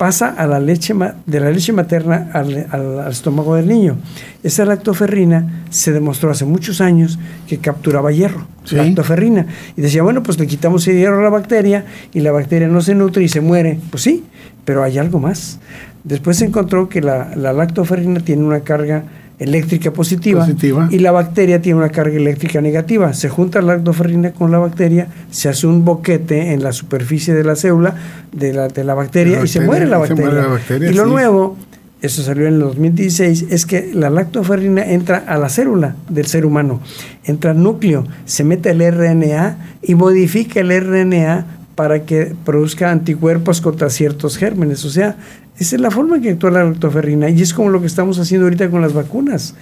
pasa 0.00 0.28
a 0.28 0.46
la 0.46 0.58
leche 0.60 0.94
de 1.26 1.40
la 1.40 1.50
leche 1.50 1.74
materna 1.74 2.30
al, 2.32 3.06
estómago 3.10 3.54
del 3.56 3.68
niño. 3.68 3.98
Esa 4.42 4.64
lactoferrina 4.64 5.64
se 5.68 5.92
demostró 5.92 6.30
hace 6.30 6.46
muchos 6.46 6.80
años 6.80 7.18
que 7.46 7.58
capturaba 7.58 8.10
hierro, 8.10 8.46
lactoferrina. 8.70 9.44
Y 9.76 9.82
decía, 9.82 10.02
bueno, 10.02 10.22
pues 10.22 10.38
le 10.38 10.46
quitamos 10.46 10.88
el 10.88 10.96
hierro 10.96 11.18
a 11.18 11.24
la 11.24 11.28
bacteria 11.28 11.84
y 12.14 12.20
la 12.20 12.32
bacteria 12.32 12.66
no 12.66 12.80
se 12.80 12.94
nutre 12.94 13.24
y 13.24 13.28
se 13.28 13.42
muere. 13.42 13.78
Pues 13.90 14.02
sí, 14.02 14.24
pero 14.64 14.82
hay 14.82 14.96
algo 14.96 15.18
más. 15.18 15.58
Después 16.02 16.38
se 16.38 16.46
encontró 16.46 16.88
que 16.88 17.02
la, 17.02 17.36
la 17.36 17.52
lactoferrina 17.52 18.20
tiene 18.20 18.42
una 18.42 18.60
carga 18.60 19.04
eléctrica 19.40 19.90
positiva, 19.90 20.46
y 20.90 20.98
la 20.98 21.12
bacteria 21.12 21.62
tiene 21.62 21.78
una 21.78 21.88
carga 21.88 22.14
eléctrica 22.14 22.60
negativa. 22.60 23.14
Se 23.14 23.30
junta 23.30 23.62
la 23.62 23.74
lactoferrina 23.76 24.32
con 24.32 24.50
la 24.50 24.58
bacteria, 24.58 25.08
se 25.30 25.48
hace 25.48 25.66
un 25.66 25.82
boquete 25.84 26.52
en 26.52 26.62
la 26.62 26.72
superficie 26.72 27.32
de 27.32 27.42
la 27.42 27.56
célula 27.56 27.94
de 28.32 28.52
la, 28.52 28.68
de 28.68 28.84
la 28.84 28.94
bacteria, 28.94 29.42
y 29.42 29.48
se 29.48 29.62
muere 29.62 29.86
la 29.86 29.96
bacteria. 29.96 30.46
y 30.90 30.92
lo 30.92 31.06
nuevo, 31.06 31.56
eso 32.02 32.22
salió 32.22 32.46
en 32.48 32.54
el 32.54 32.60
2016, 32.60 33.46
es 33.48 33.64
que 33.64 33.90
la 33.94 34.10
lactoferrina 34.10 34.84
entra 34.84 35.16
a 35.16 35.38
la 35.38 35.48
célula 35.48 35.96
del 36.10 36.26
ser 36.26 36.44
humano, 36.44 36.80
entra 37.24 37.52
al 37.52 37.62
núcleo, 37.62 38.06
se 38.26 38.44
mete 38.44 38.70
el 38.70 38.80
RNA 38.80 39.56
y 39.82 39.94
modifica 39.94 40.60
el 40.60 40.70
RNA 40.78 41.46
para 41.76 42.02
que 42.04 42.34
produzca 42.44 42.90
anticuerpos 42.90 43.62
contra 43.62 43.88
ciertos 43.88 44.36
gérmenes. 44.36 44.84
O 44.84 44.90
sea, 44.90 45.16
esa 45.60 45.76
es 45.76 45.82
la 45.82 45.90
forma 45.90 46.16
en 46.16 46.22
que 46.22 46.30
actúa 46.30 46.50
la 46.50 46.64
lactoferrina 46.64 47.28
y 47.28 47.42
es 47.42 47.52
como 47.52 47.68
lo 47.68 47.82
que 47.82 47.86
estamos 47.86 48.18
haciendo 48.18 48.46
ahorita 48.46 48.70
con 48.70 48.80
las 48.80 48.94
vacunas. 48.94 49.54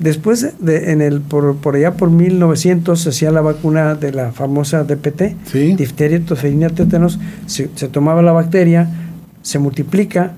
Después, 0.00 0.52
de, 0.58 0.90
en 0.90 1.00
el, 1.00 1.20
por, 1.20 1.56
allá 1.76 1.92
por 1.92 2.10
1900, 2.10 3.00
se 3.00 3.08
hacía 3.10 3.30
la 3.30 3.40
vacuna 3.40 3.94
de 3.94 4.12
la 4.12 4.32
famosa 4.32 4.82
DPT, 4.82 5.54
difteria, 5.76 6.20
tosferina, 6.24 6.70
tétanos. 6.70 7.20
Se, 7.46 7.70
se, 7.76 7.86
tomaba 7.86 8.20
la 8.20 8.32
bacteria, 8.32 8.90
se 9.42 9.60
multiplica, 9.60 10.32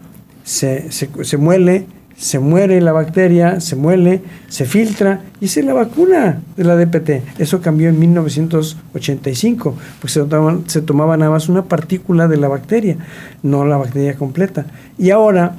se, 0.44 0.92
se, 0.92 1.08
se 1.22 1.36
muele, 1.38 1.86
se 2.16 2.38
muere 2.38 2.80
la 2.80 2.92
bacteria, 2.92 3.60
se 3.60 3.76
muele, 3.76 4.22
se 4.48 4.64
filtra 4.64 5.20
y 5.40 5.46
es 5.46 5.56
la 5.58 5.74
vacuna 5.74 6.40
de 6.56 6.64
la 6.64 6.76
DPT. 6.76 7.38
Eso 7.38 7.60
cambió 7.60 7.88
en 7.88 7.98
1985, 7.98 9.74
pues 10.00 10.12
se 10.12 10.24
tomaba, 10.24 10.58
se 10.66 10.80
tomaba 10.80 11.16
nada 11.16 11.30
más 11.30 11.48
una 11.48 11.64
partícula 11.64 12.26
de 12.26 12.38
la 12.38 12.48
bacteria, 12.48 12.96
no 13.42 13.64
la 13.64 13.76
bacteria 13.76 14.14
completa. 14.14 14.66
Y 14.98 15.10
ahora 15.10 15.56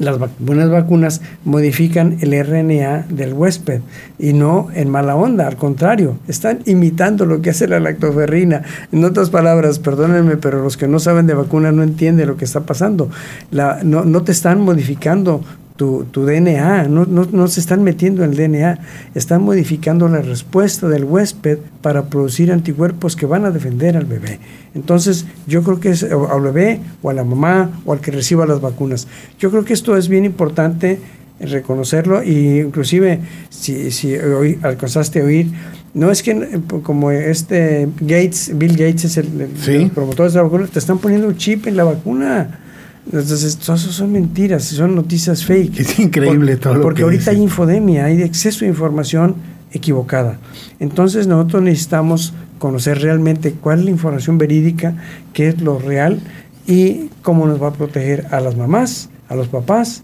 las 0.00 0.18
buenas 0.38 0.70
vacunas 0.70 1.20
modifican 1.44 2.16
el 2.20 2.32
RNA 2.32 3.06
del 3.10 3.34
huésped 3.34 3.82
y 4.18 4.32
no 4.32 4.68
en 4.74 4.88
mala 4.88 5.14
onda, 5.14 5.46
al 5.46 5.56
contrario, 5.56 6.16
están 6.26 6.60
imitando 6.64 7.26
lo 7.26 7.42
que 7.42 7.50
hace 7.50 7.68
la 7.68 7.80
lactoferrina. 7.80 8.62
En 8.92 9.04
otras 9.04 9.28
palabras, 9.28 9.78
perdónenme, 9.78 10.38
pero 10.38 10.62
los 10.62 10.78
que 10.78 10.88
no 10.88 10.98
saben 11.00 11.26
de 11.26 11.34
vacuna 11.34 11.70
no 11.70 11.82
entienden 11.82 12.28
lo 12.28 12.38
que 12.38 12.46
está 12.46 12.60
pasando. 12.60 13.10
La, 13.50 13.80
no, 13.82 14.04
no 14.04 14.22
te 14.22 14.32
están 14.32 14.62
modificando 14.62 15.42
tu, 15.80 16.26
DNA, 16.26 16.88
no, 16.88 17.06
no, 17.06 17.48
se 17.48 17.58
están 17.58 17.82
metiendo 17.82 18.22
en 18.22 18.32
el 18.32 18.36
DNA, 18.36 18.78
están 19.14 19.42
modificando 19.42 20.08
la 20.08 20.20
respuesta 20.20 20.88
del 20.88 21.04
huésped 21.04 21.58
para 21.80 22.04
producir 22.10 22.52
anticuerpos 22.52 23.16
que 23.16 23.24
van 23.24 23.46
a 23.46 23.50
defender 23.50 23.96
al 23.96 24.04
bebé. 24.04 24.40
Entonces, 24.74 25.24
yo 25.46 25.62
creo 25.62 25.80
que 25.80 25.90
es 25.90 26.02
al 26.02 26.42
bebé 26.42 26.80
o 27.00 27.08
a 27.08 27.14
la 27.14 27.24
mamá 27.24 27.80
o 27.86 27.94
al 27.94 28.00
que 28.00 28.10
reciba 28.10 28.44
las 28.44 28.60
vacunas. 28.60 29.08
Yo 29.38 29.50
creo 29.50 29.64
que 29.64 29.72
esto 29.72 29.96
es 29.96 30.08
bien 30.08 30.26
importante 30.26 30.98
reconocerlo 31.40 32.22
y 32.22 32.60
inclusive 32.60 33.20
si, 33.48 33.90
si 33.90 34.14
hoy 34.16 34.58
alcanzaste 34.60 35.22
a 35.22 35.24
oír, 35.24 35.46
no 35.94 36.10
es 36.10 36.22
que 36.22 36.60
como 36.82 37.10
este 37.10 37.88
Gates, 38.00 38.52
Bill 38.54 38.72
Gates 38.72 39.06
es 39.06 39.16
el, 39.16 39.48
el 39.66 39.90
promotor 39.92 40.30
de 40.30 40.36
la 40.36 40.42
vacuna, 40.42 40.66
te 40.66 40.78
están 40.78 40.98
poniendo 40.98 41.26
un 41.26 41.38
chip 41.38 41.66
en 41.66 41.76
la 41.78 41.84
vacuna 41.84 42.59
entonces, 43.06 43.58
eso 43.58 43.78
son 43.78 44.12
mentiras, 44.12 44.64
son 44.64 44.94
noticias 44.94 45.44
fake. 45.44 45.80
Es 45.80 45.98
increíble 45.98 46.56
todo 46.56 46.74
lo 46.74 46.82
Porque 46.82 47.02
ahorita 47.02 47.30
hay 47.30 47.38
infodemia, 47.38 48.04
hay 48.04 48.22
exceso 48.22 48.60
de 48.60 48.68
información 48.68 49.36
equivocada. 49.72 50.38
Entonces, 50.78 51.26
nosotros 51.26 51.62
necesitamos 51.62 52.34
conocer 52.58 53.00
realmente 53.00 53.52
cuál 53.52 53.80
es 53.80 53.84
la 53.86 53.90
información 53.90 54.38
verídica, 54.38 54.94
qué 55.32 55.48
es 55.48 55.60
lo 55.60 55.78
real 55.78 56.20
y 56.66 57.08
cómo 57.22 57.46
nos 57.46 57.60
va 57.60 57.68
a 57.68 57.72
proteger 57.72 58.26
a 58.30 58.40
las 58.40 58.56
mamás, 58.56 59.08
a 59.28 59.34
los 59.34 59.48
papás 59.48 60.02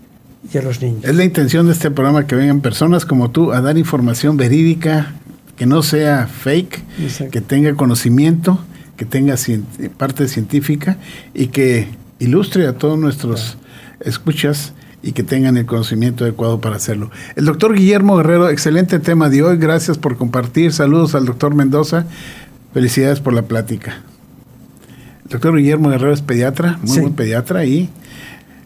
y 0.52 0.58
a 0.58 0.62
los 0.62 0.80
niños. 0.80 1.04
Es 1.04 1.14
la 1.14 1.24
intención 1.24 1.66
de 1.66 1.72
este 1.72 1.90
programa 1.90 2.26
que 2.26 2.34
vengan 2.34 2.60
personas 2.60 3.04
como 3.04 3.30
tú 3.30 3.52
a 3.52 3.60
dar 3.60 3.76
información 3.76 4.36
verídica, 4.36 5.14
que 5.56 5.66
no 5.66 5.82
sea 5.82 6.26
fake, 6.26 6.82
que 7.30 7.40
tenga 7.40 7.74
conocimiento, 7.74 8.58
que 8.96 9.04
tenga 9.04 9.36
parte 9.96 10.28
científica 10.28 10.96
y 11.34 11.48
que 11.48 11.88
ilustre 12.18 12.66
a 12.66 12.74
todos 12.74 12.98
nuestros 12.98 13.58
escuchas 14.00 14.72
y 15.02 15.12
que 15.12 15.22
tengan 15.22 15.56
el 15.56 15.66
conocimiento 15.66 16.24
adecuado 16.24 16.60
para 16.60 16.76
hacerlo. 16.76 17.10
El 17.36 17.44
doctor 17.44 17.74
Guillermo 17.74 18.16
Guerrero, 18.16 18.48
excelente 18.48 18.98
tema 18.98 19.28
de 19.28 19.42
hoy, 19.42 19.56
gracias 19.56 19.98
por 19.98 20.16
compartir, 20.16 20.72
saludos 20.72 21.14
al 21.14 21.26
doctor 21.26 21.54
Mendoza, 21.54 22.06
felicidades 22.74 23.20
por 23.20 23.32
la 23.32 23.42
plática. 23.42 24.00
El 25.24 25.30
doctor 25.30 25.56
Guillermo 25.56 25.90
Guerrero 25.90 26.12
es 26.12 26.22
pediatra, 26.22 26.78
muy 26.82 27.00
buen 27.00 27.14
pediatra 27.14 27.64
y 27.64 27.88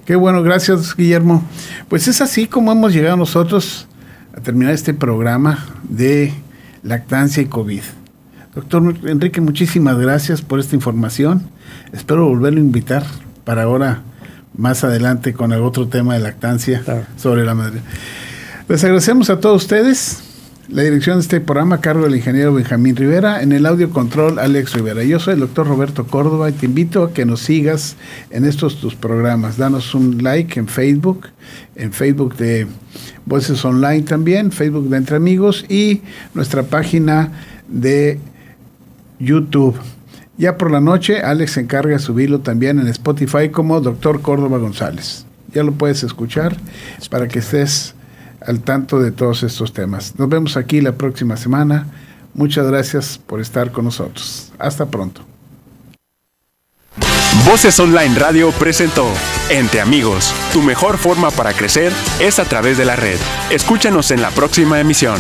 qué 0.05 0.16
bueno, 0.16 0.42
gracias 0.42 0.96
Guillermo. 0.96 1.44
Pues 1.88 2.09
es 2.09 2.20
así 2.20 2.46
como 2.46 2.72
hemos 2.72 2.92
llegado 2.92 3.16
nosotros 3.16 3.86
a 4.34 4.40
terminar 4.40 4.72
este 4.72 4.94
programa 4.94 5.66
de 5.88 6.32
lactancia 6.82 7.42
y 7.42 7.46
COVID. 7.46 7.82
Doctor 8.55 8.96
Enrique, 9.05 9.40
muchísimas 9.40 9.98
gracias 9.98 10.42
por 10.42 10.59
esta 10.59 10.74
información. 10.74 11.42
Espero 11.92 12.26
volverlo 12.26 12.61
a 12.61 12.64
invitar 12.64 13.05
para 13.51 13.64
ahora 13.64 14.03
más 14.57 14.84
adelante 14.84 15.32
con 15.32 15.51
el 15.53 15.62
otro 15.62 15.88
tema 15.88 16.14
de 16.14 16.20
lactancia 16.20 16.84
sobre 17.16 17.44
la 17.44 17.57
madre. 17.57 17.80
Les 18.68 18.84
agradecemos 18.84 19.28
a 19.28 19.40
todos 19.40 19.62
ustedes. 19.62 20.22
La 20.68 20.82
dirección 20.82 21.16
de 21.16 21.22
este 21.22 21.40
programa 21.40 21.74
a 21.74 21.80
cargo 21.80 22.05
del 22.05 22.14
ingeniero 22.14 22.55
Benjamín 22.55 22.94
Rivera, 22.94 23.42
en 23.42 23.51
el 23.51 23.66
audio 23.66 23.90
control 23.90 24.38
Alex 24.38 24.74
Rivera. 24.74 25.03
Yo 25.03 25.18
soy 25.18 25.34
el 25.34 25.40
doctor 25.40 25.66
Roberto 25.66 26.07
Córdoba 26.07 26.48
y 26.48 26.53
te 26.53 26.66
invito 26.66 27.03
a 27.03 27.12
que 27.12 27.24
nos 27.24 27.40
sigas 27.40 27.96
en 28.30 28.44
estos 28.44 28.80
tus 28.80 28.94
programas. 28.94 29.57
Danos 29.57 29.96
un 29.96 30.22
like 30.22 30.57
en 30.61 30.68
Facebook, 30.68 31.26
en 31.74 31.92
Facebook 31.92 32.36
de 32.36 32.68
Voces 33.26 33.64
Online 33.64 34.03
también, 34.03 34.53
Facebook 34.53 34.88
de 34.88 34.96
Entre 34.96 35.16
Amigos 35.16 35.64
y 35.68 36.03
nuestra 36.34 36.62
página 36.62 37.32
de 37.66 38.20
YouTube. 39.18 39.74
Ya 40.41 40.57
por 40.57 40.70
la 40.70 40.80
noche, 40.80 41.20
Alex 41.20 41.53
se 41.53 41.61
encarga 41.61 41.93
de 41.93 41.99
subirlo 41.99 42.41
también 42.41 42.78
en 42.78 42.88
Spotify 42.88 43.51
como 43.51 43.78
Doctor 43.82 44.22
Córdoba 44.22 44.57
González. 44.57 45.26
Ya 45.53 45.62
lo 45.62 45.72
puedes 45.72 46.03
escuchar 46.03 46.57
para 47.11 47.28
que 47.28 47.41
estés 47.41 47.95
al 48.41 48.61
tanto 48.61 49.01
de 49.01 49.12
todos 49.12 49.43
estos 49.43 49.74
temas. 49.74 50.18
Nos 50.18 50.30
vemos 50.30 50.57
aquí 50.57 50.80
la 50.80 50.93
próxima 50.93 51.36
semana. 51.36 51.88
Muchas 52.32 52.66
gracias 52.66 53.18
por 53.18 53.43
estar 53.43 53.70
con 53.70 53.84
nosotros. 53.84 54.51
Hasta 54.59 54.86
pronto. 54.86 55.20
Voces 57.45 57.78
Online 57.78 58.18
Radio 58.18 58.51
presentó 58.53 59.09
Entre 59.51 59.82
Amigos. 59.82 60.32
Tu 60.55 60.62
mejor 60.62 60.97
forma 60.97 61.30
para 61.30 61.53
crecer 61.53 61.93
es 62.18 62.38
a 62.38 62.47
través 62.47 62.78
de 62.78 62.86
la 62.86 62.97
red. 62.97 63.18
Escúchanos 63.51 64.11
en 64.11 64.22
la 64.22 64.30
próxima 64.30 64.80
emisión. 64.80 65.18